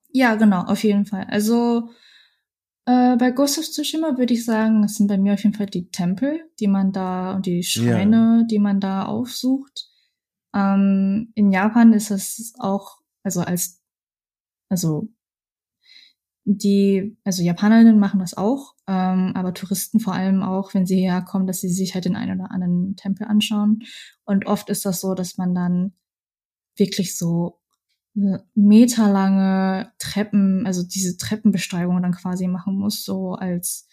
Ja, 0.09 0.35
genau, 0.35 0.61
auf 0.61 0.83
jeden 0.83 1.07
Fall. 1.07 1.25
Also 1.27 1.89
äh, 2.85 3.15
bei 3.15 3.31
Ghost 3.31 3.57
of 3.57 3.65
Tsushima 3.65 4.15
würde 4.19 4.35
ich 4.35 4.45
sagen, 4.45 4.83
es 4.83 4.95
sind 4.95 5.07
bei 5.07 5.17
mir 5.17 5.33
auf 5.33 5.43
jeden 5.43 5.55
Fall 5.55 5.65
die 5.65 5.89
Tempel, 5.89 6.41
die 6.59 6.67
man 6.67 6.91
da 6.91 7.33
und 7.33 7.47
die 7.47 7.63
Schreine, 7.63 8.41
ja. 8.41 8.43
die 8.43 8.59
man 8.59 8.79
da 8.79 9.05
aufsucht. 9.05 9.89
Ähm, 10.53 11.31
in 11.33 11.51
Japan 11.51 11.93
ist 11.93 12.11
es 12.11 12.53
auch, 12.59 12.99
also 13.23 13.41
als, 13.41 13.81
also 14.69 15.09
die, 16.43 17.17
also 17.23 17.41
Japanerinnen 17.41 17.97
machen 17.97 18.19
das 18.19 18.35
auch, 18.35 18.72
ähm, 18.87 19.31
aber 19.35 19.53
Touristen 19.53 19.99
vor 19.99 20.13
allem 20.13 20.43
auch, 20.43 20.73
wenn 20.73 20.85
sie 20.85 20.99
herkommen, 20.99 21.47
dass 21.47 21.61
sie 21.61 21.69
sich 21.69 21.93
halt 21.93 22.05
den 22.05 22.15
einen 22.15 22.39
oder 22.39 22.51
anderen 22.51 22.95
Tempel 22.95 23.27
anschauen. 23.27 23.83
Und 24.25 24.45
oft 24.45 24.69
ist 24.69 24.85
das 24.85 25.01
so, 25.01 25.13
dass 25.13 25.37
man 25.37 25.55
dann 25.55 25.93
wirklich 26.75 27.17
so 27.17 27.59
meterlange 28.53 29.91
Treppen, 29.97 30.67
also 30.67 30.83
diese 30.83 31.17
Treppenbesteigung 31.17 32.01
dann 32.01 32.11
quasi 32.11 32.47
machen 32.47 32.75
muss, 32.75 33.03
so 33.03 33.33
als 33.33 33.87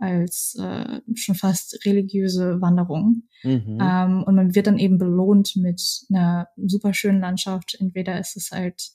als 0.00 0.56
äh, 0.58 1.02
schon 1.14 1.34
fast 1.34 1.84
religiöse 1.84 2.60
Wanderung. 2.62 3.24
Mhm. 3.42 3.78
Ähm, 3.80 4.22
und 4.24 4.34
man 4.34 4.54
wird 4.54 4.66
dann 4.66 4.78
eben 4.78 4.96
belohnt 4.96 5.56
mit 5.56 6.06
einer 6.08 6.48
super 6.56 6.94
schönen 6.94 7.20
Landschaft. 7.20 7.76
Entweder 7.78 8.18
ist 8.18 8.34
es 8.34 8.50
halt 8.50 8.92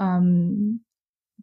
ähm, 0.00 0.84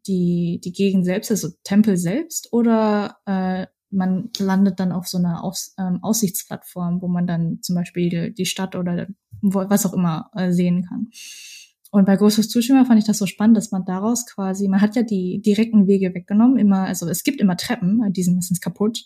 die, 0.08 0.60
die 0.64 0.72
Gegend 0.72 1.06
selbst, 1.06 1.32
also 1.32 1.50
Tempel 1.64 1.98
selbst, 1.98 2.52
oder 2.52 3.18
äh, 3.26 3.68
man 3.90 4.30
landet 4.38 4.80
dann 4.80 4.92
auf 4.92 5.08
so 5.08 5.18
einer 5.18 5.44
Aus, 5.44 5.74
ähm, 5.80 6.00
Aussichtsplattform, 6.02 7.02
wo 7.02 7.08
man 7.08 7.28
dann 7.28 7.60
zum 7.62 7.76
Beispiel 7.76 8.32
die 8.32 8.46
Stadt 8.46 8.76
oder 8.76 9.08
was 9.42 9.86
auch 9.86 9.94
immer 9.94 10.30
äh, 10.34 10.52
sehen 10.52 10.86
kann. 10.88 11.10
Und 11.92 12.06
bei 12.06 12.18
Großes 12.18 12.50
Tsushima 12.50 12.84
fand 12.84 13.00
ich 13.00 13.06
das 13.06 13.20
so 13.20 13.26
spannend, 13.26 13.56
dass 13.56 13.72
man 13.72 13.86
daraus 13.86 14.26
quasi, 14.26 14.68
man 14.68 14.82
hat 14.82 14.96
ja 14.98 15.04
die 15.04 15.42
direkten 15.42 15.88
Wege 15.88 16.14
weggenommen, 16.14 16.58
immer, 16.58 16.86
also 16.86 17.08
es 17.08 17.24
gibt 17.24 17.40
immer 17.40 17.56
Treppen, 17.56 18.02
die 18.12 18.24
sind 18.24 18.36
meistens 18.36 18.60
kaputt. 18.60 19.06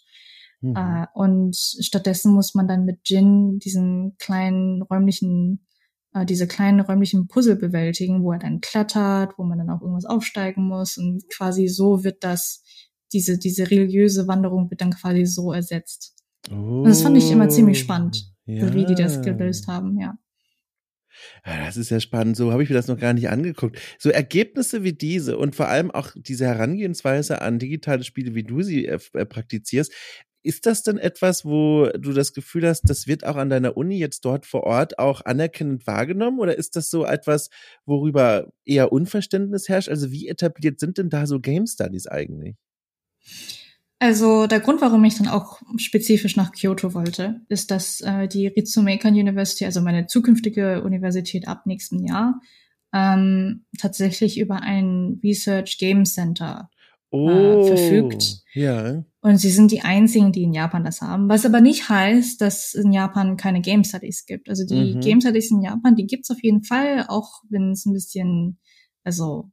Mhm. 0.62 0.76
Äh, 0.76 1.06
und 1.14 1.56
stattdessen 1.56 2.34
muss 2.34 2.56
man 2.56 2.68
dann 2.68 2.86
mit 2.86 3.02
Jin 3.06 3.60
diesen 3.60 4.16
kleinen 4.18 4.82
räumlichen, 4.82 5.68
äh, 6.14 6.26
diese 6.26 6.48
kleinen 6.48 6.80
räumlichen 6.80 7.28
Puzzle 7.28 7.56
bewältigen, 7.56 8.24
wo 8.24 8.32
er 8.32 8.40
dann 8.40 8.62
klettert, 8.62 9.38
wo 9.38 9.44
man 9.44 9.58
dann 9.58 9.70
auch 9.70 9.82
irgendwas 9.82 10.06
aufsteigen 10.06 10.64
muss. 10.64 10.98
Und 10.98 11.24
quasi 11.30 11.68
so 11.68 12.04
wird 12.04 12.24
das, 12.24 12.64
diese, 13.14 13.38
diese 13.38 13.70
religiöse 13.70 14.28
Wanderung 14.28 14.70
wird 14.70 14.82
dann 14.82 14.92
quasi 14.92 15.26
so 15.26 15.52
ersetzt. 15.52 16.16
Oh. 16.52 16.82
Und 16.82 16.90
das 16.90 17.02
fand 17.02 17.18
ich 17.18 17.32
immer 17.32 17.50
ziemlich 17.50 17.80
spannend, 17.80 18.32
ja. 18.46 18.74
wie 18.74 18.86
die 18.86 18.96
das 18.96 19.22
gelöst 19.22 19.68
haben, 19.68 20.00
ja. 20.00 20.18
Ja, 21.46 21.66
das 21.66 21.78
ist 21.78 21.90
ja 21.90 22.00
spannend. 22.00 22.38
So 22.38 22.52
habe 22.52 22.64
ich 22.64 22.70
mir 22.70 22.76
das 22.76 22.88
noch 22.88 22.98
gar 22.98 23.14
nicht 23.14 23.30
angeguckt. 23.30 23.80
So 23.98 24.10
Ergebnisse 24.10 24.84
wie 24.84 24.94
diese 24.94 25.38
und 25.38 25.56
vor 25.56 25.68
allem 25.68 25.92
auch 25.92 26.12
diese 26.16 26.46
Herangehensweise 26.46 27.42
an 27.42 27.60
digitale 27.60 28.04
Spiele, 28.04 28.36
wie 28.36 28.44
du 28.44 28.62
sie 28.62 28.86
äh, 28.86 29.00
äh, 29.14 29.26
praktizierst, 29.26 29.92
ist 30.42 30.66
das 30.66 30.84
denn 30.84 30.98
etwas, 30.98 31.44
wo 31.44 31.90
du 31.98 32.14
das 32.14 32.34
Gefühl 32.34 32.68
hast, 32.68 32.90
das 32.90 33.08
wird 33.08 33.26
auch 33.26 33.36
an 33.36 33.50
deiner 33.50 33.76
Uni 33.76 33.98
jetzt 33.98 34.24
dort 34.24 34.46
vor 34.46 34.64
Ort 34.64 34.98
auch 34.98 35.22
anerkennend 35.26 35.86
wahrgenommen? 35.86 36.40
Oder 36.40 36.58
ist 36.58 36.76
das 36.76 36.90
so 36.90 37.06
etwas, 37.06 37.50
worüber 37.86 38.52
eher 38.66 38.92
Unverständnis 38.92 39.68
herrscht? 39.68 39.90
Also 39.90 40.12
wie 40.12 40.28
etabliert 40.28 40.80
sind 40.80 40.98
denn 40.98 41.10
da 41.10 41.28
so 41.28 41.40
Game 41.40 41.68
Studies 41.68 42.08
eigentlich? 42.08 42.56
Also 44.00 44.48
der 44.48 44.62
Grund, 44.62 44.80
warum 44.80 45.04
ich 45.04 45.18
dann 45.18 45.28
auch 45.28 45.62
spezifisch 45.76 46.38
nach 46.38 46.54
Kyoto 46.54 46.94
wollte, 46.94 47.42
ist, 47.50 47.70
dass 47.70 48.00
äh, 48.00 48.30
die 48.30 48.48
Ritsumeikan 48.48 49.14
University, 49.14 49.66
also 49.66 49.82
meine 49.82 50.08
zukünftige 50.08 50.82
Universität 50.84 51.50
ab 51.50 51.66
nächsten 51.66 52.06
Jahr, 52.08 52.40
ähm, 52.94 53.66
tatsächlich 53.78 54.40
über 54.40 54.62
ein 54.62 55.20
Research 55.22 55.78
Game 55.80 56.06
Center 56.06 56.70
äh, 57.12 57.18
oh, 57.18 57.66
verfügt. 57.66 58.44
Ja. 58.54 59.04
Und 59.22 59.38
sie 59.38 59.50
sind 59.50 59.72
die 59.72 59.82
einzigen, 59.82 60.32
die 60.32 60.44
in 60.44 60.54
Japan 60.54 60.86
das 60.86 61.02
haben. 61.02 61.28
Was 61.28 61.46
aber 61.46 61.60
nicht 61.60 61.90
heißt, 61.90 62.40
dass 62.40 62.74
in 62.74 62.94
Japan 62.94 63.36
keine 63.36 63.62
Game 63.62 63.84
Studies 63.84 64.26
gibt. 64.26 64.48
Also 64.48 64.66
die 64.66 64.96
mhm. 64.96 65.02
Game 65.02 65.20
Studies 65.20 65.52
in 65.52 65.62
Japan, 65.62 65.96
die 65.96 66.08
gibt's 66.08 66.32
auf 66.32 66.42
jeden 66.42 66.64
Fall, 66.64 67.06
auch 67.10 67.42
wenn 67.50 67.72
es 67.72 67.86
ein 67.86 67.94
bisschen, 67.94 68.60
also, 69.04 69.52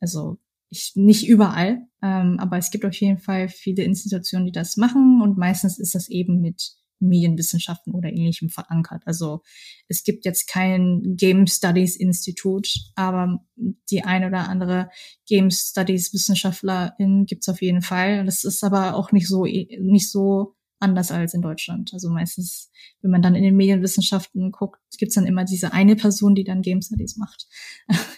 also 0.00 0.38
ich, 0.68 0.92
nicht 0.96 1.26
überall, 1.26 1.86
ähm, 2.02 2.36
aber 2.38 2.58
es 2.58 2.70
gibt 2.70 2.84
auf 2.84 2.94
jeden 2.94 3.18
Fall 3.18 3.48
viele 3.48 3.84
Institutionen, 3.84 4.46
die 4.46 4.52
das 4.52 4.76
machen 4.76 5.22
und 5.22 5.38
meistens 5.38 5.78
ist 5.78 5.94
das 5.94 6.10
eben 6.10 6.40
mit 6.40 6.74
Medienwissenschaften 7.08 7.94
oder 7.94 8.10
ähnlichem 8.10 8.48
verankert. 8.48 9.02
Also 9.06 9.42
es 9.88 10.04
gibt 10.04 10.24
jetzt 10.24 10.48
kein 10.48 11.16
Game 11.16 11.46
Studies 11.46 11.96
Institut, 11.96 12.68
aber 12.94 13.44
die 13.90 14.04
ein 14.04 14.24
oder 14.24 14.48
andere 14.48 14.90
Game 15.26 15.50
Studies 15.50 16.12
Wissenschaftlerin 16.12 17.26
gibt's 17.26 17.48
auf 17.48 17.62
jeden 17.62 17.82
Fall. 17.82 18.24
Das 18.24 18.44
ist 18.44 18.64
aber 18.64 18.94
auch 18.94 19.12
nicht 19.12 19.28
so 19.28 19.44
nicht 19.44 20.10
so 20.10 20.56
anders 20.84 21.10
als 21.10 21.34
in 21.34 21.42
Deutschland. 21.42 21.92
Also 21.92 22.10
meistens, 22.10 22.70
wenn 23.00 23.10
man 23.10 23.22
dann 23.22 23.34
in 23.34 23.42
den 23.42 23.56
Medienwissenschaften 23.56 24.52
guckt, 24.52 24.80
gibt's 24.98 25.14
dann 25.14 25.26
immer 25.26 25.44
diese 25.44 25.72
eine 25.72 25.96
Person, 25.96 26.34
die 26.34 26.44
dann 26.44 26.62
Game 26.62 26.82
Studies 26.82 27.16
macht. 27.16 27.46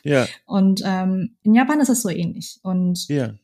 Ja. 0.03 0.27
Und 0.47 0.83
ähm, 0.85 1.37
in 1.43 1.55
Japan 1.55 1.81
ist 1.81 1.89
das 1.89 2.03
so 2.03 2.11
ähnlich. 2.11 2.59
Und 2.63 3.07
ja. 3.09 3.35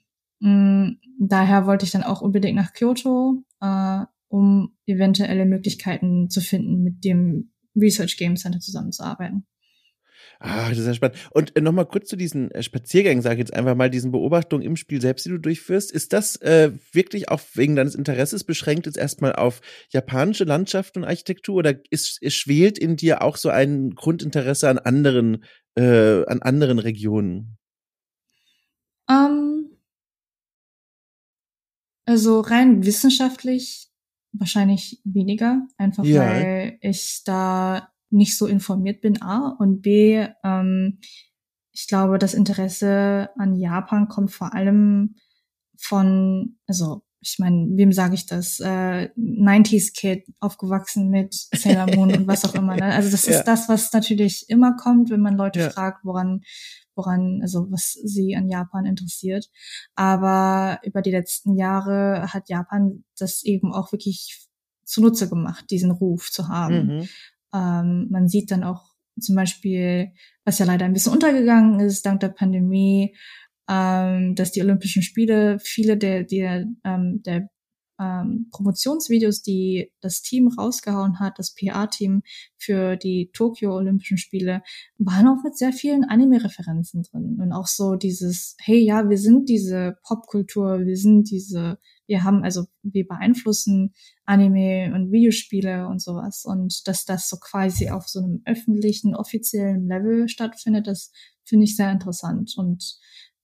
mh, 0.41 0.51
mm, 0.51 1.01
daher 1.21 1.67
wollte 1.67 1.85
ich 1.85 1.93
dann 1.93 2.03
auch 2.03 2.21
unbedingt 2.21 2.57
nach 2.57 2.73
Kyoto, 2.73 3.43
äh, 3.61 4.05
um 4.33 4.75
eventuelle 4.87 5.45
Möglichkeiten 5.45 6.31
zu 6.31 6.41
finden, 6.41 6.83
mit 6.83 7.05
dem 7.05 7.53
Research 7.77 8.17
Game 8.17 8.37
Center 8.37 8.61
zusammenzuarbeiten. 8.61 9.47
Ah, 10.41 10.71
das 10.71 10.79
ist 10.79 10.87
ja 10.87 10.95
spannend. 10.95 11.19
Und 11.33 11.55
äh, 11.55 11.61
nochmal 11.61 11.87
kurz 11.87 12.09
zu 12.09 12.17
diesen 12.17 12.51
äh, 12.51 12.63
Spaziergängen, 12.63 13.23
sage 13.23 13.35
ich 13.35 13.41
jetzt 13.41 13.55
einfach 13.55 13.75
mal, 13.75 13.91
diesen 13.91 14.11
Beobachtungen 14.11 14.65
im 14.65 14.77
Spiel 14.77 15.03
selbst, 15.03 15.27
die 15.27 15.31
du 15.31 15.39
durchführst. 15.39 15.93
Ist 15.93 16.15
das 16.15 16.37
äh, 16.37 16.73
wirklich 16.93 17.29
auch 17.29 17.43
wegen 17.55 17.77
deines 17.77 17.95
Interesses 17.95 18.43
beschränkt 18.43 18.87
jetzt 18.87 18.97
erstmal 18.97 19.35
auf 19.35 19.61
japanische 19.91 20.45
Landschaft 20.45 20.97
und 20.97 21.05
Architektur 21.05 21.57
oder 21.57 21.75
ist, 21.91 22.23
ist 22.23 22.35
schwelt 22.35 22.79
in 22.79 22.97
dir 22.97 23.23
auch 23.23 23.37
so 23.37 23.51
ein 23.51 23.91
Grundinteresse 23.91 24.69
an 24.71 24.79
anderen, 24.79 25.45
äh, 25.75 26.25
an 26.25 26.41
anderen 26.41 26.79
Regionen? 26.79 27.59
Um, 29.07 29.17
ähm, 29.17 29.79
also 32.07 32.41
rein 32.41 32.87
wissenschaftlich 32.87 33.92
wahrscheinlich 34.33 35.01
weniger, 35.05 35.67
einfach 35.77 36.05
ja. 36.05 36.21
weil 36.21 36.79
ich 36.81 37.23
da 37.25 37.89
nicht 38.11 38.37
so 38.37 38.47
informiert 38.47 39.01
bin, 39.01 39.23
A. 39.23 39.57
Und 39.59 39.83
B, 39.83 40.27
ähm, 40.45 40.99
ich 41.73 41.87
glaube, 41.89 42.19
das 42.19 42.35
Interesse 42.35 43.31
an 43.37 43.57
Japan 43.57 44.09
kommt 44.09 44.33
vor 44.33 44.55
allem 44.55 45.17
von, 45.79 46.59
also 46.67 47.03
ich 47.21 47.39
meine, 47.39 47.69
wem 47.77 47.93
sage 47.93 48.15
ich 48.15 48.27
das? 48.27 48.59
Äh, 48.59 49.11
90s 49.17 49.95
Kid, 49.95 50.25
aufgewachsen 50.41 51.09
mit 51.09 51.35
Sailor 51.55 51.95
Moon 51.95 52.13
und 52.13 52.27
was 52.27 52.45
auch 52.45 52.55
immer. 52.57 52.77
Ne? 52.77 52.85
Also 52.85 53.11
das 53.11 53.27
ja. 53.27 53.39
ist 53.39 53.45
das, 53.45 53.69
was 53.69 53.93
natürlich 53.93 54.47
immer 54.49 54.77
kommt, 54.77 55.11
wenn 55.11 55.21
man 55.21 55.37
Leute 55.37 55.61
ja. 55.61 55.71
fragt, 55.71 56.05
woran, 56.05 56.43
woran, 56.95 57.41
also 57.43 57.71
was 57.71 57.93
sie 57.93 58.37
an 58.37 58.49
Japan 58.49 58.87
interessiert. 58.87 59.49
Aber 59.95 60.81
über 60.85 61.03
die 61.03 61.11
letzten 61.11 61.57
Jahre 61.57 62.33
hat 62.33 62.49
Japan 62.49 63.05
das 63.19 63.43
eben 63.43 63.73
auch 63.73 63.93
wirklich 63.93 64.49
zunutze 64.85 65.29
gemacht, 65.29 65.67
diesen 65.71 65.91
Ruf 65.91 66.31
zu 66.31 66.49
haben. 66.49 66.87
Mhm. 66.87 67.09
Ähm, 67.55 68.09
man 68.11 68.29
sieht 68.29 68.51
dann 68.51 68.65
auch 68.65 68.93
zum 69.21 69.37
Beispiel, 69.37 70.13
was 70.45 70.59
ja 70.59 70.67
leider 70.67 70.85
ein 70.85 70.93
bisschen 70.93 71.13
untergegangen 71.13 71.81
ist 71.81 72.07
dank 72.07 72.21
der 72.21 72.31
Pandemie, 72.31 73.15
ähm, 73.69 74.35
dass 74.35 74.53
die 74.53 74.63
Olympischen 74.63 75.03
Spiele 75.03 75.59
viele 75.61 75.97
der, 75.97 76.25
der, 76.25 76.67
ähm, 76.85 77.23
der 77.25 77.49
ähm, 78.01 78.49
Promotionsvideos, 78.51 79.43
die 79.43 79.93
das 80.01 80.23
Team 80.23 80.49
rausgehauen 80.49 81.21
hat, 81.21 81.39
das 81.39 81.55
PA-Team 81.55 82.23
für 82.57 82.97
die 82.97 83.31
Tokio 83.33 83.75
Olympischen 83.75 84.19
Spiele, 84.19 84.63
waren 84.99 85.29
auch 85.29 85.43
mit 85.45 85.57
sehr 85.57 85.73
vielen 85.73 86.05
Anime-Referenzen 86.05 87.03
drin. 87.03 87.39
Und 87.41 87.53
auch 87.53 87.67
so 87.67 87.97
dieses, 87.97 88.57
hey, 88.61 88.79
ja, 88.79 89.09
wir 89.09 89.19
sind 89.19 89.49
diese 89.49 89.97
Popkultur, 90.03 90.85
wir 90.85 90.97
sind 90.97 91.31
diese 91.31 91.79
wir 92.13 92.25
haben 92.25 92.45
also, 92.45 92.67
wir 92.83 93.07
beeinflussen 93.07 93.95
Anime 94.27 94.93
und 94.95 95.13
Videospiele 95.13 95.89
und 95.89 96.03
sowas. 96.03 96.45
Und 96.45 96.87
dass 96.87 97.07
das 97.07 97.29
so 97.29 97.39
quasi 97.39 97.89
auf 97.89 98.07
so 98.07 98.21
einem 98.21 98.43
öffentlichen, 98.45 99.15
offiziellen 99.15 99.87
Level 99.87 100.29
stattfindet, 100.29 100.87
das 100.87 101.11
finde 101.45 101.65
ich 101.65 101.75
sehr 101.75 101.91
interessant. 101.91 102.53
Und 102.59 102.99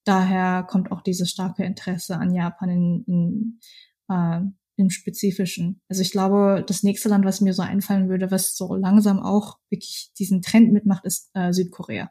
daher 0.05 0.65
kommt 0.65 0.93
auch 0.93 1.01
dieses 1.01 1.31
starke 1.31 1.65
Interesse 1.65 2.19
an 2.19 2.35
Japan 2.35 2.69
in, 2.69 3.05
in, 3.07 3.61
äh, 4.09 4.41
im 4.77 4.91
Spezifischen. 4.91 5.81
Also 5.89 6.03
ich 6.03 6.13
glaube, 6.13 6.65
das 6.67 6.83
nächste 6.83 7.09
Land, 7.09 7.25
was 7.25 7.41
mir 7.41 7.53
so 7.53 7.63
einfallen 7.63 8.09
würde, 8.09 8.31
was 8.31 8.57
so 8.57 8.75
langsam 8.75 9.19
auch 9.19 9.59
wirklich 9.71 10.11
diesen 10.19 10.41
Trend 10.41 10.73
mitmacht, 10.73 11.05
ist 11.05 11.31
äh, 11.35 11.53
Südkorea. 11.53 12.11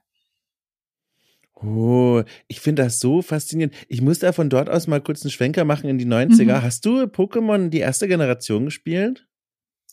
Oh, 1.56 2.22
ich 2.48 2.60
finde 2.60 2.84
das 2.84 3.00
so 3.00 3.22
faszinierend. 3.22 3.74
Ich 3.88 4.02
muss 4.02 4.20
da 4.20 4.32
von 4.32 4.50
dort 4.50 4.70
aus 4.70 4.86
mal 4.86 5.02
kurz 5.02 5.24
einen 5.24 5.32
Schwenker 5.32 5.66
machen 5.66 5.90
in 5.90 5.98
die 5.98 6.06
90er. 6.06 6.58
Mhm. 6.58 6.62
Hast 6.62 6.86
du 6.86 7.04
Pokémon 7.04 7.70
die 7.70 7.80
erste 7.80 8.08
Generation 8.08 8.66
gespielt? 8.66 9.28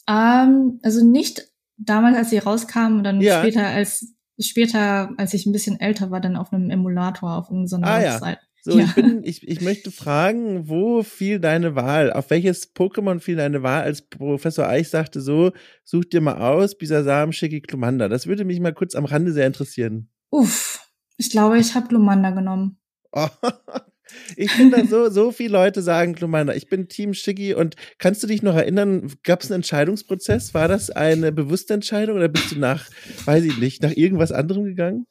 Ähm, 0.06 0.80
also 0.82 1.04
nicht 1.04 1.48
damals, 1.78 2.16
als 2.16 2.30
sie 2.30 2.38
rauskamen, 2.38 3.02
dann 3.02 3.20
ja. 3.20 3.40
später 3.40 3.66
als 3.66 4.14
später, 4.38 5.10
als 5.16 5.32
ich 5.32 5.46
ein 5.46 5.52
bisschen 5.52 5.80
älter 5.80 6.10
war, 6.10 6.20
dann 6.20 6.36
auf 6.36 6.52
einem 6.52 6.70
Emulator 6.70 7.38
auf 7.38 7.50
irgendeiner 7.50 7.86
ah, 7.86 8.00
Website. 8.00 8.40
So, 8.66 8.78
ja. 8.78 8.86
ich 8.86 8.94
bin, 8.94 9.22
ich, 9.24 9.46
ich 9.46 9.60
möchte 9.60 9.90
fragen, 9.90 10.70
wo 10.70 11.02
fiel 11.02 11.38
deine 11.38 11.74
Wahl? 11.74 12.10
Auf 12.10 12.30
welches 12.30 12.74
Pokémon 12.74 13.20
fiel 13.20 13.36
deine 13.36 13.62
Wahl, 13.62 13.82
als 13.82 14.00
Professor 14.00 14.66
Eich 14.66 14.88
sagte 14.88 15.20
so, 15.20 15.52
such 15.84 16.06
dir 16.06 16.22
mal 16.22 16.38
aus, 16.38 16.78
Bisasam, 16.78 17.32
Schicki, 17.32 17.60
Klumanda. 17.60 18.08
Das 18.08 18.26
würde 18.26 18.46
mich 18.46 18.60
mal 18.60 18.72
kurz 18.72 18.94
am 18.94 19.04
Rande 19.04 19.32
sehr 19.32 19.46
interessieren. 19.46 20.08
Uff, 20.30 20.80
ich 21.18 21.28
glaube, 21.28 21.58
ich 21.58 21.74
habe 21.74 21.88
Glumanda 21.88 22.30
genommen. 22.30 22.78
Oh, 23.12 23.28
ich 24.36 24.50
finde, 24.50 24.86
so, 24.86 25.10
so 25.10 25.30
viele 25.30 25.52
Leute 25.52 25.82
sagen 25.82 26.14
Glumanda. 26.14 26.54
Ich 26.54 26.70
bin 26.70 26.88
Team 26.88 27.12
Shiggy 27.12 27.52
und 27.52 27.76
kannst 27.98 28.22
du 28.22 28.26
dich 28.26 28.42
noch 28.42 28.54
erinnern, 28.54 29.12
gab 29.24 29.42
es 29.42 29.50
einen 29.50 29.56
Entscheidungsprozess? 29.56 30.54
War 30.54 30.68
das 30.68 30.88
eine 30.88 31.32
bewusste 31.32 31.74
Entscheidung 31.74 32.16
oder 32.16 32.28
bist 32.28 32.52
du 32.52 32.58
nach, 32.58 32.88
weiß 33.26 33.44
ich 33.44 33.58
nicht, 33.58 33.82
nach 33.82 33.94
irgendwas 33.94 34.32
anderem 34.32 34.64
gegangen? 34.64 35.06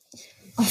Oh. 0.57 0.63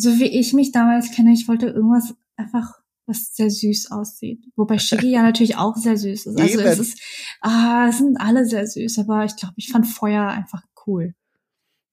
So 0.00 0.18
wie 0.18 0.26
ich 0.26 0.52
mich 0.52 0.70
damals 0.70 1.10
kenne, 1.10 1.32
ich 1.32 1.48
wollte 1.48 1.66
irgendwas 1.66 2.14
einfach 2.36 2.72
was 3.06 3.34
sehr 3.34 3.50
süß 3.50 3.90
aussieht. 3.90 4.44
Wobei 4.54 4.78
Shiggy 4.78 5.10
ja 5.10 5.22
natürlich 5.22 5.56
auch 5.56 5.74
sehr 5.76 5.96
süß 5.96 6.26
ist. 6.26 6.40
Also 6.40 6.60
Eben. 6.60 6.68
es 6.68 6.78
ist, 6.78 7.00
ah, 7.40 7.86
es 7.88 7.98
sind 7.98 8.20
alle 8.20 8.44
sehr 8.44 8.66
süß, 8.66 8.98
aber 8.98 9.24
ich 9.24 9.34
glaube, 9.34 9.54
ich 9.56 9.70
fand 9.70 9.86
Feuer 9.86 10.28
einfach 10.28 10.62
cool. 10.86 11.14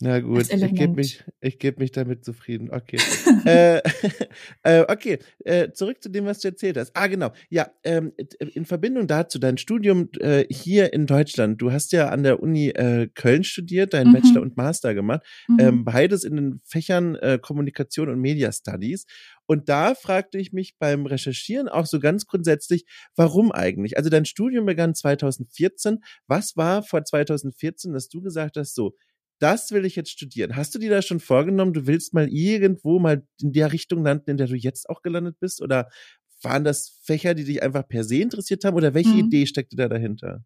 Na 0.02 0.20
gut, 0.20 0.52
ich 0.52 0.74
gebe 0.74 0.94
mich, 0.94 1.24
ich 1.40 1.58
geb 1.58 1.80
mich 1.80 1.92
damit 1.92 2.26
zufrieden. 2.26 2.70
Okay. 2.70 2.98
äh, 3.46 3.82
äh, 4.64 4.82
okay, 4.90 5.20
äh, 5.46 5.72
zurück 5.72 6.04
zu 6.04 6.10
dem, 6.10 6.26
was 6.26 6.40
du 6.40 6.50
erzählt 6.50 6.76
hast. 6.76 6.92
Ah, 6.96 7.08
genau. 7.08 7.32
Ja, 7.50 7.72
ähm, 7.86 8.12
in 8.40 8.66
Verbindung 8.66 9.08
dazu, 9.08 9.40
dein 9.40 9.58
Studium 9.58 10.10
äh, 10.20 10.46
hier 10.50 10.92
in 10.92 11.06
Deutschland. 11.06 11.62
Du 11.62 11.72
hast 11.72 11.94
ja 11.94 12.10
an 12.10 12.24
der 12.24 12.42
Uni 12.42 12.70
äh, 12.70 13.08
Köln 13.08 13.46
studiert, 13.46 13.94
deinen 13.94 14.10
mhm. 14.10 14.14
Bachelor 14.16 14.42
und 14.42 14.58
Master 14.58 14.94
gemacht. 14.94 15.22
Mhm. 15.48 15.60
Ähm, 15.60 15.86
beides 15.86 16.26
in 16.26 16.36
den 16.36 16.62
Fächern 16.66 17.16
äh, 17.16 17.40
Kommunikation 17.42 18.10
und 18.10 18.20
Media 18.20 18.52
Studies. 18.52 19.06
Und 19.46 19.70
da 19.70 19.96
fragte 19.96 20.40
ich 20.40 20.52
mich 20.52 20.76
beim 20.78 21.06
Recherchieren 21.06 21.70
auch 21.70 21.86
so 21.86 22.00
ganz 22.00 22.26
grundsätzlich, 22.26 22.86
warum 23.16 23.54
eigentlich? 23.54 23.96
Also 23.96 24.10
dein 24.10 24.26
Studium 24.26 24.66
begann 24.66 24.94
2014. 24.94 26.00
Was 26.28 26.58
war 26.58 26.84
vor 26.84 27.06
2014, 27.06 27.94
dass 27.94 28.10
du 28.10 28.22
gesagt 28.22 28.58
hast, 28.58 28.76
so, 28.76 28.96
das 29.40 29.72
will 29.72 29.86
ich 29.86 29.96
jetzt 29.96 30.12
studieren. 30.12 30.56
Hast 30.56 30.74
du 30.76 30.80
dir 30.80 30.90
da 30.90 31.02
schon 31.02 31.20
vorgenommen, 31.20 31.74
du 31.74 31.88
willst 31.88 32.14
mal 32.14 32.28
irgendwo 32.30 33.00
mal 33.00 33.28
in 33.42 33.52
der 33.52 33.72
Richtung 33.72 34.04
landen, 34.04 34.32
in 34.32 34.38
der 34.38 34.48
du 34.48 34.56
jetzt 34.56 34.90
auch 34.90 35.02
gelandet 35.02 35.40
bist? 35.40 35.62
Oder 35.62 35.90
waren 36.42 36.64
das 36.64 37.00
Fächer, 37.04 37.34
die 37.34 37.44
dich 37.44 37.62
einfach 37.64 37.88
per 37.88 38.04
se 38.04 38.18
interessiert 38.18 38.64
haben? 38.64 38.76
Oder 38.76 38.94
welche 38.94 39.10
mhm. 39.10 39.20
Idee 39.20 39.46
steckte 39.46 39.76
da 39.76 39.90
dahinter? 39.90 40.44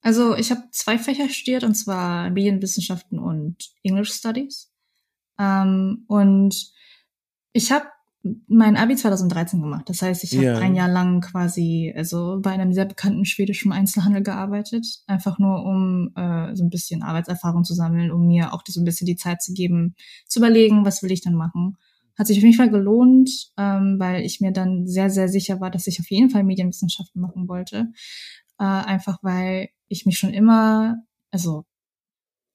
Also 0.00 0.34
ich 0.36 0.50
habe 0.50 0.62
zwei 0.72 0.98
Fächer 0.98 1.28
studiert, 1.28 1.62
und 1.62 1.74
zwar 1.74 2.28
Medienwissenschaften 2.30 3.18
und 3.18 3.72
English 3.84 4.12
Studies. 4.12 4.72
Ähm, 5.38 6.04
und 6.08 6.72
ich 7.52 7.70
habe 7.70 7.86
mein 8.46 8.76
Abi 8.76 8.94
2013 8.94 9.60
gemacht. 9.60 9.88
Das 9.88 10.02
heißt, 10.02 10.22
ich 10.22 10.34
habe 10.36 10.44
ja. 10.44 10.58
ein 10.58 10.74
Jahr 10.74 10.88
lang 10.88 11.20
quasi 11.20 11.92
also 11.96 12.38
bei 12.40 12.50
einem 12.50 12.72
sehr 12.72 12.84
bekannten 12.84 13.24
schwedischen 13.24 13.72
Einzelhandel 13.72 14.22
gearbeitet, 14.22 14.86
einfach 15.06 15.38
nur 15.38 15.64
um 15.64 16.12
äh, 16.14 16.54
so 16.54 16.62
ein 16.62 16.70
bisschen 16.70 17.02
Arbeitserfahrung 17.02 17.64
zu 17.64 17.74
sammeln, 17.74 18.12
um 18.12 18.26
mir 18.26 18.52
auch 18.52 18.62
so 18.66 18.80
ein 18.80 18.84
bisschen 18.84 19.06
die 19.06 19.16
Zeit 19.16 19.42
zu 19.42 19.52
geben, 19.52 19.96
zu 20.26 20.38
überlegen, 20.38 20.84
was 20.84 21.02
will 21.02 21.10
ich 21.10 21.22
dann 21.22 21.34
machen. 21.34 21.76
Hat 22.16 22.26
sich 22.26 22.38
auf 22.38 22.44
jeden 22.44 22.56
Fall 22.56 22.70
gelohnt, 22.70 23.50
ähm, 23.56 23.96
weil 23.98 24.22
ich 24.22 24.40
mir 24.40 24.52
dann 24.52 24.86
sehr, 24.86 25.10
sehr 25.10 25.28
sicher 25.28 25.60
war, 25.60 25.70
dass 25.70 25.86
ich 25.86 25.98
auf 25.98 26.10
jeden 26.10 26.30
Fall 26.30 26.44
Medienwissenschaften 26.44 27.20
machen 27.20 27.48
wollte. 27.48 27.88
Äh, 28.58 28.64
einfach 28.64 29.18
weil 29.22 29.70
ich 29.88 30.06
mich 30.06 30.18
schon 30.18 30.30
immer, 30.30 30.96
also 31.30 31.64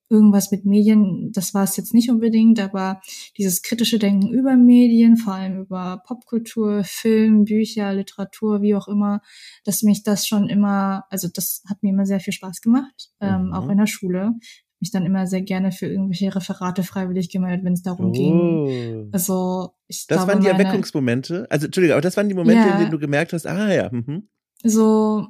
irgendwas 0.09 0.51
mit 0.51 0.65
Medien, 0.65 1.31
das 1.33 1.53
war 1.53 1.63
es 1.63 1.77
jetzt 1.77 1.93
nicht 1.93 2.09
unbedingt, 2.09 2.59
aber 2.59 3.01
dieses 3.37 3.61
kritische 3.61 3.99
Denken 3.99 4.29
über 4.29 4.55
Medien, 4.55 5.17
vor 5.17 5.33
allem 5.33 5.61
über 5.61 6.01
Popkultur, 6.05 6.83
Film, 6.83 7.45
Bücher, 7.45 7.93
Literatur, 7.93 8.61
wie 8.61 8.75
auch 8.75 8.87
immer, 8.87 9.21
dass 9.65 9.83
mich 9.83 10.03
das 10.03 10.27
schon 10.27 10.47
immer, 10.49 11.05
also 11.09 11.27
das 11.33 11.63
hat 11.69 11.83
mir 11.83 11.89
immer 11.89 12.05
sehr 12.05 12.19
viel 12.19 12.33
Spaß 12.33 12.61
gemacht, 12.61 13.09
ähm, 13.19 13.47
mhm. 13.47 13.53
auch 13.53 13.69
in 13.69 13.77
der 13.77 13.87
Schule. 13.87 14.33
Mich 14.79 14.91
dann 14.91 15.07
immer 15.07 15.25
sehr 15.25 15.41
gerne 15.41 15.71
für 15.71 15.87
irgendwelche 15.87 16.35
Referate 16.35 16.83
freiwillig 16.83 17.31
gemeldet, 17.31 17.65
wenn 17.65 17.73
es 17.73 17.81
darum 17.81 18.09
oh. 18.09 18.11
ging. 18.11 19.09
Also 19.11 19.71
ich 19.87 20.05
Das 20.05 20.17
glaube, 20.17 20.33
waren 20.33 20.41
die 20.41 20.49
Erweckungsmomente. 20.49 21.47
Also 21.49 21.65
Entschuldige, 21.65 21.95
aber 21.95 22.01
das 22.01 22.15
waren 22.15 22.29
die 22.29 22.35
Momente, 22.35 22.61
ja, 22.61 22.73
in 22.73 22.79
denen 22.81 22.91
du 22.91 22.99
gemerkt 22.99 23.33
hast, 23.33 23.47
ah 23.47 23.73
ja. 23.73 23.89
Mhm. 23.91 24.29
So 24.63 25.25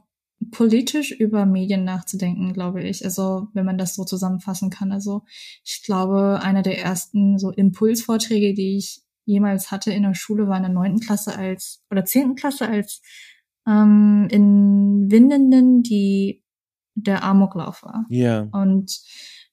politisch 0.51 1.11
über 1.11 1.45
Medien 1.45 1.83
nachzudenken, 1.83 2.53
glaube 2.53 2.83
ich. 2.83 3.03
Also, 3.03 3.47
wenn 3.53 3.65
man 3.65 3.77
das 3.77 3.95
so 3.95 4.03
zusammenfassen 4.03 4.69
kann. 4.69 4.91
Also, 4.91 5.23
ich 5.63 5.83
glaube, 5.83 6.39
einer 6.41 6.61
der 6.61 6.79
ersten 6.79 7.38
so 7.38 7.51
Impulsvorträge, 7.51 8.53
die 8.53 8.77
ich 8.77 9.01
jemals 9.25 9.71
hatte 9.71 9.91
in 9.91 10.03
der 10.03 10.15
Schule, 10.15 10.47
war 10.47 10.57
in 10.57 10.63
der 10.63 10.71
neunten 10.71 10.99
Klasse 10.99 11.38
als, 11.38 11.83
oder 11.91 12.05
zehnten 12.05 12.35
Klasse 12.35 12.67
als 12.67 13.01
ähm, 13.67 14.27
in 14.31 15.11
Windenden 15.11 15.83
die 15.83 16.43
der 16.95 17.23
Amoklauf 17.23 17.83
war. 17.83 18.05
Ja. 18.09 18.47
Und 18.51 19.01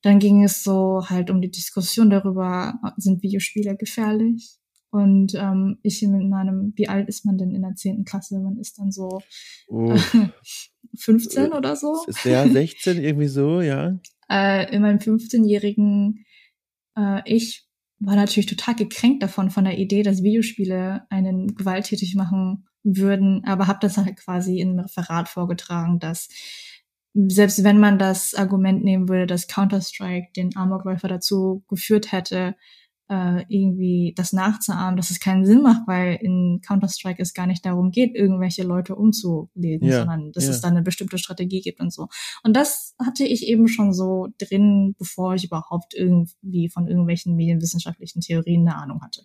dann 0.03 0.18
ging 0.18 0.45
es 0.45 0.62
so 0.62 1.05
halt 1.09 1.30
um 1.30 1.41
die 1.41 1.51
Diskussion 1.51 2.11
darüber, 2.11 2.74
sind 2.97 3.22
Videospiele 3.22 3.76
gefährlich? 3.76 4.59
Und 4.91 5.35
ähm, 5.35 5.78
ich 5.82 6.03
in 6.03 6.30
meinem, 6.30 6.72
wie 6.76 6.89
alt 6.89 7.09
ist 7.09 7.26
man 7.26 7.37
denn 7.37 7.51
in 7.51 7.62
der 7.62 7.74
zehnten 7.74 8.05
Klasse? 8.05 8.39
Man 8.39 8.59
ist 8.59 8.78
dann 8.78 8.93
so 8.93 9.20
oh. 9.66 9.97
15 10.97 11.53
äh, 11.53 11.55
oder 11.55 11.76
so. 11.76 12.05
Ist 12.07 12.24
der 12.24 12.49
16 12.49 13.03
irgendwie 13.03 13.28
so, 13.28 13.61
ja? 13.61 13.99
Äh, 14.30 14.74
in 14.74 14.82
meinem 14.82 14.99
15-jährigen 14.99 16.24
äh, 16.97 17.20
Ich 17.24 17.66
war 17.99 18.16
natürlich 18.16 18.47
total 18.47 18.74
gekränkt 18.74 19.22
davon, 19.22 19.51
von 19.51 19.64
der 19.64 19.78
Idee, 19.78 20.03
dass 20.03 20.22
Videospiele 20.22 21.07
einen 21.11 21.55
gewalttätig 21.55 22.14
machen 22.14 22.66
würden, 22.82 23.42
aber 23.45 23.66
habe 23.66 23.78
das 23.80 23.97
halt 23.97 24.16
quasi 24.16 24.61
in 24.61 24.70
einem 24.70 24.80
Referat 24.80 25.28
vorgetragen, 25.28 25.99
dass 25.99 26.28
selbst 27.14 27.62
wenn 27.62 27.78
man 27.78 27.99
das 27.99 28.34
Argument 28.34 28.82
nehmen 28.84 29.09
würde, 29.09 29.26
dass 29.26 29.47
Counter-Strike 29.47 30.32
den 30.36 30.57
Amokläufer 30.57 31.09
dazu 31.09 31.64
geführt 31.68 32.12
hätte, 32.12 32.57
äh, 33.09 33.45
irgendwie 33.49 34.15
das 34.17 34.33
nachzuahmen, 34.33 34.97
dass 34.97 35.11
es 35.11 35.21
keinen 35.21 35.45
Sinn 35.45 35.63
macht, 35.63 35.87
weil 35.87 36.17
in 36.21 36.61
Counter-Strike 36.67 37.21
es 37.21 37.35
gar 37.35 37.47
nicht 37.47 37.65
darum 37.65 37.91
geht, 37.91 38.15
irgendwelche 38.15 38.63
Leute 38.63 38.95
umzulegen, 38.97 39.89
ja, 39.89 39.99
sondern 39.99 40.33
dass 40.33 40.45
ja. 40.45 40.51
es 40.51 40.61
da 40.61 40.69
eine 40.69 40.83
bestimmte 40.83 41.19
Strategie 41.19 41.61
gibt 41.61 41.81
und 41.81 41.93
so. 41.93 42.09
Und 42.43 42.55
das 42.57 42.95
hatte 42.99 43.25
ich 43.25 43.47
eben 43.47 43.69
schon 43.69 43.93
so 43.93 44.29
drin, 44.39 44.95
bevor 44.99 45.35
ich 45.35 45.45
überhaupt 45.45 45.95
irgendwie 45.95 46.71
von 46.71 46.89
irgendwelchen 46.89 47.37
medienwissenschaftlichen 47.37 48.21
Theorien 48.21 48.67
eine 48.67 48.77
Ahnung 48.77 49.03
hatte. 49.03 49.23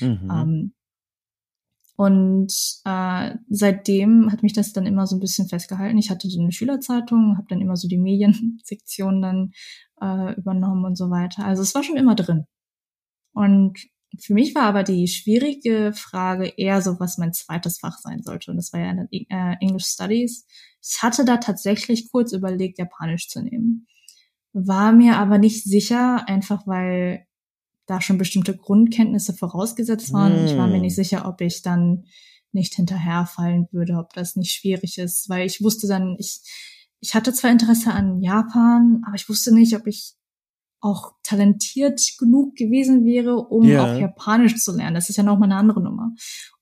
Mhm. 0.00 0.30
Ähm, 0.30 0.72
und 2.00 2.52
äh, 2.86 3.34
seitdem 3.50 4.32
hat 4.32 4.42
mich 4.42 4.54
das 4.54 4.72
dann 4.72 4.86
immer 4.86 5.06
so 5.06 5.16
ein 5.16 5.20
bisschen 5.20 5.48
festgehalten. 5.48 5.98
Ich 5.98 6.08
hatte 6.08 6.30
so 6.30 6.40
eine 6.40 6.50
Schülerzeitung, 6.50 7.36
habe 7.36 7.46
dann 7.50 7.60
immer 7.60 7.76
so 7.76 7.88
die 7.88 7.98
Mediensektion 7.98 9.20
dann 9.20 9.52
äh, 10.00 10.34
übernommen 10.34 10.86
und 10.86 10.96
so 10.96 11.10
weiter. 11.10 11.44
Also 11.44 11.62
es 11.62 11.74
war 11.74 11.82
schon 11.82 11.98
immer 11.98 12.14
drin. 12.14 12.46
Und 13.32 13.78
für 14.18 14.34
mich 14.34 14.54
war 14.54 14.64
aber 14.64 14.82
die 14.82 15.06
schwierige 15.06 15.92
Frage 15.94 16.52
eher 16.56 16.82
so, 16.82 16.98
was 16.98 17.18
mein 17.18 17.32
zweites 17.32 17.78
Fach 17.78 17.98
sein 17.98 18.22
sollte. 18.22 18.50
Und 18.50 18.56
das 18.56 18.72
war 18.72 18.80
ja 18.80 18.90
eine, 18.90 19.08
äh, 19.10 19.56
English 19.60 19.86
Studies. 19.86 20.46
Ich 20.82 21.02
hatte 21.02 21.24
da 21.24 21.36
tatsächlich 21.36 22.10
kurz 22.10 22.32
überlegt, 22.32 22.78
Japanisch 22.78 23.28
zu 23.28 23.42
nehmen. 23.42 23.86
War 24.52 24.92
mir 24.92 25.16
aber 25.16 25.38
nicht 25.38 25.62
sicher, 25.64 26.28
einfach 26.28 26.66
weil 26.66 27.26
da 27.86 28.00
schon 28.00 28.18
bestimmte 28.18 28.56
Grundkenntnisse 28.56 29.32
vorausgesetzt 29.32 30.12
waren. 30.12 30.42
Mm. 30.42 30.46
Ich 30.46 30.56
war 30.56 30.66
mir 30.66 30.80
nicht 30.80 30.96
hm. 30.96 31.04
sicher, 31.04 31.28
ob 31.28 31.40
ich 31.40 31.62
dann 31.62 32.04
nicht 32.52 32.74
hinterherfallen 32.74 33.68
würde, 33.72 33.94
ob 33.94 34.12
das 34.12 34.36
nicht 34.36 34.52
schwierig 34.52 34.98
ist, 34.98 35.28
weil 35.28 35.46
ich 35.46 35.62
wusste 35.62 35.86
dann, 35.86 36.16
ich, 36.18 36.40
ich 37.00 37.14
hatte 37.14 37.32
zwar 37.32 37.50
Interesse 37.50 37.92
an 37.92 38.20
Japan, 38.20 39.02
aber 39.06 39.14
ich 39.14 39.28
wusste 39.28 39.54
nicht, 39.54 39.74
ob 39.76 39.86
ich 39.86 40.14
auch 40.80 41.14
talentiert 41.22 42.00
genug 42.18 42.56
gewesen 42.56 43.04
wäre, 43.04 43.36
um 43.36 43.64
ja. 43.64 43.84
auch 43.84 44.00
Japanisch 44.00 44.56
zu 44.56 44.74
lernen. 44.74 44.94
Das 44.94 45.10
ist 45.10 45.16
ja 45.16 45.22
nochmal 45.22 45.50
eine 45.50 45.58
andere 45.58 45.82
Nummer. 45.82 46.14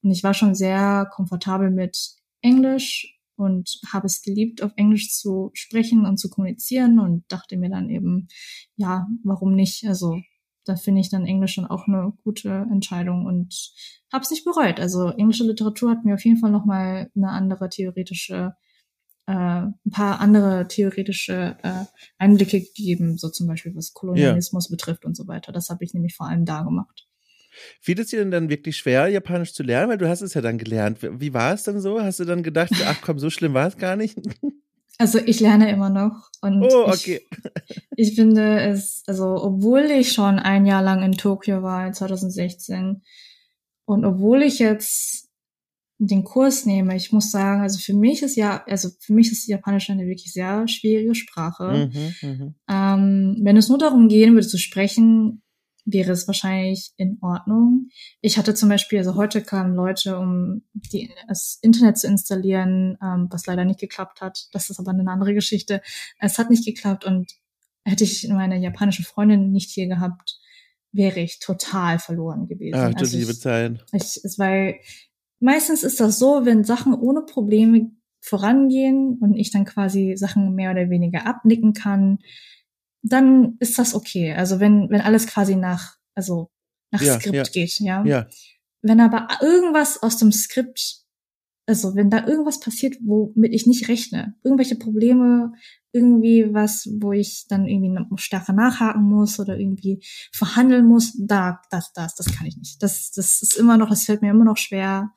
Und 0.03 0.11
ich 0.11 0.25
war 0.25 0.35
schon 0.35 0.55
sehr 0.55 1.09
komfortabel 1.13 1.71
mit 1.71 1.97
Englisch 2.41 3.19
und 3.37 3.81
habe 3.93 4.07
es 4.07 4.23
geliebt, 4.23 4.63
auf 4.63 4.73
Englisch 4.77 5.13
zu 5.15 5.51
sprechen 5.55 6.05
und 6.05 6.19
zu 6.19 6.29
kommunizieren 6.29 6.99
und 6.99 7.25
dachte 7.29 7.57
mir 7.57 7.71
dann 7.71 7.89
eben, 7.89 8.29
ja, 8.75 9.07
warum 9.23 9.55
nicht? 9.55 9.87
Also 9.87 10.21
da 10.65 10.77
finde 10.77 11.01
ich 11.01 11.09
dann 11.09 11.25
Englisch 11.25 11.55
schon 11.55 11.67
auch 11.67 11.87
eine 11.87 12.13
gute 12.25 12.67
Entscheidung 12.71 13.27
und 13.27 13.73
habe 14.13 14.23
es 14.23 14.31
nicht 14.31 14.45
bereut. 14.45 14.81
Also 14.81 15.09
englische 15.11 15.45
Literatur 15.45 15.91
hat 15.91 16.05
mir 16.05 16.15
auf 16.15 16.25
jeden 16.25 16.39
Fall 16.39 16.51
noch 16.51 16.67
mal 16.67 17.11
eine 17.15 17.31
andere 17.31 17.69
theoretische 17.69 18.55
äh, 19.29 19.31
ein 19.31 19.91
paar 19.93 20.21
andere 20.21 20.67
theoretische 20.69 21.59
äh, 21.63 21.85
Einblicke 22.17 22.63
gegeben, 22.63 23.19
so 23.19 23.29
zum 23.29 23.47
Beispiel 23.47 23.77
was 23.77 23.93
Kolonialismus 23.93 24.69
ja. 24.69 24.75
betrifft 24.75 25.05
und 25.05 25.15
so 25.15 25.29
weiter. 25.29 25.53
Das 25.53 25.69
habe 25.69 25.85
ich 25.85 25.93
nämlich 25.93 26.17
vor 26.17 26.27
allem 26.27 26.47
da 26.47 26.63
gemacht. 26.63 27.07
Fiel 27.81 28.01
es 28.01 28.09
dir 28.09 28.21
denn 28.21 28.31
dann 28.31 28.49
wirklich 28.49 28.79
schwer, 28.79 29.09
Japanisch 29.09 29.53
zu 29.53 29.63
lernen? 29.63 29.91
Weil 29.91 29.99
du 29.99 30.09
hast 30.09 30.23
es 30.23 30.33
ja 30.33 30.41
dann 30.41 30.57
gelernt. 30.57 31.01
Wie 31.03 31.35
war 31.35 31.53
es 31.53 31.63
dann 31.63 31.81
so? 31.81 32.01
Hast 32.01 32.21
du 32.21 32.25
dann 32.25 32.43
gedacht, 32.43 32.73
ach 32.87 33.03
komm, 33.03 33.19
so 33.19 33.29
schlimm 33.29 33.53
war 33.53 33.69
es 33.69 33.77
gar 33.77 33.97
nicht? 33.97 34.17
Also 35.01 35.21
ich 35.21 35.39
lerne 35.39 35.71
immer 35.71 35.91
noch 35.91 36.29
und 36.41 36.61
oh, 36.61 36.89
okay. 36.89 37.21
ich, 37.69 37.83
ich 38.09 38.15
finde 38.17 38.63
es, 38.63 39.05
also 39.07 39.37
obwohl 39.41 39.83
ich 39.83 40.13
schon 40.13 40.41
ein 40.41 40.67
Jahr 40.67 40.83
lang 40.83 41.05
in 41.05 41.13
Tokio 41.13 41.63
war, 41.63 41.93
2016, 41.93 43.03
und 43.85 44.05
obwohl 44.05 44.43
ich 44.43 44.59
jetzt 44.59 45.28
den 45.99 46.23
Kurs 46.23 46.65
nehme, 46.65 46.97
ich 46.97 47.13
muss 47.13 47.31
sagen, 47.31 47.63
also 47.63 47.79
für 47.79 47.95
mich 47.95 48.23
ist 48.23 48.37
ja, 48.37 48.63
also 48.67 48.89
für 49.01 49.13
mich 49.13 49.33
ist 49.33 49.49
Japanisch 49.49 49.91
eine 49.91 50.07
wirklich 50.07 50.33
sehr 50.33 50.69
schwierige 50.69 51.15
Sprache. 51.15 51.91
Mhm, 51.93 52.15
mh. 52.23 52.55
ähm, 52.69 53.39
wenn 53.43 53.57
es 53.57 53.69
nur 53.69 53.79
darum 53.79 54.09
gehen 54.09 54.35
würde 54.35 54.47
zu 54.47 54.59
sprechen, 54.59 55.43
wäre 55.85 56.13
es 56.13 56.27
wahrscheinlich 56.27 56.93
in 56.97 57.19
Ordnung. 57.21 57.89
Ich 58.21 58.39
hatte 58.39 58.55
zum 58.55 58.69
Beispiel, 58.69 58.99
also 58.99 59.17
heute 59.17 59.43
kamen 59.43 59.75
Leute, 59.75 60.19
um 60.19 60.63
die, 60.73 61.11
das 61.27 61.59
Internet 61.63 61.99
zu 61.99 62.07
installieren, 62.07 62.97
ähm, 63.03 63.29
was 63.31 63.47
leider 63.47 63.65
nicht 63.65 63.81
geklappt 63.81 64.21
hat. 64.21 64.49
Das 64.53 64.71
ist 64.71 64.79
aber 64.79 64.91
eine 64.91 65.11
andere 65.11 65.35
Geschichte. 65.35 65.81
Es 66.19 66.39
hat 66.39 66.51
nicht 66.51 66.65
geklappt 66.65 67.05
und 67.05 67.33
hätte 67.85 68.05
ich 68.05 68.29
meine 68.29 68.59
japanische 68.59 69.03
Freundin 69.03 69.51
nicht 69.51 69.71
hier 69.71 69.89
gehabt, 69.89 70.39
wäre 70.93 71.21
ich 71.21 71.39
total 71.39 71.99
verloren 71.99 72.47
gewesen. 72.47 72.79
Ach, 72.79 72.91
du 72.91 73.01
also 73.01 73.17
liebe 73.17 73.37
Zeit. 73.37 73.85
Ich, 73.93 74.21
es, 74.23 74.39
weil 74.39 74.77
meistens 75.41 75.83
ist 75.83 76.01
das 76.01 76.19
so, 76.19 76.45
wenn 76.45 76.65
Sachen 76.65 76.95
ohne 76.95 77.23
Probleme 77.23 77.91
vorangehen 78.21 79.19
und 79.21 79.35
ich 79.35 79.51
dann 79.51 79.65
quasi 79.65 80.17
Sachen 80.17 80.55
mehr 80.55 80.71
oder 80.73 80.91
weniger 80.91 81.27
abnicken 81.27 81.73
kann, 81.73 82.19
dann 83.03 83.57
ist 83.61 83.79
das 83.79 83.95
okay. 83.95 84.35
Also 84.35 84.61
wenn, 84.61 84.91
wenn 84.91 85.01
alles 85.01 85.27
quasi 85.27 85.55
nach, 85.55 85.97
also 86.15 86.51
nach 86.91 87.01
ja, 87.01 87.19
Skript 87.19 87.37
ja. 87.37 87.43
geht, 87.45 87.81
ja? 87.81 88.05
ja. 88.05 88.27
Wenn 88.83 89.01
aber 89.01 89.29
irgendwas 89.41 90.03
aus 90.03 90.17
dem 90.19 90.33
Skript, 90.33 91.03
also 91.69 91.95
wenn 91.95 92.09
da 92.09 92.27
irgendwas 92.27 92.61
passiert, 92.61 92.97
womit 93.05 93.53
ich 93.53 93.67
nicht 93.67 93.89
rechne, 93.89 94.35
irgendwelche 94.43 94.77
Probleme, 94.77 95.53
irgendwie 95.93 96.49
was, 96.55 96.89
wo 96.99 97.13
ich 97.13 97.45
dann 97.47 97.67
irgendwie 97.67 97.95
stärker 98.17 98.55
nachhaken 98.55 99.03
muss 99.03 99.39
oder 99.39 99.59
irgendwie 99.59 100.03
verhandeln 100.33 100.87
muss, 100.87 101.15
da, 101.19 101.61
das, 101.71 101.93
das, 101.93 102.15
das 102.15 102.35
kann 102.35 102.47
ich 102.47 102.57
nicht. 102.57 102.83
Das, 102.83 103.11
das 103.11 103.43
ist 103.43 103.55
immer 103.59 103.77
noch, 103.77 103.91
das 103.91 104.05
fällt 104.05 104.23
mir 104.23 104.31
immer 104.31 104.47
noch 104.47 104.57
schwer. 104.57 105.11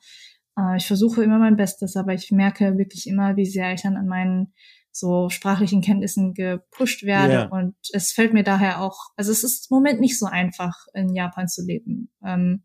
Äh, 0.58 0.76
ich 0.76 0.86
versuche 0.86 1.24
immer 1.24 1.38
mein 1.38 1.56
Bestes, 1.56 1.96
aber 1.96 2.12
ich 2.12 2.30
merke 2.30 2.76
wirklich 2.76 3.06
immer, 3.06 3.36
wie 3.36 3.46
sehr 3.46 3.72
ich 3.72 3.80
dann 3.80 3.96
an 3.96 4.06
meinen 4.06 4.52
so 4.92 5.30
sprachlichen 5.30 5.80
Kenntnissen 5.80 6.34
gepusht 6.34 7.02
werde. 7.02 7.32
Yeah. 7.32 7.46
Und 7.46 7.76
es 7.94 8.12
fällt 8.12 8.34
mir 8.34 8.44
daher 8.44 8.82
auch, 8.82 8.98
also 9.16 9.32
es 9.32 9.42
ist 9.42 9.70
im 9.70 9.76
Moment 9.76 10.00
nicht 10.00 10.18
so 10.18 10.26
einfach, 10.26 10.84
in 10.92 11.14
Japan 11.14 11.48
zu 11.48 11.64
leben. 11.64 12.10
Ähm, 12.22 12.64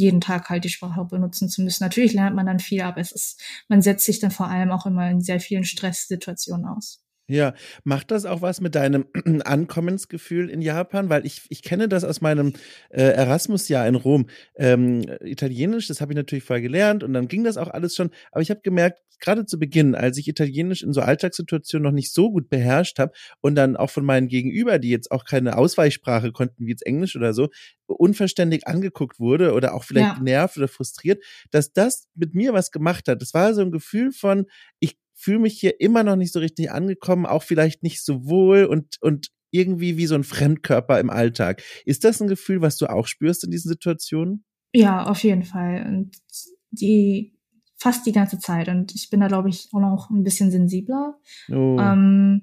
jeden 0.00 0.20
Tag 0.20 0.50
halt 0.50 0.64
die 0.64 0.68
Sprache 0.70 1.04
benutzen 1.04 1.48
zu 1.48 1.62
müssen. 1.62 1.84
Natürlich 1.84 2.12
lernt 2.14 2.36
man 2.36 2.46
dann 2.46 2.58
viel, 2.58 2.82
aber 2.82 3.00
es 3.00 3.12
ist, 3.12 3.40
man 3.68 3.82
setzt 3.82 4.06
sich 4.06 4.18
dann 4.18 4.30
vor 4.30 4.48
allem 4.48 4.70
auch 4.72 4.86
immer 4.86 5.08
in 5.10 5.20
sehr 5.20 5.40
vielen 5.40 5.64
Stresssituationen 5.64 6.66
aus. 6.66 7.04
Ja, 7.30 7.54
macht 7.84 8.10
das 8.10 8.24
auch 8.24 8.42
was 8.42 8.60
mit 8.60 8.74
deinem 8.74 9.06
Ankommensgefühl 9.44 10.50
in 10.50 10.62
Japan? 10.62 11.08
Weil 11.08 11.24
ich, 11.24 11.42
ich 11.48 11.62
kenne 11.62 11.88
das 11.88 12.04
aus 12.04 12.20
meinem 12.20 12.54
äh, 12.90 13.02
Erasmus-Jahr 13.02 13.86
in 13.86 13.94
Rom. 13.94 14.26
Ähm, 14.56 15.02
Italienisch, 15.22 15.86
das 15.86 16.00
habe 16.00 16.12
ich 16.12 16.16
natürlich 16.16 16.44
vorher 16.44 16.62
gelernt 16.62 17.04
und 17.04 17.12
dann 17.12 17.28
ging 17.28 17.44
das 17.44 17.56
auch 17.56 17.68
alles 17.68 17.94
schon. 17.94 18.10
Aber 18.32 18.42
ich 18.42 18.50
habe 18.50 18.60
gemerkt, 18.62 19.00
gerade 19.20 19.46
zu 19.46 19.58
Beginn, 19.58 19.94
als 19.94 20.18
ich 20.18 20.26
Italienisch 20.26 20.82
in 20.82 20.92
so 20.92 21.02
Alltagssituationen 21.02 21.84
noch 21.84 21.94
nicht 21.94 22.12
so 22.12 22.32
gut 22.32 22.48
beherrscht 22.48 22.98
habe 22.98 23.12
und 23.40 23.54
dann 23.54 23.76
auch 23.76 23.90
von 23.90 24.04
meinen 24.04 24.28
Gegenüber, 24.28 24.78
die 24.78 24.88
jetzt 24.88 25.12
auch 25.12 25.24
keine 25.24 25.56
Ausweichsprache 25.56 26.32
konnten, 26.32 26.66
wie 26.66 26.70
jetzt 26.70 26.86
Englisch 26.86 27.16
oder 27.16 27.32
so, 27.32 27.48
unverständlich 27.86 28.66
angeguckt 28.66 29.20
wurde 29.20 29.52
oder 29.52 29.74
auch 29.74 29.84
vielleicht 29.84 30.08
ja. 30.08 30.18
genervt 30.18 30.56
oder 30.56 30.68
frustriert, 30.68 31.22
dass 31.50 31.72
das 31.72 32.08
mit 32.14 32.34
mir 32.34 32.52
was 32.52 32.70
gemacht 32.70 33.08
hat. 33.08 33.20
Das 33.20 33.34
war 33.34 33.54
so 33.54 33.60
ein 33.60 33.70
Gefühl 33.70 34.10
von, 34.12 34.46
ich 34.80 34.96
fühle 35.20 35.40
mich 35.40 35.58
hier 35.60 35.80
immer 35.80 36.02
noch 36.02 36.16
nicht 36.16 36.32
so 36.32 36.40
richtig 36.40 36.70
angekommen, 36.70 37.26
auch 37.26 37.42
vielleicht 37.42 37.82
nicht 37.82 38.04
so 38.04 38.26
wohl 38.26 38.64
und, 38.64 38.96
und 39.00 39.28
irgendwie 39.50 39.96
wie 39.96 40.06
so 40.06 40.14
ein 40.14 40.24
Fremdkörper 40.24 40.98
im 41.00 41.10
Alltag. 41.10 41.62
Ist 41.84 42.04
das 42.04 42.20
ein 42.20 42.28
Gefühl, 42.28 42.60
was 42.62 42.76
du 42.76 42.86
auch 42.86 43.06
spürst 43.06 43.44
in 43.44 43.50
diesen 43.50 43.68
Situationen? 43.68 44.44
Ja, 44.72 45.06
auf 45.06 45.22
jeden 45.22 45.42
Fall. 45.42 45.84
Und 45.86 46.16
die 46.70 47.34
fast 47.76 48.06
die 48.06 48.12
ganze 48.12 48.38
Zeit. 48.38 48.68
Und 48.68 48.94
ich 48.94 49.10
bin 49.10 49.20
da, 49.20 49.28
glaube 49.28 49.48
ich, 49.48 49.68
auch 49.72 49.80
noch 49.80 50.10
ein 50.10 50.22
bisschen 50.22 50.50
sensibler. 50.50 51.18
Oh. 51.50 51.78
Ähm, 51.80 52.42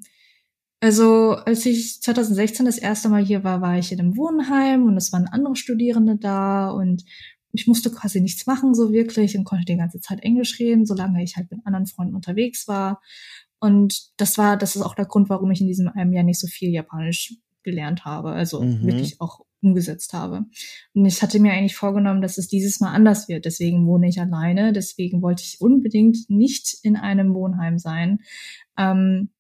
also, 0.79 1.31
als 1.31 1.65
ich 1.65 2.01
2016 2.01 2.65
das 2.65 2.77
erste 2.77 3.09
Mal 3.09 3.23
hier 3.23 3.43
war, 3.43 3.61
war 3.61 3.77
ich 3.77 3.91
in 3.91 3.99
einem 3.99 4.17
Wohnheim 4.17 4.85
und 4.85 4.97
es 4.97 5.11
waren 5.13 5.27
andere 5.27 5.55
Studierende 5.55 6.17
da 6.17 6.69
und 6.69 7.03
ich 7.59 7.67
musste 7.67 7.91
quasi 7.91 8.21
nichts 8.21 8.45
machen 8.45 8.75
so 8.75 8.91
wirklich 8.91 9.35
und 9.37 9.43
konnte 9.43 9.65
die 9.65 9.77
ganze 9.77 9.99
Zeit 9.99 10.21
Englisch 10.21 10.59
reden, 10.59 10.85
solange 10.85 11.23
ich 11.23 11.37
halt 11.37 11.49
mit 11.49 11.65
anderen 11.65 11.87
Freunden 11.87 12.15
unterwegs 12.15 12.67
war. 12.67 13.01
Und 13.59 14.11
das 14.17 14.37
war, 14.37 14.57
das 14.57 14.75
ist 14.75 14.83
auch 14.83 14.93
der 14.93 15.05
Grund, 15.05 15.29
warum 15.29 15.49
ich 15.49 15.61
in 15.61 15.67
diesem 15.67 15.87
einem 15.87 16.13
Jahr 16.13 16.23
nicht 16.23 16.39
so 16.39 16.47
viel 16.47 16.69
Japanisch 16.69 17.35
gelernt 17.63 18.05
habe, 18.05 18.29
also 18.29 18.61
mhm. 18.61 18.83
wirklich 18.85 19.19
auch 19.19 19.41
umgesetzt 19.61 20.13
habe. 20.13 20.45
Und 20.93 21.05
ich 21.05 21.21
hatte 21.23 21.39
mir 21.39 21.51
eigentlich 21.51 21.75
vorgenommen, 21.75 22.21
dass 22.21 22.37
es 22.37 22.47
dieses 22.47 22.79
Mal 22.79 22.91
anders 22.91 23.27
wird. 23.27 23.45
Deswegen 23.45 23.87
wohne 23.87 24.07
ich 24.07 24.21
alleine. 24.21 24.71
Deswegen 24.71 25.23
wollte 25.23 25.43
ich 25.43 25.59
unbedingt 25.59 26.29
nicht 26.29 26.77
in 26.83 26.95
einem 26.95 27.33
Wohnheim 27.33 27.79
sein. 27.79 28.19
Ähm, 28.77 29.31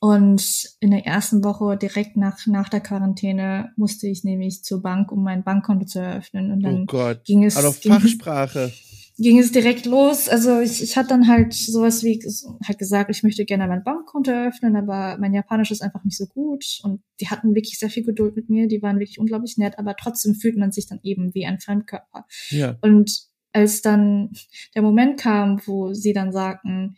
und 0.00 0.76
in 0.78 0.92
der 0.92 1.06
ersten 1.06 1.42
Woche, 1.42 1.76
direkt 1.76 2.16
nach, 2.16 2.46
nach 2.46 2.68
der 2.68 2.80
Quarantäne, 2.80 3.72
musste 3.76 4.06
ich 4.06 4.22
nämlich 4.22 4.62
zur 4.62 4.80
Bank, 4.80 5.10
um 5.10 5.24
mein 5.24 5.42
Bankkonto 5.42 5.86
zu 5.86 5.98
eröffnen. 6.00 6.52
Und 6.52 6.62
dann 6.62 6.82
oh 6.82 6.86
Gott. 6.86 7.24
ging 7.24 7.44
es. 7.44 7.56
Also 7.56 7.72
Fachsprache. 7.72 8.72
Ging 9.20 9.40
es 9.40 9.50
direkt 9.50 9.84
los. 9.84 10.28
Also 10.28 10.60
ich, 10.60 10.80
ich 10.80 10.96
hatte 10.96 11.08
dann 11.08 11.26
halt 11.26 11.52
sowas 11.52 12.04
wie 12.04 12.22
halt 12.64 12.78
gesagt, 12.78 13.10
ich 13.10 13.24
möchte 13.24 13.44
gerne 13.44 13.66
mein 13.66 13.82
Bankkonto 13.82 14.30
eröffnen, 14.30 14.76
aber 14.76 15.18
mein 15.18 15.34
Japanisch 15.34 15.72
ist 15.72 15.82
einfach 15.82 16.04
nicht 16.04 16.16
so 16.16 16.26
gut. 16.26 16.78
Und 16.84 17.02
die 17.20 17.26
hatten 17.26 17.56
wirklich 17.56 17.80
sehr 17.80 17.90
viel 17.90 18.04
Geduld 18.04 18.36
mit 18.36 18.48
mir, 18.48 18.68
die 18.68 18.80
waren 18.80 19.00
wirklich 19.00 19.18
unglaublich 19.18 19.56
nett, 19.56 19.76
aber 19.76 19.96
trotzdem 19.96 20.36
fühlt 20.36 20.56
man 20.56 20.70
sich 20.70 20.86
dann 20.86 21.00
eben 21.02 21.34
wie 21.34 21.46
ein 21.46 21.58
Fremdkörper. 21.58 22.26
Ja. 22.50 22.76
Und 22.80 23.26
als 23.52 23.82
dann 23.82 24.30
der 24.76 24.82
Moment 24.82 25.18
kam, 25.18 25.60
wo 25.66 25.94
sie 25.94 26.12
dann 26.12 26.30
sagten, 26.30 26.94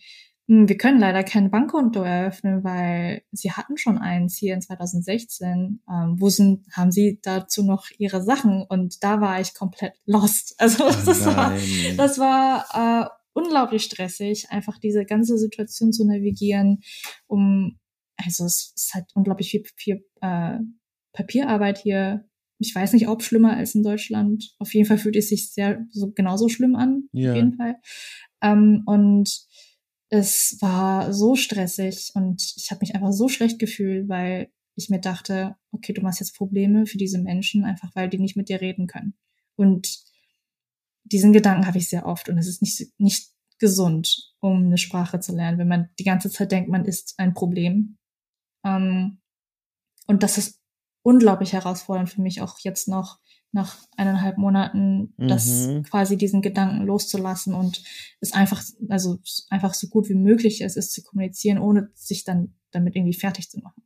wir 0.53 0.76
können 0.76 0.98
leider 0.98 1.22
kein 1.22 1.53
Bankkonto 1.53 2.03
eröffnen, 2.03 2.64
weil 2.64 3.22
sie 3.30 3.53
hatten 3.53 3.76
schon 3.76 3.98
eins 3.98 4.36
hier 4.36 4.55
in 4.55 4.61
2016. 4.61 5.80
Ähm, 5.88 6.16
wo 6.18 6.28
sind, 6.28 6.66
haben 6.72 6.90
sie 6.90 7.20
dazu 7.22 7.62
noch 7.62 7.86
ihre 7.98 8.20
Sachen? 8.20 8.66
Und 8.68 9.05
da 9.05 9.20
war 9.20 9.40
ich 9.40 9.55
komplett 9.55 9.94
lost. 10.07 10.57
Also 10.61 10.86
oh 10.86 10.88
das 10.88 11.24
war, 11.24 11.53
das 11.96 12.18
war 12.18 12.66
äh, 12.74 13.09
unglaublich 13.32 13.84
stressig, 13.84 14.51
einfach 14.51 14.78
diese 14.78 15.05
ganze 15.05 15.38
Situation 15.38 15.92
zu 15.92 16.05
navigieren, 16.05 16.80
um, 17.28 17.78
also 18.16 18.44
es 18.44 18.72
ist 18.74 18.94
halt 18.94 19.07
unglaublich 19.14 19.51
viel, 19.51 19.62
viel 19.76 20.05
äh, 20.20 20.59
Papierarbeit 21.12 21.78
hier. 21.78 22.28
Ich 22.59 22.74
weiß 22.74 22.92
nicht, 22.92 23.09
ob 23.09 23.22
schlimmer 23.22 23.57
als 23.57 23.76
in 23.76 23.84
Deutschland. 23.84 24.53
Auf 24.59 24.74
jeden 24.74 24.86
Fall 24.86 24.98
fühlt 24.98 25.16
es 25.16 25.28
sich 25.28 25.53
sehr 25.53 25.86
so 25.90 26.11
genauso 26.11 26.48
schlimm 26.48 26.74
an. 26.74 27.05
Ja. 27.12 27.30
Auf 27.30 27.36
jeden 27.36 27.57
Fall. 27.57 27.76
Ähm, 28.42 28.82
und 28.86 29.30
es 30.11 30.59
war 30.61 31.13
so 31.13 31.37
stressig 31.37 32.11
und 32.15 32.55
ich 32.57 32.71
habe 32.71 32.81
mich 32.81 32.95
einfach 32.95 33.13
so 33.13 33.29
schlecht 33.29 33.59
gefühlt, 33.59 34.09
weil 34.09 34.53
ich 34.75 34.91
mir 34.91 35.01
dachte, 35.01 35.57
okay, 35.71 35.93
du 35.93 36.03
machst 36.03 36.21
jetzt 36.21 36.37
Probleme 36.37 36.87
für 36.87 36.99
diese 36.99 37.19
Menschen, 37.19 37.65
einfach 37.65 37.91
weil 37.95 38.09
die 38.09 38.19
nicht 38.19 38.37
mit 38.37 38.49
dir 38.49 38.61
reden 38.61 38.89
können. 38.89 39.15
Und 39.57 40.01
diesen 41.05 41.33
Gedanken 41.33 41.67
habe 41.67 41.79
ich 41.79 41.89
sehr 41.89 42.07
oft 42.07 42.29
und 42.29 42.39
es 42.39 42.49
ist 42.49 42.61
nicht, 42.61 42.93
nicht 42.99 43.31
gesund, 43.59 44.33
um 44.41 44.65
eine 44.65 44.79
Sprache 44.79 45.21
zu 45.21 45.35
lernen, 45.35 45.59
wenn 45.59 45.69
man 45.69 45.91
die 45.99 46.05
ganze 46.05 46.31
Zeit 46.31 46.51
denkt, 46.51 46.71
man 46.71 46.85
ist 46.85 47.15
ein 47.19 47.35
Problem. 47.35 47.99
Ähm, 48.65 49.21
und 50.07 50.23
das 50.23 50.39
ist 50.39 50.61
unglaublich 51.03 51.53
herausfordernd 51.53 52.11
für 52.11 52.23
mich 52.23 52.41
auch 52.43 52.59
jetzt 52.61 52.89
noch, 52.89 53.21
nach 53.53 53.78
eineinhalb 53.96 54.38
Monaten, 54.38 55.12
das 55.16 55.66
mhm. 55.66 55.82
quasi 55.82 56.16
diesen 56.16 56.40
Gedanken 56.40 56.86
loszulassen 56.86 57.55
und 57.55 57.82
es 58.20 58.32
einfach, 58.32 58.62
also 58.88 59.18
einfach 59.48 59.74
so 59.74 59.88
gut 59.88 60.09
wie 60.09 60.14
möglich 60.14 60.61
es 60.61 60.76
ist 60.76 60.92
zu 60.92 61.03
kommunizieren, 61.03 61.59
ohne 61.59 61.90
sich 61.94 62.24
dann 62.24 62.55
damit 62.70 62.94
irgendwie 62.94 63.18
fertig 63.18 63.51
zu 63.51 63.59
machen. 63.59 63.82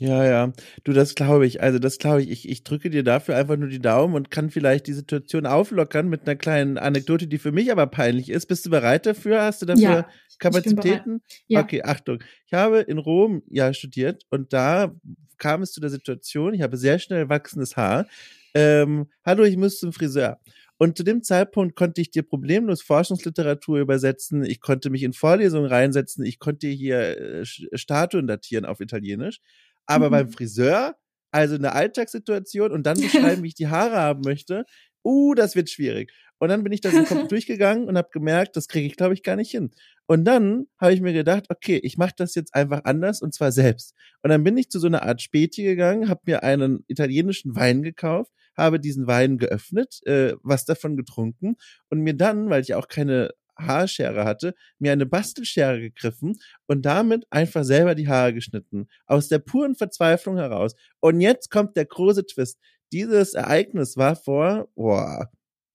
Ja, 0.00 0.24
ja. 0.24 0.52
Du, 0.82 0.94
das 0.94 1.14
glaube 1.14 1.46
ich. 1.46 1.62
Also, 1.62 1.78
das 1.78 1.98
glaube 1.98 2.22
ich. 2.22 2.30
ich. 2.30 2.48
Ich 2.48 2.64
drücke 2.64 2.88
dir 2.88 3.04
dafür 3.04 3.36
einfach 3.36 3.58
nur 3.58 3.68
die 3.68 3.82
Daumen 3.82 4.14
und 4.14 4.30
kann 4.30 4.48
vielleicht 4.48 4.86
die 4.86 4.94
Situation 4.94 5.44
auflockern 5.44 6.08
mit 6.08 6.22
einer 6.22 6.36
kleinen 6.36 6.78
Anekdote, 6.78 7.26
die 7.26 7.36
für 7.36 7.52
mich 7.52 7.70
aber 7.70 7.86
peinlich 7.86 8.30
ist. 8.30 8.46
Bist 8.46 8.64
du 8.64 8.70
bereit 8.70 9.04
dafür? 9.04 9.42
Hast 9.42 9.60
du 9.60 9.66
dafür 9.66 9.82
ja, 9.82 10.08
Kapazitäten? 10.38 11.20
Ja. 11.48 11.60
Okay, 11.60 11.82
Achtung. 11.82 12.22
Ich 12.46 12.54
habe 12.54 12.80
in 12.80 12.96
Rom 12.96 13.42
ja 13.50 13.74
studiert 13.74 14.24
und 14.30 14.54
da 14.54 14.94
kam 15.36 15.60
es 15.60 15.72
zu 15.72 15.82
der 15.82 15.90
Situation, 15.90 16.54
ich 16.54 16.62
habe 16.62 16.78
sehr 16.78 16.98
schnell 16.98 17.28
wachsendes 17.28 17.76
Haar. 17.76 18.06
Ähm, 18.54 19.06
hallo, 19.24 19.44
ich 19.44 19.56
muss 19.56 19.78
zum 19.78 19.92
Friseur. 19.92 20.40
Und 20.78 20.96
zu 20.96 21.04
dem 21.04 21.22
Zeitpunkt 21.22 21.76
konnte 21.76 22.00
ich 22.00 22.10
dir 22.10 22.22
problemlos 22.22 22.80
Forschungsliteratur 22.82 23.80
übersetzen. 23.80 24.44
Ich 24.44 24.60
konnte 24.60 24.88
mich 24.88 25.02
in 25.02 25.12
Vorlesungen 25.12 25.66
reinsetzen. 25.66 26.24
Ich 26.24 26.38
konnte 26.38 26.68
hier 26.68 27.18
äh, 27.18 27.44
Statuen 27.44 28.26
datieren 28.26 28.64
auf 28.64 28.80
Italienisch. 28.80 29.40
Aber 29.86 30.06
mhm. 30.06 30.12
beim 30.12 30.30
Friseur, 30.30 30.96
also 31.32 31.54
eine 31.54 31.72
Alltagssituation 31.72 32.72
und 32.72 32.84
dann 32.84 32.98
beschreiben, 33.00 33.42
wie 33.42 33.48
ich 33.48 33.54
die 33.54 33.68
Haare 33.68 33.96
haben 33.96 34.22
möchte, 34.24 34.64
uh, 35.04 35.34
das 35.34 35.54
wird 35.54 35.70
schwierig. 35.70 36.12
Und 36.40 36.48
dann 36.48 36.64
bin 36.64 36.72
ich 36.72 36.80
da 36.80 36.90
so 36.90 37.04
Kopf 37.04 37.28
durchgegangen 37.28 37.86
und 37.86 37.96
habe 37.96 38.08
gemerkt, 38.10 38.56
das 38.56 38.66
kriege 38.66 38.86
ich, 38.86 38.96
glaube 38.96 39.14
ich, 39.14 39.22
gar 39.22 39.36
nicht 39.36 39.50
hin. 39.50 39.70
Und 40.06 40.24
dann 40.24 40.66
habe 40.78 40.94
ich 40.94 41.02
mir 41.02 41.12
gedacht, 41.12 41.44
okay, 41.50 41.78
ich 41.82 41.98
mache 41.98 42.14
das 42.16 42.34
jetzt 42.34 42.54
einfach 42.54 42.80
anders 42.84 43.22
und 43.22 43.34
zwar 43.34 43.52
selbst. 43.52 43.94
Und 44.22 44.30
dann 44.30 44.42
bin 44.42 44.56
ich 44.56 44.70
zu 44.70 44.80
so 44.80 44.86
einer 44.86 45.02
Art 45.02 45.20
Späti 45.20 45.62
gegangen, 45.62 46.08
habe 46.08 46.22
mir 46.24 46.42
einen 46.42 46.82
italienischen 46.88 47.54
Wein 47.54 47.82
gekauft, 47.82 48.32
habe 48.56 48.80
diesen 48.80 49.06
Wein 49.06 49.36
geöffnet, 49.36 50.00
äh, 50.06 50.34
was 50.42 50.64
davon 50.64 50.96
getrunken 50.96 51.56
und 51.90 52.00
mir 52.00 52.14
dann, 52.14 52.48
weil 52.48 52.62
ich 52.62 52.74
auch 52.74 52.88
keine 52.88 53.30
Haarschere 53.56 54.24
hatte, 54.24 54.54
mir 54.78 54.92
eine 54.92 55.04
Bastelschere 55.04 55.78
gegriffen 55.78 56.38
und 56.66 56.86
damit 56.86 57.26
einfach 57.30 57.64
selber 57.64 57.94
die 57.94 58.08
Haare 58.08 58.32
geschnitten. 58.32 58.88
Aus 59.06 59.28
der 59.28 59.40
puren 59.40 59.74
Verzweiflung 59.74 60.38
heraus. 60.38 60.74
Und 61.00 61.20
jetzt 61.20 61.50
kommt 61.50 61.76
der 61.76 61.84
große 61.84 62.24
Twist. 62.26 62.58
Dieses 62.92 63.34
Ereignis 63.34 63.96
war 63.96 64.16
vor, 64.16 64.68
boah, 64.74 65.30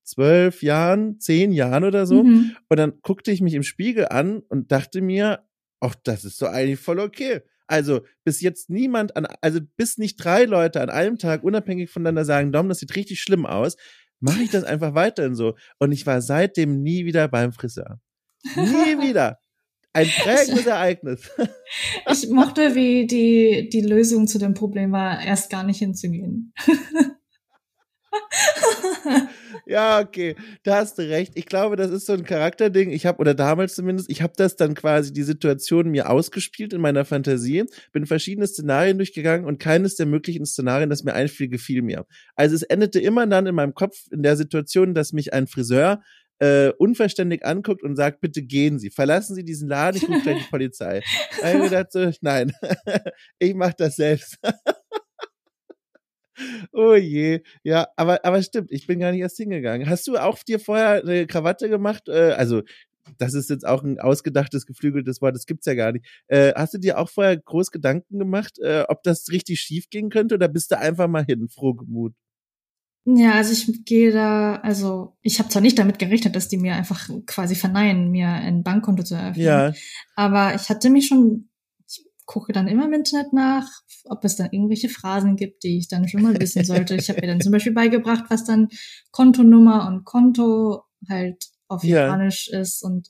zwölf 0.05 0.61
Jahren, 0.61 1.19
zehn 1.19 1.51
Jahren 1.51 1.83
oder 1.83 2.05
so. 2.05 2.23
Mhm. 2.23 2.55
Und 2.69 2.77
dann 2.77 2.93
guckte 3.01 3.31
ich 3.31 3.41
mich 3.41 3.53
im 3.53 3.63
Spiegel 3.63 4.07
an 4.09 4.39
und 4.39 4.71
dachte 4.71 5.01
mir, 5.01 5.45
ach, 5.79 5.95
das 6.03 6.23
ist 6.25 6.41
doch 6.41 6.49
eigentlich 6.49 6.79
voll 6.79 6.99
okay. 6.99 7.41
Also 7.67 8.01
bis 8.23 8.41
jetzt 8.41 8.69
niemand 8.69 9.17
an, 9.17 9.27
also 9.41 9.59
bis 9.75 9.97
nicht 9.97 10.17
drei 10.17 10.45
Leute 10.45 10.81
an 10.81 10.89
einem 10.89 11.17
Tag 11.17 11.43
unabhängig 11.43 11.89
voneinander 11.89 12.23
sagen, 12.23 12.51
Dom, 12.51 12.69
das 12.69 12.79
sieht 12.79 12.95
richtig 12.95 13.19
schlimm 13.19 13.45
aus, 13.45 13.75
mache 14.19 14.43
ich 14.43 14.51
das 14.51 14.63
einfach 14.65 14.93
weiterhin 14.93 15.35
so. 15.35 15.55
Und 15.79 15.91
ich 15.91 16.05
war 16.05 16.21
seitdem 16.21 16.81
nie 16.81 17.05
wieder 17.05 17.27
beim 17.27 17.51
Friseur. 17.51 17.99
Nie 18.55 19.01
wieder. 19.01 19.39
Ein 19.93 20.07
prägendes 20.19 20.67
Ereignis. 20.67 21.31
ich 22.11 22.29
mochte, 22.29 22.75
wie 22.75 23.07
die, 23.07 23.69
die 23.71 23.81
Lösung 23.81 24.27
zu 24.27 24.37
dem 24.37 24.53
Problem 24.53 24.91
war, 24.91 25.23
erst 25.23 25.49
gar 25.49 25.63
nicht 25.63 25.79
hinzugehen. 25.79 26.53
Ja, 29.65 29.99
okay, 29.99 30.35
da 30.63 30.77
hast 30.77 30.97
du 30.97 31.03
recht. 31.03 31.33
Ich 31.35 31.45
glaube, 31.45 31.75
das 31.75 31.91
ist 31.91 32.05
so 32.05 32.13
ein 32.13 32.23
Charakterding. 32.23 32.91
Ich 32.91 33.05
habe, 33.05 33.19
oder 33.19 33.33
damals 33.33 33.75
zumindest, 33.75 34.09
ich 34.09 34.21
habe 34.21 34.33
das 34.35 34.55
dann 34.55 34.75
quasi 34.75 35.13
die 35.13 35.23
Situation 35.23 35.89
mir 35.89 36.09
ausgespielt 36.09 36.73
in 36.73 36.81
meiner 36.81 37.05
Fantasie, 37.05 37.65
bin 37.91 38.05
verschiedene 38.05 38.47
Szenarien 38.47 38.97
durchgegangen 38.97 39.45
und 39.45 39.59
keines 39.59 39.95
der 39.95 40.05
möglichen 40.05 40.45
Szenarien, 40.45 40.89
das 40.89 41.03
mir 41.03 41.13
einfiel, 41.13 41.47
gefiel 41.47 41.81
mir. 41.81 42.05
Also 42.35 42.55
es 42.55 42.63
endete 42.63 42.99
immer 42.99 43.27
dann 43.27 43.47
in 43.47 43.55
meinem 43.55 43.73
Kopf 43.73 43.95
in 44.11 44.23
der 44.23 44.35
Situation, 44.35 44.93
dass 44.93 45.13
mich 45.13 45.33
ein 45.33 45.47
Friseur 45.47 46.01
äh, 46.39 46.69
unverständlich 46.77 47.45
anguckt 47.45 47.83
und 47.83 47.95
sagt, 47.95 48.21
bitte 48.21 48.41
gehen 48.41 48.79
Sie, 48.79 48.89
verlassen 48.89 49.35
Sie 49.35 49.43
diesen 49.43 49.69
Laden, 49.69 49.97
ich 49.97 50.07
rufe 50.07 50.21
gleich 50.21 50.43
die 50.43 50.43
Polizei. 50.49 51.01
Ich 51.37 51.61
gedacht 51.61 51.91
so, 51.91 52.11
nein, 52.21 52.51
ich 53.39 53.53
mache 53.55 53.75
das 53.77 53.95
selbst. 53.95 54.37
Oh 56.71 56.95
je, 56.95 57.41
ja, 57.63 57.87
aber, 57.95 58.25
aber 58.25 58.41
stimmt, 58.41 58.71
ich 58.71 58.87
bin 58.87 58.99
gar 58.99 59.11
nicht 59.11 59.21
erst 59.21 59.37
hingegangen. 59.37 59.89
Hast 59.89 60.07
du 60.07 60.17
auch 60.17 60.37
dir 60.43 60.59
vorher 60.59 61.01
eine 61.01 61.27
Krawatte 61.27 61.69
gemacht? 61.69 62.07
Äh, 62.07 62.33
also, 62.37 62.61
das 63.17 63.33
ist 63.33 63.49
jetzt 63.49 63.65
auch 63.65 63.83
ein 63.83 63.99
ausgedachtes, 63.99 64.65
geflügeltes 64.65 65.21
Wort, 65.21 65.35
das 65.35 65.45
gibt's 65.45 65.65
ja 65.65 65.75
gar 65.75 65.91
nicht. 65.91 66.05
Äh, 66.27 66.53
hast 66.55 66.73
du 66.73 66.77
dir 66.77 66.97
auch 66.97 67.09
vorher 67.09 67.37
groß 67.37 67.71
Gedanken 67.71 68.19
gemacht, 68.19 68.59
äh, 68.59 68.83
ob 68.87 69.03
das 69.03 69.29
richtig 69.29 69.59
schief 69.59 69.89
gehen 69.89 70.09
könnte 70.09 70.35
oder 70.35 70.47
bist 70.47 70.71
du 70.71 70.77
einfach 70.77 71.07
mal 71.07 71.25
hin, 71.25 71.47
frohgemut? 71.49 72.13
Ja, 73.07 73.33
also 73.33 73.53
ich 73.53 73.85
gehe 73.85 74.11
da, 74.11 74.55
also 74.55 75.15
ich 75.21 75.37
habe 75.37 75.49
zwar 75.49 75.61
nicht 75.61 75.77
damit 75.77 75.99
gerechnet, 75.99 76.35
dass 76.35 76.47
die 76.47 76.57
mir 76.57 76.73
einfach 76.73 77.07
quasi 77.27 77.53
verneinen, 77.53 78.09
mir 78.09 78.27
ein 78.27 78.63
Bankkonto 78.63 79.03
zu 79.03 79.13
eröffnen. 79.13 79.45
Ja. 79.45 79.73
Aber 80.15 80.55
ich 80.55 80.69
hatte 80.69 80.89
mich 80.89 81.07
schon 81.07 81.49
gucke 82.25 82.53
dann 82.53 82.67
immer 82.67 82.85
im 82.85 82.93
Internet 82.93 83.33
nach, 83.33 83.67
ob 84.05 84.23
es 84.25 84.35
dann 84.35 84.49
irgendwelche 84.51 84.89
Phrasen 84.89 85.35
gibt, 85.35 85.63
die 85.63 85.77
ich 85.77 85.87
dann 85.87 86.07
schon 86.07 86.21
mal 86.21 86.39
wissen 86.39 86.63
sollte. 86.65 86.95
Ich 86.95 87.09
habe 87.09 87.21
mir 87.21 87.27
dann 87.27 87.41
zum 87.41 87.51
Beispiel 87.51 87.73
beigebracht, 87.73 88.25
was 88.29 88.45
dann 88.45 88.69
Kontonummer 89.11 89.87
und 89.87 90.05
Konto 90.05 90.83
halt 91.07 91.45
auf 91.67 91.83
Japanisch 91.83 92.49
ja. 92.51 92.59
ist 92.59 92.83
und 92.83 93.07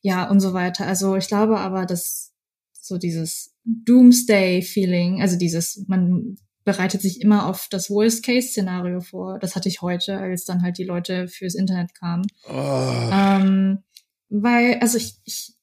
ja 0.00 0.28
und 0.28 0.40
so 0.40 0.52
weiter. 0.52 0.86
Also 0.86 1.16
ich 1.16 1.28
glaube 1.28 1.58
aber, 1.58 1.86
dass 1.86 2.32
so 2.72 2.98
dieses 2.98 3.54
Doomsday-Feeling, 3.64 5.22
also 5.22 5.36
dieses, 5.36 5.84
man 5.86 6.36
bereitet 6.64 7.02
sich 7.02 7.20
immer 7.20 7.46
auf 7.48 7.66
das 7.70 7.90
Worst-Case-Szenario 7.90 9.00
vor. 9.00 9.38
Das 9.38 9.56
hatte 9.56 9.68
ich 9.68 9.82
heute, 9.82 10.18
als 10.18 10.44
dann 10.44 10.62
halt 10.62 10.78
die 10.78 10.84
Leute 10.84 11.28
fürs 11.28 11.54
Internet 11.54 11.94
kamen. 11.94 12.24
Oh. 12.48 13.10
Ähm, 13.12 13.82
weil, 14.28 14.78
also 14.80 14.98
ich, 14.98 15.16
ich 15.24 15.54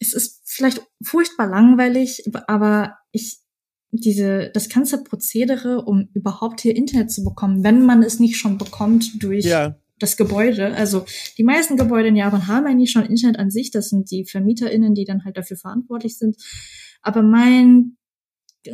es 0.00 0.14
ist 0.14 0.39
vielleicht 0.60 0.82
furchtbar 1.02 1.48
langweilig, 1.48 2.22
aber 2.46 2.98
ich 3.12 3.40
diese 3.92 4.50
das 4.52 4.68
ganze 4.68 5.02
Prozedere, 5.02 5.82
um 5.84 6.08
überhaupt 6.14 6.60
hier 6.60 6.76
Internet 6.76 7.10
zu 7.10 7.24
bekommen, 7.24 7.64
wenn 7.64 7.84
man 7.84 8.02
es 8.02 8.20
nicht 8.20 8.36
schon 8.36 8.58
bekommt 8.58 9.22
durch 9.22 9.44
ja. 9.44 9.76
das 9.98 10.16
Gebäude. 10.16 10.74
Also 10.74 11.04
die 11.38 11.44
meisten 11.44 11.76
Gebäude 11.76 12.08
in 12.08 12.16
Japan 12.16 12.46
haben 12.46 12.66
eigentlich 12.66 12.92
schon 12.92 13.06
Internet 13.06 13.38
an 13.38 13.50
sich. 13.50 13.70
Das 13.70 13.88
sind 13.88 14.10
die 14.10 14.26
VermieterInnen, 14.26 14.94
die 14.94 15.04
dann 15.04 15.24
halt 15.24 15.36
dafür 15.36 15.56
verantwortlich 15.56 16.18
sind. 16.18 16.36
Aber 17.02 17.22
mein 17.22 17.96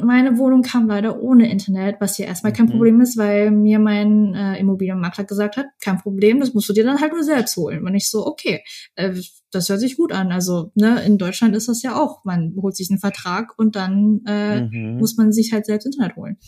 meine 0.02 0.36
Wohnung 0.38 0.62
kam 0.62 0.88
leider 0.88 1.20
ohne 1.20 1.50
Internet, 1.50 1.96
was 2.00 2.18
ja 2.18 2.26
erstmal 2.26 2.52
kein 2.52 2.66
mhm. 2.66 2.70
Problem 2.70 3.00
ist, 3.00 3.16
weil 3.16 3.50
mir 3.50 3.78
mein 3.78 4.34
äh, 4.34 4.58
Immobilienmakler 4.58 5.24
gesagt 5.24 5.56
hat, 5.56 5.66
kein 5.80 5.98
Problem, 5.98 6.40
das 6.40 6.54
musst 6.54 6.68
du 6.68 6.72
dir 6.72 6.84
dann 6.84 7.00
halt 7.00 7.12
nur 7.12 7.22
selbst 7.22 7.56
holen. 7.56 7.86
Und 7.86 7.94
ich 7.94 8.10
so, 8.10 8.26
okay, 8.26 8.64
äh, 8.96 9.14
das 9.52 9.68
hört 9.68 9.80
sich 9.80 9.96
gut 9.96 10.12
an. 10.12 10.32
Also 10.32 10.72
ne, 10.74 11.04
in 11.04 11.18
Deutschland 11.18 11.54
ist 11.54 11.68
das 11.68 11.82
ja 11.82 12.00
auch, 12.00 12.24
man 12.24 12.54
holt 12.60 12.76
sich 12.76 12.90
einen 12.90 12.98
Vertrag 12.98 13.56
und 13.58 13.76
dann 13.76 14.22
äh, 14.26 14.62
mhm. 14.62 14.98
muss 14.98 15.16
man 15.16 15.32
sich 15.32 15.52
halt 15.52 15.66
selbst 15.66 15.86
Internet 15.86 16.16
holen. 16.16 16.38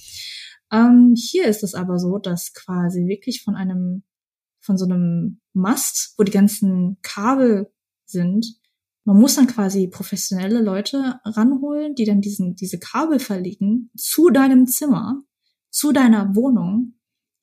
Ähm, 0.72 1.14
hier 1.16 1.46
ist 1.46 1.62
es 1.62 1.74
aber 1.74 1.98
so, 1.98 2.18
dass 2.18 2.52
quasi 2.54 3.06
wirklich 3.06 3.42
von 3.42 3.54
einem, 3.54 4.02
von 4.60 4.76
so 4.76 4.84
einem 4.84 5.40
Mast, 5.52 6.14
wo 6.18 6.24
die 6.24 6.32
ganzen 6.32 6.98
Kabel 7.02 7.70
sind, 8.04 8.58
man 9.08 9.16
muss 9.16 9.36
dann 9.36 9.46
quasi 9.46 9.86
professionelle 9.86 10.60
Leute 10.60 11.18
ranholen, 11.24 11.94
die 11.94 12.04
dann 12.04 12.20
diesen, 12.20 12.56
diese 12.56 12.78
Kabel 12.78 13.18
verlegen 13.18 13.90
zu 13.96 14.28
deinem 14.28 14.66
Zimmer, 14.66 15.22
zu 15.70 15.92
deiner 15.92 16.36
Wohnung 16.36 16.92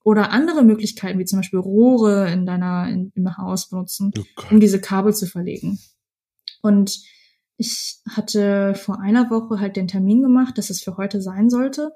oder 0.03 0.29
andere 0.29 0.63
Möglichkeiten, 0.63 1.17
wie 1.17 1.25
zum 1.25 1.39
Beispiel 1.39 1.57
Rohre 1.57 2.31
in 2.31 2.45
deiner, 2.45 2.87
in, 2.89 3.11
im 3.15 3.35
Haus 3.35 3.69
benutzen, 3.69 4.11
oh 4.15 4.43
um 4.51 4.59
diese 4.59 4.79
Kabel 4.79 5.15
zu 5.15 5.25
verlegen. 5.25 5.79
Und 6.61 7.01
ich 7.57 7.99
hatte 8.11 8.75
vor 8.75 8.99
einer 8.99 9.31
Woche 9.31 9.59
halt 9.59 9.75
den 9.75 9.87
Termin 9.87 10.21
gemacht, 10.21 10.59
dass 10.59 10.69
es 10.69 10.83
für 10.83 10.97
heute 10.97 11.19
sein 11.19 11.49
sollte. 11.49 11.93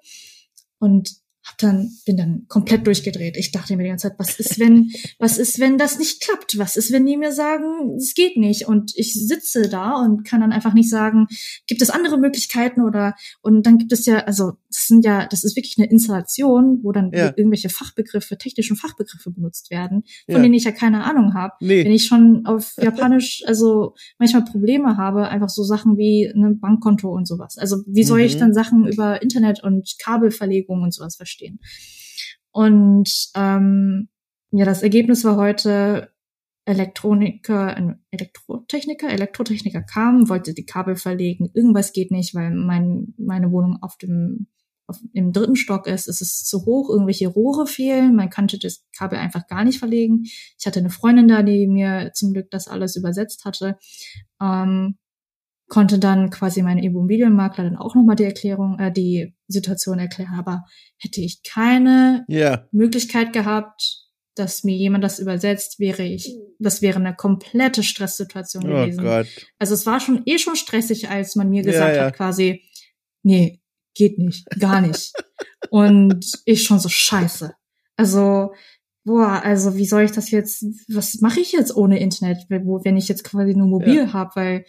Und 0.79 1.18
hab 1.49 1.57
dann 1.57 1.91
bin 2.05 2.17
dann 2.17 2.45
komplett 2.47 2.85
durchgedreht. 2.85 3.37
Ich 3.37 3.51
dachte 3.51 3.75
mir 3.75 3.83
die 3.83 3.89
ganze 3.89 4.09
Zeit, 4.09 4.19
was 4.19 4.39
ist 4.39 4.59
wenn 4.59 4.91
was 5.19 5.37
ist 5.37 5.59
wenn 5.59 5.77
das 5.77 5.99
nicht 5.99 6.21
klappt? 6.21 6.57
Was 6.57 6.77
ist 6.77 6.91
wenn 6.91 7.05
die 7.05 7.17
mir 7.17 7.31
sagen, 7.31 7.95
es 7.97 8.13
geht 8.13 8.37
nicht 8.37 8.67
und 8.67 8.93
ich 8.95 9.13
sitze 9.13 9.69
da 9.69 9.95
und 9.95 10.23
kann 10.23 10.41
dann 10.41 10.51
einfach 10.51 10.73
nicht 10.73 10.89
sagen, 10.89 11.27
gibt 11.67 11.81
es 11.81 11.89
andere 11.89 12.17
Möglichkeiten 12.17 12.81
oder 12.81 13.15
und 13.41 13.65
dann 13.65 13.77
gibt 13.77 13.91
es 13.91 14.05
ja 14.05 14.19
also 14.19 14.53
das 14.69 14.87
sind 14.87 15.05
ja 15.05 15.27
das 15.27 15.43
ist 15.43 15.55
wirklich 15.55 15.77
eine 15.77 15.89
Installation, 15.89 16.79
wo 16.83 16.91
dann 16.91 17.11
ja. 17.13 17.33
irgendwelche 17.35 17.69
Fachbegriffe, 17.69 18.37
technischen 18.37 18.75
Fachbegriffe 18.75 19.31
benutzt 19.31 19.71
werden, 19.71 20.03
von 20.25 20.35
ja. 20.35 20.41
denen 20.41 20.53
ich 20.53 20.63
ja 20.63 20.71
keine 20.71 21.03
Ahnung 21.03 21.33
habe. 21.33 21.53
Nee. 21.61 21.83
Wenn 21.83 21.91
ich 21.91 22.05
schon 22.05 22.45
auf 22.45 22.73
Japanisch 22.77 23.43
also 23.45 23.95
manchmal 24.17 24.45
Probleme 24.45 24.97
habe, 24.97 25.27
einfach 25.29 25.49
so 25.49 25.63
Sachen 25.63 25.97
wie 25.97 26.25
ein 26.25 26.59
Bankkonto 26.59 27.09
und 27.09 27.27
sowas. 27.27 27.57
Also 27.57 27.77
wie 27.87 28.03
soll 28.03 28.19
mhm. 28.19 28.25
ich 28.25 28.37
dann 28.37 28.53
Sachen 28.53 28.87
über 28.87 29.21
Internet 29.21 29.63
und 29.63 29.95
Kabelverlegung 30.03 30.83
und 30.83 30.93
sowas 30.93 31.15
verstehen? 31.15 31.38
Verstehen. 31.39 31.59
Und 32.51 33.29
ähm, 33.35 34.09
ja, 34.51 34.65
das 34.65 34.83
Ergebnis 34.83 35.23
war 35.23 35.37
heute, 35.37 36.11
Elektroniker, 36.65 37.95
Elektrotechniker, 38.11 39.09
Elektrotechniker 39.09 39.81
kam, 39.81 40.29
wollte 40.29 40.53
die 40.53 40.65
Kabel 40.65 40.95
verlegen, 40.95 41.49
irgendwas 41.53 41.93
geht 41.93 42.11
nicht, 42.11 42.35
weil 42.35 42.51
mein, 42.51 43.13
meine 43.17 43.51
Wohnung 43.51 43.77
auf 43.81 43.97
dem 43.97 44.47
auf, 44.85 44.99
im 45.13 45.31
dritten 45.33 45.55
Stock 45.55 45.85
ist, 45.87 46.07
es 46.07 46.21
ist 46.21 46.47
zu 46.47 46.65
hoch, 46.65 46.89
irgendwelche 46.89 47.27
Rohre 47.27 47.67
fehlen, 47.67 48.15
man 48.15 48.29
konnte 48.29 48.57
das 48.57 48.83
Kabel 48.95 49.19
einfach 49.19 49.45
gar 49.47 49.63
nicht 49.63 49.77
verlegen. 49.77 50.23
Ich 50.57 50.65
hatte 50.65 50.79
eine 50.79 50.89
Freundin 50.89 51.27
da, 51.27 51.43
die 51.43 51.67
mir 51.67 52.11
zum 52.13 52.33
Glück 52.33 52.49
das 52.49 52.67
alles 52.67 52.95
übersetzt 52.95 53.45
hatte. 53.45 53.77
Ähm, 54.41 54.97
konnte 55.69 55.99
dann 55.99 56.31
quasi 56.31 56.63
meine 56.63 56.83
Immobilienmakler 56.83 57.63
dann 57.63 57.77
auch 57.77 57.95
nochmal 57.95 58.15
die 58.15 58.25
Erklärung, 58.25 58.77
äh, 58.79 58.91
die 58.91 59.35
Situation 59.47 59.99
erklären. 59.99 60.33
Aber 60.37 60.65
hätte 60.97 61.21
ich 61.21 61.43
keine 61.43 62.25
yeah. 62.27 62.67
Möglichkeit 62.71 63.31
gehabt, 63.31 64.09
dass 64.35 64.63
mir 64.63 64.75
jemand 64.75 65.03
das 65.03 65.19
übersetzt, 65.19 65.79
wäre 65.79 66.03
ich, 66.03 66.35
das 66.59 66.81
wäre 66.81 66.99
eine 66.99 67.15
komplette 67.15 67.83
Stresssituation 67.83 68.63
oh 68.65 68.67
gewesen. 68.67 69.03
Gott. 69.03 69.27
Also 69.59 69.73
es 69.75 69.85
war 69.85 69.99
schon 69.99 70.23
eh 70.25 70.39
schon 70.39 70.55
stressig, 70.55 71.09
als 71.09 71.35
man 71.35 71.49
mir 71.49 71.61
gesagt 71.61 71.95
ja, 71.95 72.01
ja. 72.01 72.05
hat, 72.07 72.15
quasi, 72.15 72.63
nee, 73.21 73.61
geht 73.95 74.17
nicht, 74.17 74.49
gar 74.59 74.81
nicht. 74.81 75.13
Und 75.69 76.25
ich 76.45 76.63
schon 76.63 76.79
so 76.79 76.89
scheiße. 76.89 77.53
Also, 77.95 78.53
boah, 79.03 79.41
also 79.43 79.75
wie 79.75 79.85
soll 79.85 80.03
ich 80.03 80.11
das 80.11 80.31
jetzt, 80.31 80.63
was 80.87 81.19
mache 81.21 81.41
ich 81.41 81.51
jetzt 81.51 81.75
ohne 81.75 81.99
Internet, 81.99 82.45
wenn 82.49 82.97
ich 82.97 83.09
jetzt 83.09 83.23
quasi 83.25 83.53
nur 83.53 83.67
mobil 83.67 83.97
ja. 83.97 84.13
habe, 84.13 84.31
weil 84.35 84.65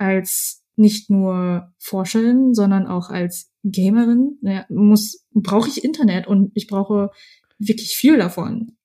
als 0.00 0.62
nicht 0.76 1.10
nur 1.10 1.72
Forscherin, 1.78 2.54
sondern 2.54 2.86
auch 2.86 3.10
als 3.10 3.52
Gamerin 3.62 4.38
ja, 4.42 4.64
muss 4.70 5.26
brauche 5.32 5.68
ich 5.68 5.84
Internet 5.84 6.26
und 6.26 6.50
ich 6.54 6.66
brauche 6.66 7.10
wirklich 7.58 7.94
viel 7.94 8.16
davon. 8.16 8.76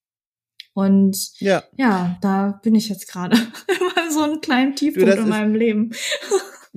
Und 0.73 1.31
ja, 1.39 1.63
ja 1.77 2.17
da 2.21 2.59
bin 2.61 2.75
ich 2.75 2.89
jetzt 2.89 3.07
gerade 3.07 3.37
immer 3.79 4.11
so 4.11 4.21
einen 4.21 4.41
kleinen 4.41 4.75
Tiefpunkt 4.75 5.17
du, 5.17 5.21
in 5.21 5.29
meinem 5.29 5.55
Leben. 5.55 5.91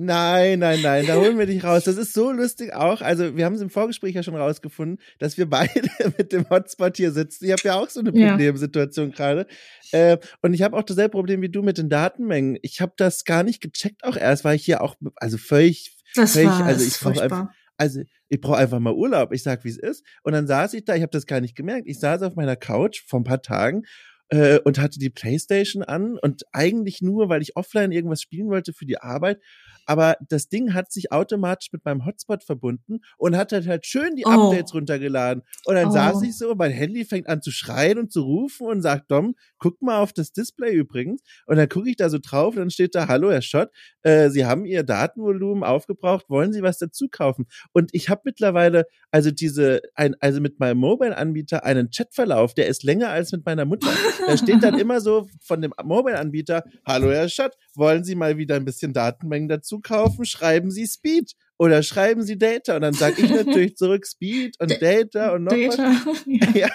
Nein, 0.01 0.59
nein, 0.59 0.81
nein, 0.81 1.05
da 1.07 1.15
holen 1.15 1.37
wir 1.37 1.45
dich 1.45 1.61
raus. 1.61 1.83
Das 1.83 1.97
ist 1.97 2.13
so 2.13 2.31
lustig 2.31 2.73
auch. 2.73 3.01
Also, 3.01 3.35
wir 3.35 3.43
haben 3.43 3.55
es 3.55 3.59
im 3.59 3.69
Vorgespräch 3.69 4.15
ja 4.15 4.23
schon 4.23 4.37
rausgefunden, 4.37 4.97
dass 5.17 5.37
wir 5.37 5.49
beide 5.49 5.89
mit 6.17 6.31
dem 6.31 6.49
Hotspot 6.49 6.95
hier 6.95 7.11
sitzen. 7.11 7.43
Ich 7.43 7.51
habe 7.51 7.63
ja 7.65 7.75
auch 7.75 7.89
so 7.89 7.99
eine 7.99 8.13
Problemsituation 8.13 9.09
ja. 9.09 9.13
gerade. 9.13 9.47
Äh, 9.91 10.17
und 10.41 10.53
ich 10.53 10.61
habe 10.61 10.77
auch 10.77 10.83
dasselbe 10.83 11.09
Problem 11.09 11.41
wie 11.41 11.49
du 11.49 11.63
mit 11.63 11.77
den 11.77 11.89
Datenmengen. 11.89 12.57
Ich 12.61 12.79
habe 12.79 12.93
das 12.95 13.25
gar 13.25 13.43
nicht 13.43 13.59
gecheckt 13.59 14.05
auch 14.05 14.15
erst, 14.15 14.45
weil 14.45 14.55
ich 14.55 14.63
hier 14.63 14.81
auch, 14.81 14.95
also 15.17 15.37
völlig, 15.37 15.97
das 16.15 16.31
völlig, 16.31 16.47
war, 16.47 16.63
also 16.63 16.85
ich 16.85 16.97
brauche 16.97 17.21
einfach, 17.21 17.47
also 17.75 18.01
ich 18.29 18.39
brauche 18.39 18.57
einfach 18.57 18.79
mal 18.79 18.93
Urlaub. 18.93 19.33
Ich 19.33 19.43
sag, 19.43 19.65
wie 19.65 19.69
es 19.69 19.77
ist. 19.77 20.05
Und 20.23 20.31
dann 20.31 20.47
saß 20.47 20.75
ich 20.75 20.85
da, 20.85 20.95
ich 20.95 21.01
habe 21.01 21.11
das 21.11 21.25
gar 21.25 21.41
nicht 21.41 21.57
gemerkt. 21.57 21.89
Ich 21.89 21.99
saß 21.99 22.21
auf 22.21 22.37
meiner 22.37 22.55
Couch 22.55 23.03
vor 23.05 23.19
ein 23.19 23.25
paar 23.25 23.41
Tagen 23.41 23.83
äh, 24.29 24.59
und 24.59 24.79
hatte 24.79 24.97
die 24.97 25.09
Playstation 25.09 25.83
an 25.83 26.17
und 26.17 26.43
eigentlich 26.53 27.01
nur, 27.01 27.27
weil 27.27 27.41
ich 27.41 27.57
offline 27.57 27.91
irgendwas 27.91 28.21
spielen 28.21 28.47
wollte 28.47 28.71
für 28.71 28.85
die 28.85 28.99
Arbeit 28.99 29.41
aber 29.89 30.17
das 30.29 30.49
Ding 30.49 30.75
hat 30.75 30.91
sich 30.91 31.11
automatisch 31.11 31.69
mit 31.71 31.83
meinem 31.83 32.05
Hotspot 32.05 32.43
verbunden 32.43 32.99
und 33.17 33.35
hat 33.35 33.51
halt, 33.51 33.67
halt 33.67 33.87
schön 33.87 34.15
die 34.15 34.23
oh. 34.23 34.29
Updates 34.29 34.71
runtergeladen. 34.75 35.41
Und 35.65 35.73
dann 35.73 35.87
oh. 35.87 35.91
saß 35.91 36.21
ich 36.21 36.37
so, 36.37 36.53
mein 36.53 36.69
Handy 36.69 37.05
fängt 37.05 37.27
an 37.27 37.41
zu 37.41 37.49
schreien 37.49 37.97
und 37.97 38.11
zu 38.11 38.21
rufen 38.21 38.67
und 38.67 38.83
sagt, 38.83 39.09
Dom, 39.09 39.33
guck 39.57 39.81
mal 39.81 39.97
auf 39.97 40.13
das 40.13 40.31
Display 40.31 40.75
übrigens. 40.75 41.23
Und 41.47 41.55
dann 41.55 41.67
gucke 41.67 41.89
ich 41.89 41.95
da 41.95 42.11
so 42.11 42.19
drauf 42.21 42.53
und 42.53 42.59
dann 42.59 42.69
steht 42.69 42.93
da, 42.93 43.07
hallo 43.07 43.31
Herr 43.31 43.41
Schott, 43.41 43.71
äh, 44.03 44.29
Sie 44.29 44.45
haben 44.45 44.63
Ihr 44.63 44.83
Datenvolumen 44.83 45.63
aufgebraucht, 45.63 46.29
wollen 46.29 46.53
Sie 46.53 46.61
was 46.61 46.77
dazu 46.77 47.07
kaufen? 47.09 47.47
Und 47.73 47.89
ich 47.91 48.09
habe 48.09 48.21
mittlerweile, 48.25 48.85
also 49.09 49.31
diese, 49.31 49.81
ein, 49.95 50.13
also 50.19 50.39
mit 50.39 50.59
meinem 50.59 50.77
Mobile-Anbieter 50.77 51.63
einen 51.63 51.89
Chatverlauf, 51.89 52.53
der 52.53 52.67
ist 52.67 52.83
länger 52.83 53.09
als 53.09 53.31
mit 53.31 53.43
meiner 53.43 53.65
Mutter. 53.65 53.89
Da 54.27 54.37
steht 54.37 54.61
dann 54.61 54.77
immer 54.79 55.01
so 55.01 55.27
von 55.41 55.61
dem 55.61 55.73
Mobile-Anbieter, 55.83 56.63
hallo 56.85 57.09
Herr 57.09 57.27
Schott, 57.27 57.57
wollen 57.79 58.03
Sie 58.03 58.15
mal 58.15 58.37
wieder 58.37 58.55
ein 58.55 58.65
bisschen 58.65 58.93
Datenmengen 58.93 59.49
dazu 59.49 59.79
kaufen, 59.79 60.25
schreiben 60.25 60.69
Sie 60.69 60.85
Speed 60.85 61.33
oder 61.57 61.81
schreiben 61.83 62.21
Sie 62.21 62.37
Data. 62.37 62.75
Und 62.75 62.81
dann 62.81 62.93
sage 62.93 63.21
ich 63.21 63.29
natürlich 63.29 63.75
zurück 63.75 64.05
Speed 64.05 64.59
und 64.59 64.81
Data 64.81 65.33
und 65.33 65.45
noch 65.45 65.53
Data. 65.53 65.95
was. 66.05 66.25
Ja. 66.55 66.69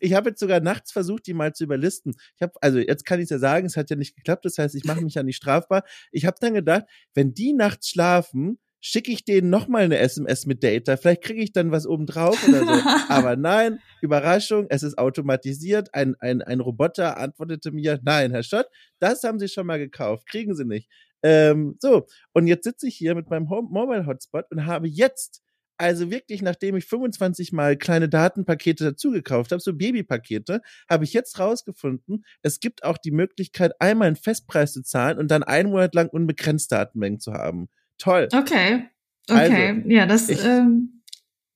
Ich 0.00 0.14
habe 0.14 0.30
jetzt 0.30 0.40
sogar 0.40 0.60
nachts 0.60 0.92
versucht, 0.92 1.26
die 1.26 1.34
mal 1.34 1.52
zu 1.52 1.64
überlisten. 1.64 2.14
Ich 2.36 2.42
habe, 2.42 2.52
also 2.60 2.78
jetzt 2.78 3.04
kann 3.04 3.20
ich 3.20 3.28
ja 3.30 3.38
sagen, 3.38 3.66
es 3.66 3.76
hat 3.76 3.90
ja 3.90 3.96
nicht 3.96 4.16
geklappt. 4.16 4.44
Das 4.44 4.58
heißt, 4.58 4.74
ich 4.74 4.84
mache 4.84 5.02
mich 5.02 5.14
ja 5.14 5.22
nicht 5.22 5.36
strafbar. 5.36 5.82
Ich 6.12 6.24
habe 6.24 6.36
dann 6.40 6.54
gedacht, 6.54 6.84
wenn 7.14 7.34
die 7.34 7.52
nachts 7.52 7.88
schlafen, 7.88 8.58
schicke 8.80 9.10
ich 9.10 9.24
denen 9.24 9.50
nochmal 9.50 9.82
eine 9.82 9.98
SMS 9.98 10.46
mit 10.46 10.62
Data. 10.62 10.96
Vielleicht 10.96 11.22
kriege 11.22 11.42
ich 11.42 11.52
dann 11.52 11.70
was 11.70 11.86
obendrauf 11.86 12.46
oder 12.48 12.60
so. 12.60 12.66
Aber 13.08 13.36
nein, 13.36 13.80
Überraschung, 14.00 14.66
es 14.70 14.82
ist 14.82 14.98
automatisiert. 14.98 15.94
Ein, 15.94 16.14
ein, 16.20 16.42
ein 16.42 16.60
Roboter 16.60 17.18
antwortete 17.18 17.72
mir, 17.72 17.98
nein, 18.02 18.30
Herr 18.30 18.42
Schott, 18.42 18.66
das 19.00 19.22
haben 19.24 19.38
Sie 19.38 19.48
schon 19.48 19.66
mal 19.66 19.78
gekauft, 19.78 20.26
kriegen 20.26 20.54
Sie 20.54 20.64
nicht. 20.64 20.88
Ähm, 21.22 21.76
so, 21.80 22.06
und 22.32 22.46
jetzt 22.46 22.64
sitze 22.64 22.86
ich 22.86 22.96
hier 22.96 23.14
mit 23.14 23.28
meinem 23.28 23.50
Home 23.50 23.68
Mobile 23.70 24.06
Hotspot 24.06 24.44
und 24.50 24.66
habe 24.66 24.86
jetzt, 24.86 25.42
also 25.76 26.10
wirklich, 26.10 26.42
nachdem 26.42 26.76
ich 26.76 26.86
25 26.86 27.52
mal 27.52 27.76
kleine 27.76 28.08
Datenpakete 28.08 28.84
dazugekauft 28.84 29.50
habe, 29.50 29.60
so 29.60 29.74
Babypakete, 29.74 30.60
habe 30.88 31.04
ich 31.04 31.12
jetzt 31.12 31.38
rausgefunden, 31.40 32.24
es 32.42 32.60
gibt 32.60 32.84
auch 32.84 32.98
die 32.98 33.10
Möglichkeit, 33.10 33.72
einmal 33.80 34.06
einen 34.06 34.16
Festpreis 34.16 34.72
zu 34.72 34.82
zahlen 34.82 35.18
und 35.18 35.30
dann 35.30 35.42
einen 35.42 35.70
Monat 35.70 35.94
lang 35.94 36.08
unbegrenzt 36.08 36.70
Datenmengen 36.70 37.18
zu 37.18 37.32
haben. 37.32 37.68
Toll. 37.98 38.28
Okay. 38.32 38.88
Okay. 39.30 39.68
Also, 39.68 39.88
ja, 39.88 40.06
das, 40.06 40.28
ich, 40.28 40.42
ähm, 40.44 41.02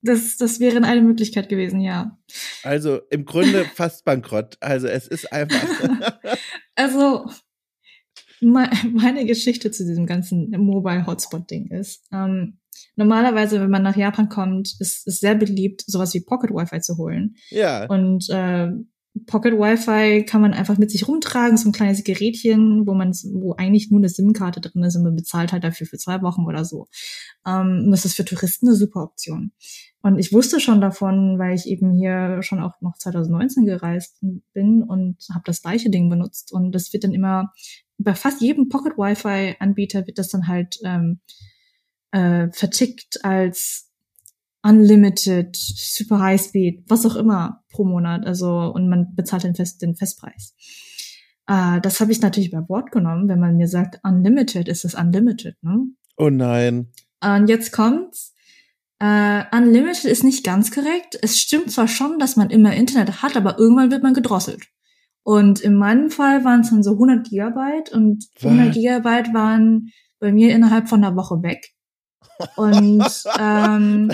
das, 0.02 0.36
das 0.36 0.60
wäre 0.60 0.82
eine 0.82 1.00
Möglichkeit 1.00 1.48
gewesen, 1.48 1.80
ja. 1.80 2.18
Also 2.62 3.00
im 3.10 3.24
Grunde 3.24 3.64
fast 3.74 4.04
bankrott. 4.04 4.56
Also 4.60 4.88
es 4.88 5.06
ist 5.06 5.32
einfach. 5.32 6.10
also 6.74 7.26
meine 8.40 9.24
Geschichte 9.24 9.70
zu 9.70 9.86
diesem 9.86 10.06
ganzen 10.06 10.50
Mobile 10.50 11.06
Hotspot 11.06 11.48
Ding 11.48 11.70
ist, 11.70 12.04
ähm, 12.12 12.58
normalerweise, 12.96 13.60
wenn 13.60 13.70
man 13.70 13.84
nach 13.84 13.96
Japan 13.96 14.28
kommt, 14.28 14.74
ist 14.80 15.06
es 15.06 15.20
sehr 15.20 15.36
beliebt, 15.36 15.84
sowas 15.86 16.12
wie 16.14 16.20
Pocket 16.20 16.50
Wi-Fi 16.50 16.80
zu 16.80 16.96
holen. 16.96 17.36
Ja. 17.50 17.86
Und 17.86 18.28
äh, 18.30 18.72
Pocket 19.26 19.52
Wi-Fi 19.54 20.24
kann 20.24 20.40
man 20.40 20.54
einfach 20.54 20.78
mit 20.78 20.90
sich 20.90 21.06
rumtragen, 21.06 21.58
so 21.58 21.68
ein 21.68 21.72
kleines 21.72 22.02
Gerätchen, 22.02 22.86
wo 22.86 22.94
man, 22.94 23.12
wo 23.32 23.54
eigentlich 23.54 23.90
nur 23.90 24.00
eine 24.00 24.08
SIM-Karte 24.08 24.60
drin 24.60 24.82
ist 24.84 24.96
und 24.96 25.02
man 25.02 25.16
bezahlt 25.16 25.52
halt 25.52 25.64
dafür 25.64 25.86
für 25.86 25.98
zwei 25.98 26.22
Wochen 26.22 26.46
oder 26.46 26.64
so. 26.64 26.88
Ähm, 27.46 27.88
das 27.90 28.06
ist 28.06 28.16
für 28.16 28.24
Touristen 28.24 28.68
eine 28.68 28.76
super 28.76 29.02
Option. 29.02 29.52
Und 30.00 30.18
ich 30.18 30.32
wusste 30.32 30.60
schon 30.60 30.80
davon, 30.80 31.38
weil 31.38 31.54
ich 31.54 31.66
eben 31.66 31.94
hier 31.94 32.42
schon 32.42 32.60
auch 32.60 32.80
noch 32.80 32.96
2019 32.96 33.66
gereist 33.66 34.18
bin 34.52 34.82
und 34.82 35.16
habe 35.32 35.44
das 35.44 35.62
gleiche 35.62 35.90
Ding 35.90 36.08
benutzt. 36.08 36.52
Und 36.52 36.72
das 36.72 36.92
wird 36.92 37.04
dann 37.04 37.12
immer 37.12 37.52
bei 37.98 38.14
fast 38.14 38.40
jedem 38.40 38.68
Pocket 38.68 38.96
Wi-Fi 38.96 39.56
Anbieter 39.60 40.06
wird 40.06 40.18
das 40.18 40.28
dann 40.28 40.48
halt 40.48 40.78
ähm, 40.84 41.20
äh, 42.10 42.48
vertickt 42.50 43.24
als 43.24 43.91
unlimited, 44.62 45.56
super 45.56 46.20
high 46.20 46.40
speed, 46.40 46.84
was 46.88 47.04
auch 47.06 47.16
immer 47.16 47.62
pro 47.70 47.84
Monat. 47.84 48.26
Also 48.26 48.72
und 48.74 48.88
man 48.88 49.14
bezahlt 49.14 49.44
den, 49.44 49.54
Fest, 49.54 49.82
den 49.82 49.96
Festpreis. 49.96 50.54
Äh, 51.46 51.80
das 51.80 52.00
habe 52.00 52.12
ich 52.12 52.20
natürlich 52.20 52.50
bei 52.50 52.68
Wort 52.68 52.92
genommen. 52.92 53.28
Wenn 53.28 53.40
man 53.40 53.56
mir 53.56 53.68
sagt 53.68 54.00
unlimited, 54.02 54.68
ist 54.68 54.84
es 54.84 54.94
unlimited. 54.94 55.56
Ne? 55.62 55.86
Oh 56.16 56.30
nein. 56.30 56.88
Und 57.22 57.48
jetzt 57.48 57.72
kommt's. 57.72 58.34
Uh, 59.02 59.42
unlimited 59.50 60.04
ist 60.04 60.22
nicht 60.22 60.44
ganz 60.44 60.70
korrekt. 60.70 61.18
Es 61.22 61.40
stimmt 61.40 61.72
zwar 61.72 61.88
schon, 61.88 62.20
dass 62.20 62.36
man 62.36 62.50
immer 62.50 62.72
Internet 62.72 63.20
hat, 63.20 63.36
aber 63.36 63.58
irgendwann 63.58 63.90
wird 63.90 64.04
man 64.04 64.14
gedrosselt. 64.14 64.68
Und 65.24 65.60
in 65.60 65.74
meinem 65.74 66.08
Fall 66.08 66.44
waren 66.44 66.60
es 66.60 66.70
dann 66.70 66.84
so 66.84 66.92
100 66.92 67.28
Gigabyte 67.28 67.90
und 67.90 68.28
100 68.42 68.68
Was? 68.68 68.74
Gigabyte 68.74 69.34
waren 69.34 69.90
bei 70.20 70.30
mir 70.30 70.54
innerhalb 70.54 70.88
von 70.88 71.02
einer 71.02 71.16
Woche 71.16 71.42
weg. 71.42 71.72
Und 72.54 73.04
ähm, 73.40 74.12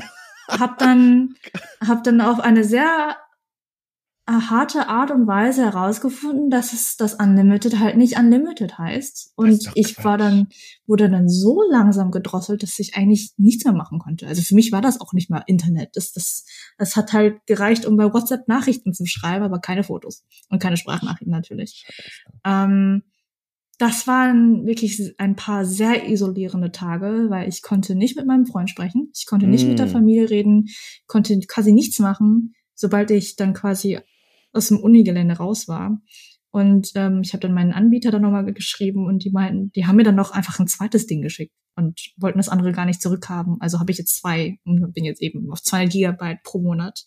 hab 0.49 0.78
dann 0.78 1.34
hab 1.86 2.03
dann 2.05 2.20
auf 2.20 2.40
eine 2.40 2.64
sehr 2.64 3.16
harte 4.30 4.88
Art 4.88 5.11
und 5.11 5.26
Weise 5.26 5.64
herausgefunden, 5.64 6.51
dass 6.51 6.74
es 6.74 6.96
das 6.99 7.14
Unlimited 7.14 7.78
halt 7.78 7.96
nicht 7.96 8.18
Unlimited 8.18 8.76
heißt. 8.76 9.32
Und 9.36 9.70
ich 9.74 10.05
war 10.05 10.18
dann, 10.18 10.49
wurde 10.86 11.09
dann 11.09 11.30
so 11.30 11.62
langsam 11.70 12.11
gedrosselt, 12.11 12.62
dass 12.62 12.78
ich 12.78 12.94
eigentlich 12.94 13.32
nichts 13.38 13.64
mehr 13.64 13.72
machen 13.72 13.99
konnte. 13.99 14.26
Also 14.26 14.42
für 14.42 14.55
mich 14.55 14.70
war 14.70 14.82
das 14.82 15.01
auch 15.01 15.14
nicht 15.14 15.30
mal 15.30 15.42
Internet. 15.46 15.96
Das, 15.96 16.12
das, 16.12 16.44
das 16.76 16.94
hat 16.94 17.14
halt 17.14 17.46
gereicht, 17.46 17.86
um 17.86 17.96
bei 17.96 18.12
WhatsApp 18.12 18.49
Nachrichten 18.49 18.92
zu 18.92 19.07
schreiben, 19.07 19.44
aber 19.44 19.61
keine 19.61 19.82
Fotos 19.82 20.26
und 20.51 20.61
keine 20.61 20.76
Sprachnachrichten 20.76 21.30
natürlich. 21.30 21.86
Ähm, 22.44 23.05
das 23.79 24.07
waren 24.07 24.66
wirklich 24.66 25.14
ein 25.18 25.37
paar 25.37 25.64
sehr 25.64 26.09
isolierende 26.09 26.72
Tage, 26.72 27.26
weil 27.29 27.49
ich 27.49 27.62
konnte 27.62 27.95
nicht 27.95 28.16
mit 28.16 28.26
meinem 28.26 28.47
Freund 28.47 28.68
sprechen, 28.68 29.11
ich 29.16 29.26
konnte 29.26 29.47
nicht 29.47 29.64
mm. 29.64 29.68
mit 29.68 29.79
der 29.79 29.87
mm. 29.87 29.91
Familie 29.91 30.31
reden, 30.31 30.66
konnte 31.07 31.39
quasi 31.47 31.72
nichts 31.72 31.99
machen 32.01 32.55
sobald 32.79 33.11
ich 33.11 33.37
dann 33.37 33.53
quasi 33.53 33.99
aus 34.53 34.68
dem 34.68 34.79
Unigelände 34.79 35.37
raus 35.37 35.68
war. 35.68 36.01
Und 36.51 36.93
ähm, 36.95 37.20
ich 37.22 37.35
habe 37.35 37.41
dann 37.41 37.53
meinen 37.53 37.72
Anbieter 37.72 38.11
dann 38.11 38.22
nochmal 38.22 38.51
geschrieben 38.55 39.07
und 39.07 39.22
die 39.24 39.31
meinten, 39.31 39.70
die 39.72 39.87
haben 39.87 39.97
mir 39.97 40.05
dann 40.05 40.14
noch 40.14 40.31
einfach 40.31 40.59
ein 40.59 40.66
zweites 40.66 41.07
Ding 41.07 41.20
geschickt 41.20 41.53
und 41.76 42.01
wollten 42.16 42.39
das 42.39 42.49
andere 42.49 42.72
gar 42.72 42.87
nicht 42.87 43.03
zurückhaben. 43.03 43.57
Also 43.61 43.81
habe 43.81 43.93
ich 43.93 43.99
jetzt 43.99 44.16
zwei 44.16 44.57
und 44.64 44.93
bin 44.95 45.05
jetzt 45.05 45.20
eben 45.20 45.51
auf 45.53 45.62
zwei 45.62 45.85
Gigabyte 45.85 46.43
pro 46.43 46.61
Monat 46.61 47.05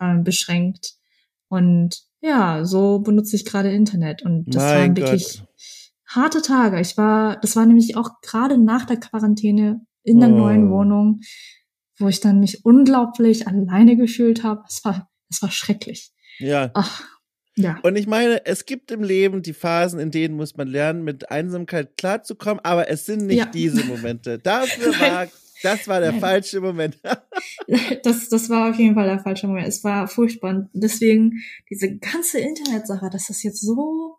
ähm, 0.00 0.24
beschränkt. 0.24 0.94
Und 1.48 2.02
ja, 2.20 2.64
so 2.64 2.98
benutze 2.98 3.36
ich 3.36 3.44
gerade 3.44 3.70
Internet. 3.70 4.22
Und 4.22 4.46
das 4.48 4.62
mein 4.62 4.78
waren 4.78 4.96
wirklich. 4.96 5.42
Harte 6.14 6.42
Tage. 6.42 6.80
Ich 6.80 6.96
war, 6.96 7.38
das 7.40 7.56
war 7.56 7.66
nämlich 7.66 7.96
auch 7.96 8.20
gerade 8.22 8.58
nach 8.58 8.84
der 8.84 8.98
Quarantäne 8.98 9.84
in 10.02 10.20
der 10.20 10.30
oh. 10.30 10.36
neuen 10.36 10.70
Wohnung, 10.70 11.20
wo 11.98 12.08
ich 12.08 12.20
dann 12.20 12.40
mich 12.40 12.64
unglaublich 12.64 13.46
alleine 13.46 13.96
gefühlt 13.96 14.42
habe. 14.42 14.62
Es 14.68 14.84
war, 14.84 15.10
es 15.30 15.42
war 15.42 15.50
schrecklich. 15.50 16.12
Ja. 16.38 16.70
Ach. 16.74 17.02
Ja. 17.56 17.78
Und 17.82 17.96
ich 17.96 18.06
meine, 18.06 18.46
es 18.46 18.64
gibt 18.64 18.90
im 18.90 19.02
Leben 19.02 19.42
die 19.42 19.52
Phasen, 19.52 20.00
in 20.00 20.10
denen 20.10 20.36
muss 20.36 20.56
man 20.56 20.68
lernen, 20.68 21.04
mit 21.04 21.30
Einsamkeit 21.30 21.98
klarzukommen, 21.98 22.64
aber 22.64 22.88
es 22.88 23.04
sind 23.04 23.26
nicht 23.26 23.38
ja. 23.38 23.46
diese 23.46 23.84
Momente. 23.84 24.38
Dafür 24.42 24.98
war, 24.98 25.28
das 25.62 25.86
war 25.86 26.00
der 26.00 26.12
Nein. 26.12 26.20
falsche 26.20 26.60
Moment. 26.62 26.98
das, 28.04 28.30
das 28.30 28.48
war 28.48 28.70
auf 28.70 28.78
jeden 28.78 28.94
Fall 28.94 29.06
der 29.06 29.18
falsche 29.18 29.48
Moment. 29.48 29.68
Es 29.68 29.84
war 29.84 30.08
furchtbar. 30.08 30.70
deswegen 30.72 31.42
diese 31.68 31.98
ganze 31.98 32.38
Internetsache, 32.38 33.10
dass 33.10 33.26
das 33.26 33.42
jetzt 33.42 33.60
so 33.60 34.16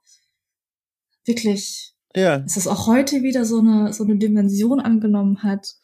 wirklich, 1.26 1.94
ja. 2.16 2.40
dass 2.40 2.58
es 2.58 2.68
auch 2.68 2.88
heute 2.88 3.24
wieder 3.24 3.46
so 3.46 3.60
eine, 3.60 3.94
so 3.94 4.04
eine 4.04 4.18
Dimension 4.18 4.80
angenommen 4.80 5.44
hat. 5.44 5.76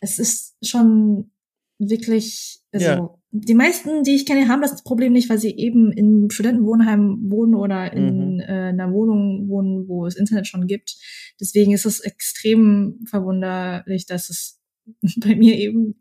Es 0.00 0.18
ist 0.18 0.56
schon 0.62 1.30
wirklich, 1.78 2.60
also, 2.72 2.86
ja 2.86 3.22
die 3.34 3.54
meisten, 3.54 4.02
die 4.02 4.14
ich 4.14 4.26
kenne, 4.26 4.46
haben 4.48 4.60
das 4.60 4.84
Problem 4.84 5.14
nicht, 5.14 5.30
weil 5.30 5.38
sie 5.38 5.56
eben 5.56 5.90
in 5.90 6.30
Studentenwohnheimen 6.30 7.30
wohnen 7.30 7.54
oder 7.54 7.90
in 7.90 8.34
mhm. 8.34 8.40
äh, 8.40 8.68
einer 8.68 8.92
Wohnung 8.92 9.48
wohnen, 9.48 9.88
wo 9.88 10.06
es 10.06 10.16
Internet 10.16 10.46
schon 10.46 10.66
gibt. 10.66 10.96
Deswegen 11.40 11.72
ist 11.72 11.86
es 11.86 12.00
extrem 12.00 13.00
verwunderlich, 13.08 14.04
dass 14.04 14.28
es 14.28 14.60
bei 15.16 15.34
mir 15.34 15.56
eben 15.56 15.96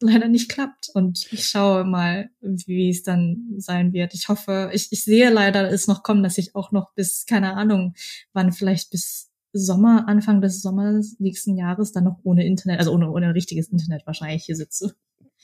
leider 0.00 0.28
nicht 0.28 0.48
klappt. 0.50 0.90
Und 0.94 1.26
ich 1.32 1.48
schaue 1.48 1.84
mal, 1.84 2.30
wie 2.40 2.90
es 2.90 3.02
dann 3.02 3.54
sein 3.58 3.92
wird. 3.92 4.14
Ich 4.14 4.28
hoffe, 4.28 4.70
ich, 4.72 4.88
ich 4.90 5.04
sehe 5.04 5.30
leider 5.30 5.70
es 5.70 5.86
noch 5.86 6.02
kommen, 6.02 6.22
dass 6.22 6.38
ich 6.38 6.54
auch 6.54 6.72
noch 6.72 6.92
bis, 6.94 7.26
keine 7.26 7.54
Ahnung, 7.54 7.94
wann 8.32 8.52
vielleicht 8.52 8.90
bis 8.90 9.30
Sommer, 9.52 10.06
Anfang 10.08 10.40
des 10.40 10.60
Sommers 10.60 11.16
nächsten 11.18 11.56
Jahres 11.56 11.92
dann 11.92 12.04
noch 12.04 12.18
ohne 12.22 12.44
Internet, 12.44 12.78
also 12.78 12.92
ohne, 12.92 13.10
ohne 13.10 13.34
richtiges 13.34 13.68
Internet 13.68 14.06
wahrscheinlich 14.06 14.44
hier 14.44 14.56
sitze. 14.56 14.94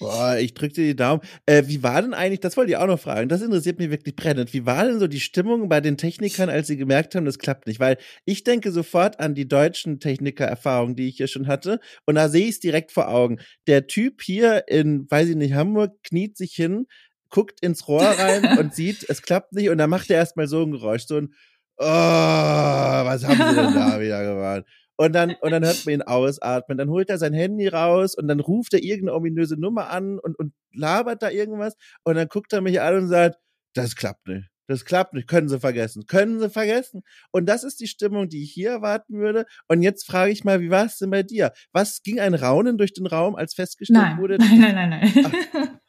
Boah, 0.01 0.37
ich 0.39 0.55
drücke 0.55 0.75
dir 0.75 0.87
die 0.87 0.97
Daumen. 0.97 1.21
Äh, 1.47 1.65
wie 1.67 1.85
war 1.85 2.03
denn 2.03 2.15
eigentlich, 2.15 2.41
das 2.41 2.57
wollte 2.57 2.73
ich 2.73 2.77
auch 2.77 2.87
noch 2.89 2.99
fragen, 2.99 3.29
das 3.29 3.43
interessiert 3.43 3.79
mich 3.79 3.91
wirklich 3.91 4.17
brennend. 4.17 4.53
Wie 4.53 4.67
war 4.67 4.85
denn 4.85 4.99
so 4.99 5.07
die 5.07 5.21
Stimmung 5.21 5.69
bei 5.69 5.81
den 5.81 5.97
Technikern, 5.97 6.49
als 6.49 6.67
sie 6.67 6.77
gemerkt 6.77 7.15
haben, 7.15 7.25
das 7.25 7.39
klappt 7.39 7.69
nicht? 7.69 7.79
Weil 7.79 7.99
ich 8.25 8.43
denke 8.43 8.73
sofort 8.73 9.21
an 9.21 9.37
die 9.37 9.47
deutschen 9.47 10.01
Techniker-Erfahrungen, 10.01 10.97
die 10.97 11.09
ich 11.09 11.17
hier 11.19 11.29
schon 11.29 11.47
hatte. 11.47 11.79
Und 12.07 12.17
da 12.17 12.29
sehe 12.29 12.45
ich 12.45 12.51
es 12.51 12.61
direkt 12.61 12.91
vor 12.91 13.09
Augen. 13.09 13.39
Der 13.69 13.87
Typ 13.87 14.21
hier 14.21 14.67
in, 14.67 15.09
weiß 15.09 15.29
ich 15.29 15.37
nicht, 15.37 15.55
Hamburg, 15.55 16.03
kniet 16.03 16.37
sich 16.37 16.55
hin, 16.55 16.87
guckt 17.31 17.61
ins 17.63 17.87
Rohr 17.87 18.03
rein 18.03 18.45
und 18.59 18.75
sieht, 18.75 19.09
es 19.09 19.23
klappt 19.23 19.53
nicht. 19.53 19.71
Und 19.71 19.79
dann 19.79 19.91
macht 19.91 20.11
er 20.11 20.17
erstmal 20.17 20.49
so 20.49 20.63
ein 20.63 20.73
Geräusch, 20.73 21.07
so 21.07 21.19
ein, 21.19 21.35
oh, 21.77 21.85
was 21.85 23.25
haben 23.25 23.37
sie 23.37 23.63
denn 23.63 23.75
da 23.75 24.01
wieder 24.01 24.25
gemacht? 24.25 24.65
Und 24.97 25.13
dann, 25.13 25.35
und 25.41 25.51
dann 25.51 25.65
hört 25.65 25.85
man 25.87 25.95
ihn 25.95 26.03
ausatmen. 26.03 26.79
Dann 26.79 26.89
holt 26.89 27.11
er 27.11 27.19
sein 27.19 27.35
Handy 27.35 27.69
raus 27.69 28.15
und 28.15 28.29
dann 28.29 28.41
ruft 28.41 28.75
er 28.75 28.83
irgendeine 28.83 29.17
ominöse 29.17 29.59
Nummer 29.59 29.91
an 29.91 30.19
und, 30.19 30.39
und 30.39 30.53
labert 30.73 31.23
da 31.23 31.31
irgendwas. 31.31 31.77
Und 32.05 32.15
dann 32.15 32.29
guckt 32.29 32.53
er 32.53 32.61
mich 32.61 32.81
an 32.81 32.97
und 32.97 33.09
sagt, 33.09 33.37
das 33.75 33.97
klappt 33.97 34.29
nicht. 34.29 34.49
Das 34.67 34.85
klappt 34.85 35.13
nicht. 35.13 35.29
Können 35.29 35.49
Sie 35.49 35.61
vergessen. 35.61 36.07
Können 36.07 36.41
Sie 36.41 36.49
vergessen. 36.49 37.03
Und 37.33 37.47
das 37.47 37.65
ist 37.65 37.81
die 37.81 37.87
Stimmung, 37.87 38.29
die 38.29 38.45
ich 38.45 38.53
hier 38.53 38.71
erwarten 38.71 39.15
würde. 39.15 39.45
Und 39.69 39.83
jetzt 39.83 40.07
frage 40.07 40.33
ich 40.33 40.45
mal, 40.45 40.61
wie 40.61 40.71
war 40.71 40.87
es 40.87 40.99
denn 40.99 41.11
bei 41.11 41.23
dir? 41.23 41.53
Was 41.73 42.03
ging 42.03 42.19
ein 42.19 42.35
Raunen 42.35 42.79
durch 42.79 42.95
den 42.95 43.07
Raum, 43.07 43.37
als 43.37 43.55
festgestellt 43.55 43.99
nein, 43.99 44.19
wurde? 44.19 44.39
Nein, 44.39 44.61
nein, 44.61 44.91
nein, 44.91 45.13
nein. 45.15 45.81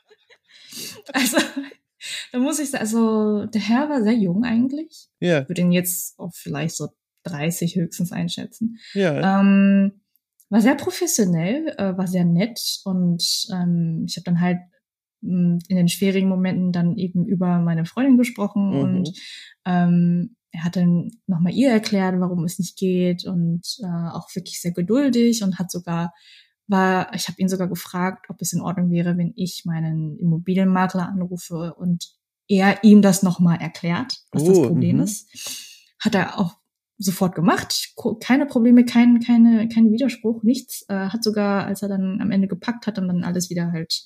also, 1.14 1.38
da 2.32 2.40
muss 2.40 2.60
ich 2.60 2.72
sagen, 2.72 2.82
also 2.82 3.46
der 3.46 3.62
Herr 3.62 3.90
war 3.90 4.04
sehr 4.04 4.14
jung 4.14 4.44
eigentlich. 4.44 5.08
Ja. 5.20 5.42
Ich 5.42 5.50
würde 5.50 5.62
ihn 5.62 5.72
jetzt 5.72 6.20
auch 6.20 6.32
vielleicht 6.34 6.76
so 6.76 6.90
30 7.26 7.76
höchstens 7.76 8.12
einschätzen. 8.12 8.78
Ja. 8.94 9.40
Ähm, 9.40 10.02
war 10.50 10.62
sehr 10.62 10.76
professionell, 10.76 11.74
äh, 11.78 11.98
war 11.98 12.08
sehr 12.08 12.26
nett 12.26 12.60
und 12.86 13.24
ähm, 13.52 14.06
ich 14.08 14.16
habe 14.18 14.26
dann 14.26 14.42
halt 14.42 14.60
mh, 15.22 15.32
hm, 15.32 15.60
in 15.68 15.78
den 15.78 15.90
schwierigen 15.90 16.30
Momenten 16.30 16.72
dann 16.72 16.98
eben 16.98 17.26
über 17.26 17.60
meine 17.60 17.86
Freundin 17.86 18.18
gesprochen 18.18 18.70
mhm. 18.70 18.80
und 18.80 19.12
ähm, 19.66 20.36
er 20.52 20.64
hat 20.64 20.76
dann 20.78 21.12
nochmal 21.28 21.54
ihr 21.54 21.70
erklärt, 21.70 22.16
warum 22.20 22.46
es 22.46 22.60
nicht 22.60 22.78
geht 22.78 23.26
und 23.26 23.64
äh, 23.84 24.10
auch 24.14 24.34
wirklich 24.36 24.62
sehr 24.62 24.72
geduldig 24.72 25.44
und 25.44 25.60
hat 25.60 25.70
sogar 25.70 26.14
war, 26.68 27.14
ich 27.14 27.28
habe 27.28 27.40
ihn 27.40 27.50
sogar 27.50 27.68
gefragt, 27.68 28.26
ob 28.30 28.42
es 28.42 28.54
in 28.54 28.62
Ordnung 28.62 28.90
wäre, 28.90 29.18
wenn 29.18 29.34
ich 29.36 29.64
meinen 29.66 30.18
Immobilienmakler 30.18 31.08
anrufe 31.08 31.76
und 31.76 32.16
er 32.48 32.84
ihm 32.84 33.02
das 33.02 33.24
nochmal 33.24 33.60
erklärt, 33.62 34.14
was 34.32 34.44
oh, 34.44 34.48
das 34.48 34.62
Problem 34.62 35.00
-hmm. 35.00 35.04
ist. 35.04 35.94
Hat 36.00 36.16
er 36.16 36.40
auch 36.40 36.58
sofort 36.98 37.36
gemacht, 37.36 37.94
keine 38.22 38.46
Probleme, 38.46 38.86
kein, 38.86 39.20
keine, 39.20 39.68
kein 39.68 39.92
Widerspruch, 39.92 40.44
nichts. 40.44 40.86
Äh, 40.88 41.10
hat 41.10 41.24
sogar, 41.24 41.66
als 41.66 41.82
er 41.82 41.90
dann 41.90 42.22
am 42.22 42.32
Ende 42.32 42.48
gepackt 42.48 42.88
hat 42.88 42.98
und 42.98 43.08
dann 43.08 43.24
alles 43.24 43.50
wieder 43.50 43.72
halt 43.72 44.06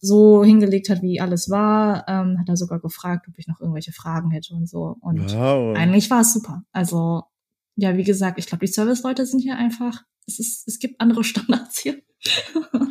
so 0.00 0.42
hingelegt 0.42 0.88
hat, 0.88 1.02
wie 1.02 1.20
alles 1.20 1.48
war, 1.48 2.08
ähm, 2.08 2.38
hat 2.40 2.48
er 2.48 2.56
sogar 2.56 2.80
gefragt, 2.80 3.26
ob 3.28 3.38
ich 3.38 3.46
noch 3.46 3.60
irgendwelche 3.60 3.92
Fragen 3.92 4.30
hätte 4.30 4.54
und 4.54 4.68
so. 4.68 4.96
Und 5.00 5.32
wow. 5.32 5.76
eigentlich 5.76 6.10
war 6.10 6.22
es 6.22 6.32
super. 6.32 6.64
Also, 6.72 7.22
ja, 7.76 7.96
wie 7.96 8.04
gesagt, 8.04 8.38
ich 8.38 8.46
glaube, 8.46 8.66
die 8.66 8.72
Service-Leute 8.72 9.24
sind 9.26 9.40
hier 9.40 9.56
einfach, 9.56 10.02
es 10.26 10.40
ist, 10.40 10.66
es 10.66 10.78
gibt 10.78 11.00
andere 11.00 11.22
Standards 11.24 11.80
hier. 11.80 12.02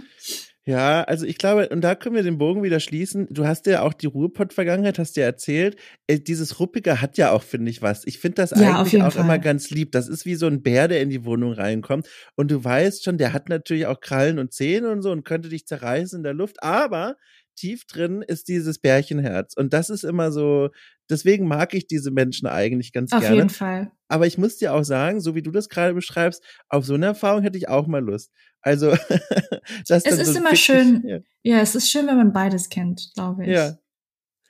Ja, 0.63 1.01
also 1.03 1.25
ich 1.25 1.39
glaube, 1.39 1.69
und 1.69 1.81
da 1.81 1.95
können 1.95 2.15
wir 2.15 2.21
den 2.21 2.37
Bogen 2.37 2.61
wieder 2.61 2.79
schließen. 2.79 3.27
Du 3.31 3.47
hast 3.47 3.65
ja 3.65 3.81
auch 3.81 3.93
die 3.93 4.05
Ruhrpott-Vergangenheit, 4.05 4.99
hast 4.99 5.15
dir 5.17 5.21
ja 5.21 5.25
erzählt. 5.25 5.75
Äh, 6.05 6.19
dieses 6.19 6.59
Ruppige 6.59 7.01
hat 7.01 7.17
ja 7.17 7.31
auch, 7.31 7.41
finde 7.41 7.71
ich, 7.71 7.81
was. 7.81 8.05
Ich 8.05 8.19
finde 8.19 8.35
das 8.35 8.51
ja, 8.51 8.79
eigentlich 8.79 9.01
auch 9.01 9.13
Fall. 9.13 9.23
immer 9.23 9.39
ganz 9.39 9.71
lieb. 9.71 9.91
Das 9.91 10.07
ist 10.07 10.25
wie 10.25 10.35
so 10.35 10.45
ein 10.45 10.61
Bär, 10.61 10.87
der 10.87 11.01
in 11.01 11.09
die 11.09 11.25
Wohnung 11.25 11.53
reinkommt. 11.53 12.07
Und 12.35 12.51
du 12.51 12.63
weißt 12.63 13.03
schon, 13.03 13.17
der 13.17 13.33
hat 13.33 13.49
natürlich 13.49 13.87
auch 13.87 13.99
Krallen 14.01 14.37
und 14.37 14.53
Zähne 14.53 14.91
und 14.91 15.01
so 15.01 15.11
und 15.11 15.23
könnte 15.23 15.49
dich 15.49 15.65
zerreißen 15.65 16.19
in 16.19 16.23
der 16.23 16.35
Luft. 16.35 16.61
Aber 16.61 17.15
tief 17.61 17.85
drin 17.85 18.23
ist 18.27 18.47
dieses 18.47 18.79
Bärchenherz. 18.79 19.55
Und 19.55 19.71
das 19.71 19.89
ist 19.89 20.03
immer 20.03 20.31
so, 20.31 20.69
deswegen 21.09 21.47
mag 21.47 21.73
ich 21.75 21.85
diese 21.85 22.09
Menschen 22.09 22.47
eigentlich 22.47 22.91
ganz 22.91 23.13
Auf 23.13 23.19
gerne. 23.19 23.35
Auf 23.35 23.37
jeden 23.37 23.49
Fall. 23.49 23.91
Aber 24.07 24.25
ich 24.25 24.37
muss 24.37 24.57
dir 24.57 24.73
auch 24.73 24.83
sagen, 24.83 25.21
so 25.21 25.35
wie 25.35 25.43
du 25.43 25.51
das 25.51 25.69
gerade 25.69 25.93
beschreibst, 25.93 26.43
auf 26.69 26.85
so 26.85 26.95
eine 26.95 27.05
Erfahrung 27.05 27.43
hätte 27.43 27.57
ich 27.57 27.69
auch 27.69 27.85
mal 27.85 28.03
Lust. 28.03 28.31
Also, 28.61 28.89
das 29.87 30.05
es 30.05 30.19
ist 30.19 30.33
so 30.33 30.39
immer 30.39 30.55
schön. 30.55 31.03
Ja. 31.05 31.19
ja. 31.43 31.61
es 31.61 31.75
ist 31.75 31.89
schön, 31.89 32.07
wenn 32.07 32.17
man 32.17 32.33
beides 32.33 32.69
kennt, 32.69 33.11
glaube 33.13 33.43
ich. 33.43 33.51
Ja. 33.51 33.77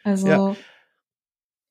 Also, 0.03 0.27
ja. 0.27 0.55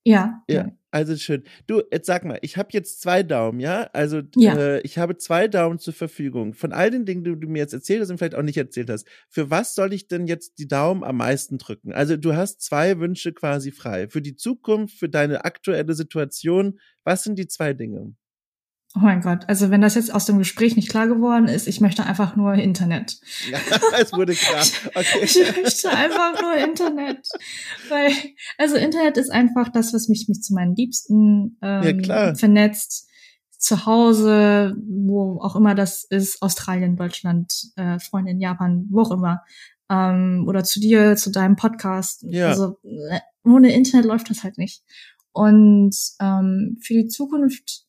ja. 0.04 0.42
ja. 0.48 0.70
Also 0.92 1.16
schön. 1.16 1.44
Du, 1.68 1.82
jetzt 1.92 2.06
sag 2.06 2.24
mal, 2.24 2.38
ich 2.42 2.56
habe 2.56 2.70
jetzt 2.72 3.00
zwei 3.00 3.22
Daumen, 3.22 3.60
ja? 3.60 3.88
Also 3.92 4.22
ja. 4.34 4.56
Äh, 4.56 4.80
ich 4.80 4.98
habe 4.98 5.16
zwei 5.16 5.46
Daumen 5.46 5.78
zur 5.78 5.94
Verfügung. 5.94 6.52
Von 6.54 6.72
all 6.72 6.90
den 6.90 7.04
Dingen, 7.06 7.22
die 7.22 7.38
du 7.38 7.48
mir 7.48 7.60
jetzt 7.60 7.72
erzählt 7.72 8.00
hast 8.02 8.10
und 8.10 8.18
vielleicht 8.18 8.34
auch 8.34 8.42
nicht 8.42 8.56
erzählt 8.56 8.90
hast, 8.90 9.06
für 9.28 9.50
was 9.50 9.74
soll 9.76 9.92
ich 9.92 10.08
denn 10.08 10.26
jetzt 10.26 10.58
die 10.58 10.66
Daumen 10.66 11.04
am 11.04 11.16
meisten 11.18 11.58
drücken? 11.58 11.92
Also 11.92 12.16
du 12.16 12.34
hast 12.34 12.62
zwei 12.62 12.98
Wünsche 12.98 13.32
quasi 13.32 13.70
frei. 13.70 14.08
Für 14.08 14.20
die 14.20 14.34
Zukunft, 14.34 14.98
für 14.98 15.08
deine 15.08 15.44
aktuelle 15.44 15.94
Situation. 15.94 16.80
Was 17.04 17.22
sind 17.22 17.38
die 17.38 17.46
zwei 17.46 17.72
Dinge? 17.72 18.14
Oh 18.96 18.98
mein 18.98 19.20
Gott, 19.20 19.44
also 19.46 19.70
wenn 19.70 19.80
das 19.80 19.94
jetzt 19.94 20.12
aus 20.12 20.24
dem 20.24 20.38
Gespräch 20.38 20.74
nicht 20.74 20.88
klar 20.88 21.06
geworden 21.06 21.46
ist, 21.46 21.68
ich 21.68 21.80
möchte 21.80 22.04
einfach 22.04 22.34
nur 22.34 22.54
Internet. 22.54 23.20
Ja, 23.48 23.58
es 24.00 24.12
wurde 24.12 24.34
klar. 24.34 24.64
Okay. 24.88 25.20
Ich 25.22 25.36
möchte 25.36 25.90
einfach 25.90 26.42
nur 26.42 26.54
Internet. 26.56 27.28
Weil, 27.88 28.10
also 28.58 28.74
Internet 28.74 29.16
ist 29.16 29.30
einfach 29.30 29.68
das, 29.68 29.94
was 29.94 30.08
mich, 30.08 30.26
mich 30.28 30.42
zu 30.42 30.54
meinen 30.54 30.74
Liebsten 30.74 31.56
ähm, 31.62 32.00
ja, 32.00 32.34
vernetzt. 32.34 33.08
Zu 33.56 33.86
Hause, 33.86 34.74
wo 34.88 35.38
auch 35.40 35.54
immer 35.54 35.74
das 35.76 36.02
ist, 36.02 36.42
Australien, 36.42 36.96
Deutschland, 36.96 37.52
äh, 37.76 38.00
Freunde 38.00 38.32
in 38.32 38.40
Japan, 38.40 38.86
wo 38.90 39.02
auch 39.02 39.12
immer. 39.12 39.42
Ähm, 39.88 40.46
oder 40.48 40.64
zu 40.64 40.80
dir, 40.80 41.14
zu 41.14 41.30
deinem 41.30 41.54
Podcast. 41.54 42.24
Ja. 42.28 42.48
Also 42.48 42.78
äh, 42.82 43.20
ohne 43.44 43.72
Internet 43.72 44.06
läuft 44.06 44.30
das 44.30 44.42
halt 44.42 44.58
nicht. 44.58 44.82
Und 45.32 45.94
ähm, 46.20 46.78
für 46.82 46.94
die 46.94 47.06
Zukunft 47.06 47.84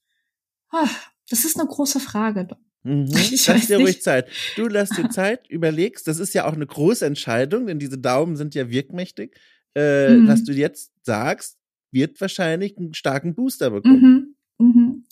das 1.30 1.46
ist 1.46 1.60
eine 1.60 1.68
große 1.68 2.00
Frage. 2.00 2.48
Mhm. 2.84 3.08
Ich 3.32 3.48
lass 3.48 3.68
dir 3.68 3.78
nicht. 3.78 3.88
ruhig 3.88 4.02
Zeit. 4.02 4.30
Du 4.56 4.68
lass 4.68 4.90
dir 4.90 5.10
Zeit, 5.12 5.50
überlegst. 5.50 6.08
Das 6.08 6.20
ist 6.20 6.34
ja 6.34 6.46
auch 6.46 6.54
eine 6.54 6.68
große 6.68 7.06
Entscheidung, 7.06 7.68
denn 7.68 7.80
diese 7.80 7.98
Daumen 7.98 8.36
sind 8.36 8.56
ja 8.56 8.70
wirkmächtig. 8.70 9.36
Äh, 9.76 10.16
mhm. 10.16 10.28
Was 10.28 10.44
du 10.44 10.54
jetzt 10.54 10.92
sagst, 11.04 11.58
wird 11.92 12.20
wahrscheinlich 12.20 12.78
einen 12.78 12.94
starken 12.94 13.36
Booster 13.36 13.72
bekommen. 13.72 14.36
Mhm. 14.58 14.68
Mhm. 14.68 15.06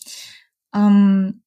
Ähm, 0.73 1.43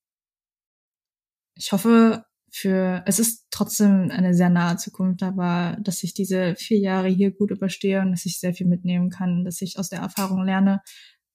ich 1.57 1.73
hoffe, 1.73 2.25
für 2.51 3.03
es 3.07 3.19
ist 3.19 3.47
trotzdem 3.51 4.11
eine 4.11 4.35
sehr 4.35 4.51
nahe 4.51 4.77
Zukunft, 4.77 5.23
aber 5.23 5.79
dass 5.81 6.03
ich 6.03 6.13
diese 6.13 6.55
vier 6.57 6.79
Jahre 6.79 7.09
hier 7.09 7.31
gut 7.31 7.51
überstehe 7.51 8.01
und 8.01 8.13
dass 8.13 8.27
ich 8.27 8.41
sehr 8.41 8.53
viel 8.53 8.67
mitnehmen 8.67 9.11
kann, 9.11 9.45
dass 9.45 9.63
ich 9.63 9.79
aus 9.79 9.89
der 9.89 10.01
Erfahrung 10.01 10.45
lerne 10.45 10.83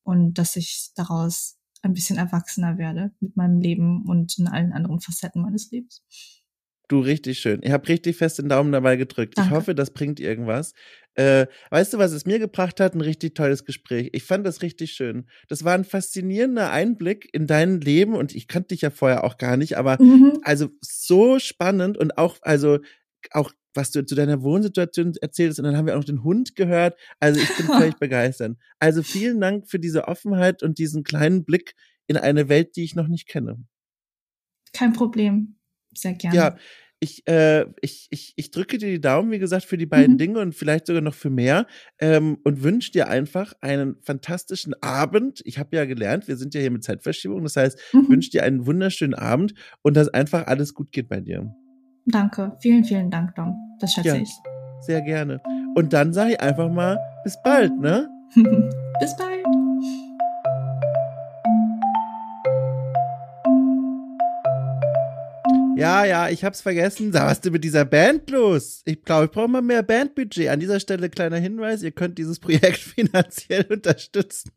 und 0.04 0.36
dass 0.36 0.56
ich 0.56 0.92
daraus 0.96 1.58
ein 1.84 1.94
bisschen 1.94 2.18
erwachsener 2.18 2.78
werde 2.78 3.12
mit 3.20 3.36
meinem 3.36 3.60
Leben 3.60 4.06
und 4.06 4.38
in 4.38 4.48
allen 4.48 4.74
anderen 4.74 5.00
Facetten 5.00 5.42
meines 5.42 5.72
Lebens. 5.72 6.04
Du, 6.90 7.00
richtig 7.00 7.40
schön. 7.40 7.60
Ich 7.64 7.72
habe 7.72 7.88
richtig 7.90 8.16
fest 8.16 8.40
den 8.40 8.48
Daumen 8.48 8.72
dabei 8.72 8.96
gedrückt. 8.96 9.38
Danke. 9.38 9.50
Ich 9.50 9.56
hoffe, 9.56 9.76
das 9.76 9.92
bringt 9.92 10.22
irgendwas. 10.22 10.74
Äh, 11.16 11.48
weißt 11.70 11.94
du, 11.94 11.98
was 11.98 12.14
es 12.14 12.26
mir 12.26 12.40
gebracht 12.40 12.80
hat? 12.80 12.96
Ein 12.96 13.02
richtig 13.02 13.36
tolles 13.36 13.66
Gespräch. 13.66 14.10
Ich 14.14 14.24
fand 14.24 14.46
das 14.46 14.62
richtig 14.62 14.94
schön. 14.94 15.28
Das 15.50 15.66
war 15.66 15.74
ein 15.74 15.84
faszinierender 15.84 16.72
Einblick 16.72 17.28
in 17.34 17.46
dein 17.46 17.82
Leben 17.82 18.16
und 18.16 18.34
ich 18.34 18.48
kannte 18.48 18.70
dich 18.70 18.82
ja 18.82 18.90
vorher 18.90 19.26
auch 19.26 19.38
gar 19.38 19.58
nicht, 19.58 19.78
aber 19.78 20.02
mhm. 20.02 20.40
also 20.44 20.70
so 20.80 21.40
spannend 21.40 21.98
und 21.98 22.18
auch, 22.18 22.38
also 22.42 22.80
auch 23.32 23.52
was 23.78 23.92
du 23.92 24.06
zu 24.06 24.16
deiner 24.16 24.42
Wohnsituation 24.42 25.14
erzählst. 25.22 25.60
Und 25.60 25.66
dann 25.66 25.78
haben 25.78 25.86
wir 25.86 25.94
auch 25.94 26.00
noch 26.00 26.06
den 26.06 26.24
Hund 26.24 26.56
gehört. 26.56 27.00
Also 27.20 27.40
ich 27.40 27.56
bin 27.56 27.68
völlig 27.68 27.96
begeistert. 28.00 28.58
Also 28.80 29.04
vielen 29.04 29.40
Dank 29.40 29.70
für 29.70 29.80
diese 29.80 30.08
Offenheit 30.08 30.64
und 30.64 30.80
diesen 30.80 31.04
kleinen 31.04 31.46
Blick 31.46 31.76
in 32.08 32.18
eine 32.18 32.50
Welt, 32.50 32.76
die 32.76 32.84
ich 32.84 32.96
noch 32.96 33.08
nicht 33.08 33.28
kenne. 33.28 33.64
Kein 34.74 34.94
Problem. 34.94 35.58
Sehr 35.94 36.14
gerne. 36.14 36.36
Ja, 36.36 36.58
ich, 37.00 37.28
äh, 37.28 37.66
ich, 37.82 38.08
ich, 38.10 38.34
ich 38.36 38.50
drücke 38.50 38.80
dir 38.80 38.90
die 38.90 39.02
Daumen, 39.02 39.32
wie 39.32 39.40
gesagt, 39.40 39.66
für 39.66 39.78
die 39.78 39.86
beiden 39.86 40.14
mhm. 40.14 40.18
Dinge 40.18 40.40
und 40.40 40.56
vielleicht 40.56 40.88
sogar 40.88 41.02
noch 41.02 41.14
für 41.14 41.30
mehr 41.30 41.68
ähm, 42.00 42.40
und 42.44 42.64
wünsche 42.64 42.92
dir 42.92 43.08
einfach 43.08 43.54
einen 43.62 43.98
fantastischen 44.02 44.74
Abend. 44.82 45.42
Ich 45.46 45.60
habe 45.60 45.76
ja 45.76 45.86
gelernt, 45.86 46.28
wir 46.28 46.38
sind 46.38 46.56
ja 46.56 46.62
hier 46.62 46.72
mit 46.72 46.84
Zeitverschiebung, 46.84 47.44
das 47.44 47.56
heißt, 47.56 47.80
mhm. 47.94 48.10
wünsche 48.10 48.32
dir 48.32 48.44
einen 48.44 48.66
wunderschönen 48.66 49.14
Abend 49.14 49.54
und 49.84 49.96
dass 49.96 50.10
einfach 50.10 50.48
alles 50.48 50.74
gut 50.74 50.92
geht 50.92 51.08
bei 51.08 51.22
dir. 51.22 51.54
Danke, 52.10 52.54
vielen, 52.62 52.86
vielen 52.86 53.12
Dank, 53.12 53.36
Dom. 53.36 53.54
Das 53.82 53.92
schätze 53.92 54.08
ja, 54.08 54.16
ich. 54.16 54.34
Sehr 54.80 55.02
gerne. 55.02 55.42
Und 55.76 55.92
dann 55.92 56.14
sage 56.14 56.32
ich 56.32 56.40
einfach 56.40 56.70
mal, 56.70 56.98
bis 57.26 57.38
bald, 57.44 57.78
ne? 57.82 58.10
bis 58.36 59.16
bald. 59.18 59.46
Ja, 65.76 66.06
ja, 66.06 66.30
ich 66.30 66.46
hab's 66.46 66.62
vergessen. 66.62 67.12
Da 67.12 67.26
was 67.26 67.42
denn 67.42 67.52
mit 67.52 67.66
dieser 67.66 67.84
Band 67.84 68.30
los? 68.30 68.84
Ich 68.86 69.04
glaube, 69.04 69.26
ich 69.26 69.32
brauche 69.32 69.50
mal 69.50 69.62
mehr 69.62 69.84
Bandbudget. 69.84 70.48
An 70.48 70.62
dieser 70.62 70.80
Stelle 70.80 71.10
kleiner 71.10 71.38
Hinweis, 71.38 71.84
ihr 71.84 71.92
könnt 71.92 72.18
dieses 72.18 72.40
Projekt 72.40 72.78
finanziell 72.78 73.66
unterstützen. 73.70 74.52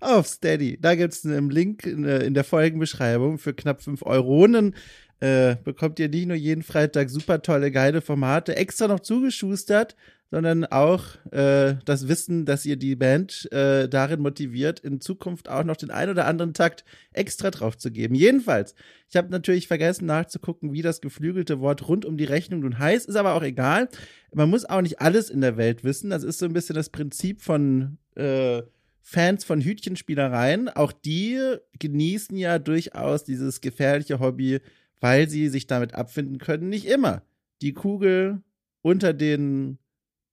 Auf 0.00 0.26
Steady. 0.26 0.78
Da 0.78 0.94
gibt's 0.94 1.24
einen 1.24 1.48
Link 1.50 1.86
in, 1.86 2.04
in 2.04 2.34
der 2.34 2.44
Folgenbeschreibung 2.44 3.38
für 3.38 3.54
knapp 3.54 3.82
fünf 3.82 4.02
Euronen 4.02 4.74
äh, 5.20 5.56
bekommt 5.64 5.98
ihr 5.98 6.08
nicht 6.08 6.26
nur 6.26 6.36
jeden 6.36 6.62
Freitag 6.62 7.10
super 7.10 7.42
tolle, 7.42 7.70
geile 7.70 8.00
Formate 8.00 8.56
extra 8.56 8.88
noch 8.88 9.00
zugeschustert, 9.00 9.96
sondern 10.30 10.66
auch 10.66 11.04
äh, 11.32 11.76
das 11.84 12.06
Wissen, 12.06 12.44
dass 12.44 12.66
ihr 12.66 12.76
die 12.76 12.96
Band 12.96 13.50
äh, 13.50 13.88
darin 13.88 14.20
motiviert, 14.20 14.80
in 14.80 15.00
Zukunft 15.00 15.48
auch 15.48 15.64
noch 15.64 15.76
den 15.76 15.90
ein 15.90 16.10
oder 16.10 16.26
anderen 16.26 16.52
Takt 16.52 16.84
extra 17.12 17.50
drauf 17.50 17.78
zu 17.78 17.90
geben. 17.90 18.14
Jedenfalls, 18.14 18.74
ich 19.08 19.16
habe 19.16 19.30
natürlich 19.30 19.68
vergessen 19.68 20.06
nachzugucken, 20.06 20.72
wie 20.72 20.82
das 20.82 21.00
geflügelte 21.00 21.60
Wort 21.60 21.88
rund 21.88 22.04
um 22.04 22.18
die 22.18 22.24
Rechnung 22.24 22.60
nun 22.60 22.78
heißt, 22.78 23.08
ist 23.08 23.16
aber 23.16 23.34
auch 23.34 23.42
egal. 23.42 23.88
Man 24.32 24.50
muss 24.50 24.66
auch 24.66 24.82
nicht 24.82 25.00
alles 25.00 25.30
in 25.30 25.40
der 25.40 25.56
Welt 25.56 25.82
wissen. 25.82 26.10
Das 26.10 26.24
ist 26.24 26.38
so 26.38 26.46
ein 26.46 26.52
bisschen 26.52 26.76
das 26.76 26.90
Prinzip 26.90 27.40
von 27.40 27.96
äh, 28.14 28.62
Fans 29.00 29.44
von 29.44 29.62
Hütchenspielereien. 29.62 30.68
Auch 30.68 30.92
die 30.92 31.40
genießen 31.78 32.36
ja 32.36 32.58
durchaus 32.58 33.24
dieses 33.24 33.62
gefährliche 33.62 34.20
Hobby 34.20 34.60
weil 35.00 35.28
sie 35.28 35.48
sich 35.48 35.66
damit 35.66 35.94
abfinden 35.94 36.38
können, 36.38 36.68
nicht 36.68 36.86
immer 36.86 37.22
die 37.62 37.72
Kugel 37.72 38.42
unter 38.82 39.12
den 39.12 39.78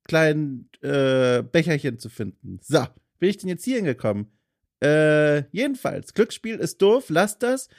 kleinen 0.07 0.69
äh, 0.81 1.43
Becherchen 1.43 1.99
zu 1.99 2.09
finden. 2.09 2.59
So, 2.61 2.85
bin 3.19 3.29
ich 3.29 3.37
denn 3.37 3.49
jetzt 3.49 3.65
hier 3.65 3.77
hingekommen? 3.77 4.27
Äh, 4.83 5.49
jedenfalls, 5.51 6.13
Glücksspiel 6.13 6.55
ist 6.55 6.81
doof, 6.81 7.05
lasst 7.09 7.43
das. 7.43 7.69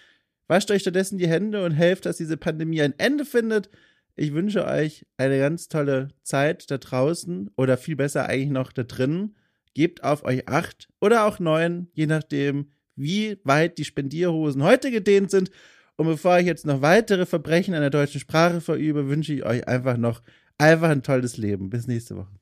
Wascht 0.49 0.71
euch 0.71 0.83
stattdessen 0.83 1.19
die 1.19 1.29
Hände 1.29 1.65
und 1.65 1.73
helft, 1.73 2.07
dass 2.07 2.17
diese 2.17 2.37
Pandemie 2.37 2.83
ein 2.83 2.99
Ende 2.99 3.25
findet. 3.25 3.69
Ich 4.15 4.33
wünsche 4.33 4.65
euch 4.65 5.07
eine 5.17 5.39
ganz 5.39 5.69
tolle 5.69 6.09
Zeit 6.23 6.71
da 6.71 6.79
draußen 6.79 7.51
oder 7.57 7.77
viel 7.77 7.97
besser 7.97 8.27
eigentlich 8.27 8.51
noch 8.51 8.73
da 8.73 8.83
drinnen. 8.83 9.37
Gebt 9.75 10.03
auf 10.03 10.25
euch 10.25 10.49
acht 10.49 10.89
oder 11.01 11.27
auch 11.27 11.39
neun, 11.39 11.89
je 11.93 12.07
nachdem, 12.07 12.71
wie 12.95 13.39
weit 13.45 13.77
die 13.77 13.85
Spendierhosen 13.85 14.63
heute 14.63 14.91
gedehnt 14.91 15.31
sind. 15.31 15.51
Und 15.97 16.07
bevor 16.07 16.39
ich 16.39 16.47
jetzt 16.47 16.67
noch 16.67 16.83
weitere 16.83 17.27
Verbrechen 17.27 17.75
an 17.75 17.81
der 17.81 17.91
deutschen 17.91 18.21
Sprache 18.21 18.61
verübe, 18.61 19.09
wünsche 19.09 19.33
ich 19.33 19.45
euch 19.45 19.67
einfach 19.67 19.97
noch 19.97 20.23
einfach 20.59 20.91
ein 20.91 21.03
tolles 21.03 21.37
Leben. 21.37 21.71
Bis 21.71 21.87
nächste 21.87 22.17
Woche. 22.17 22.39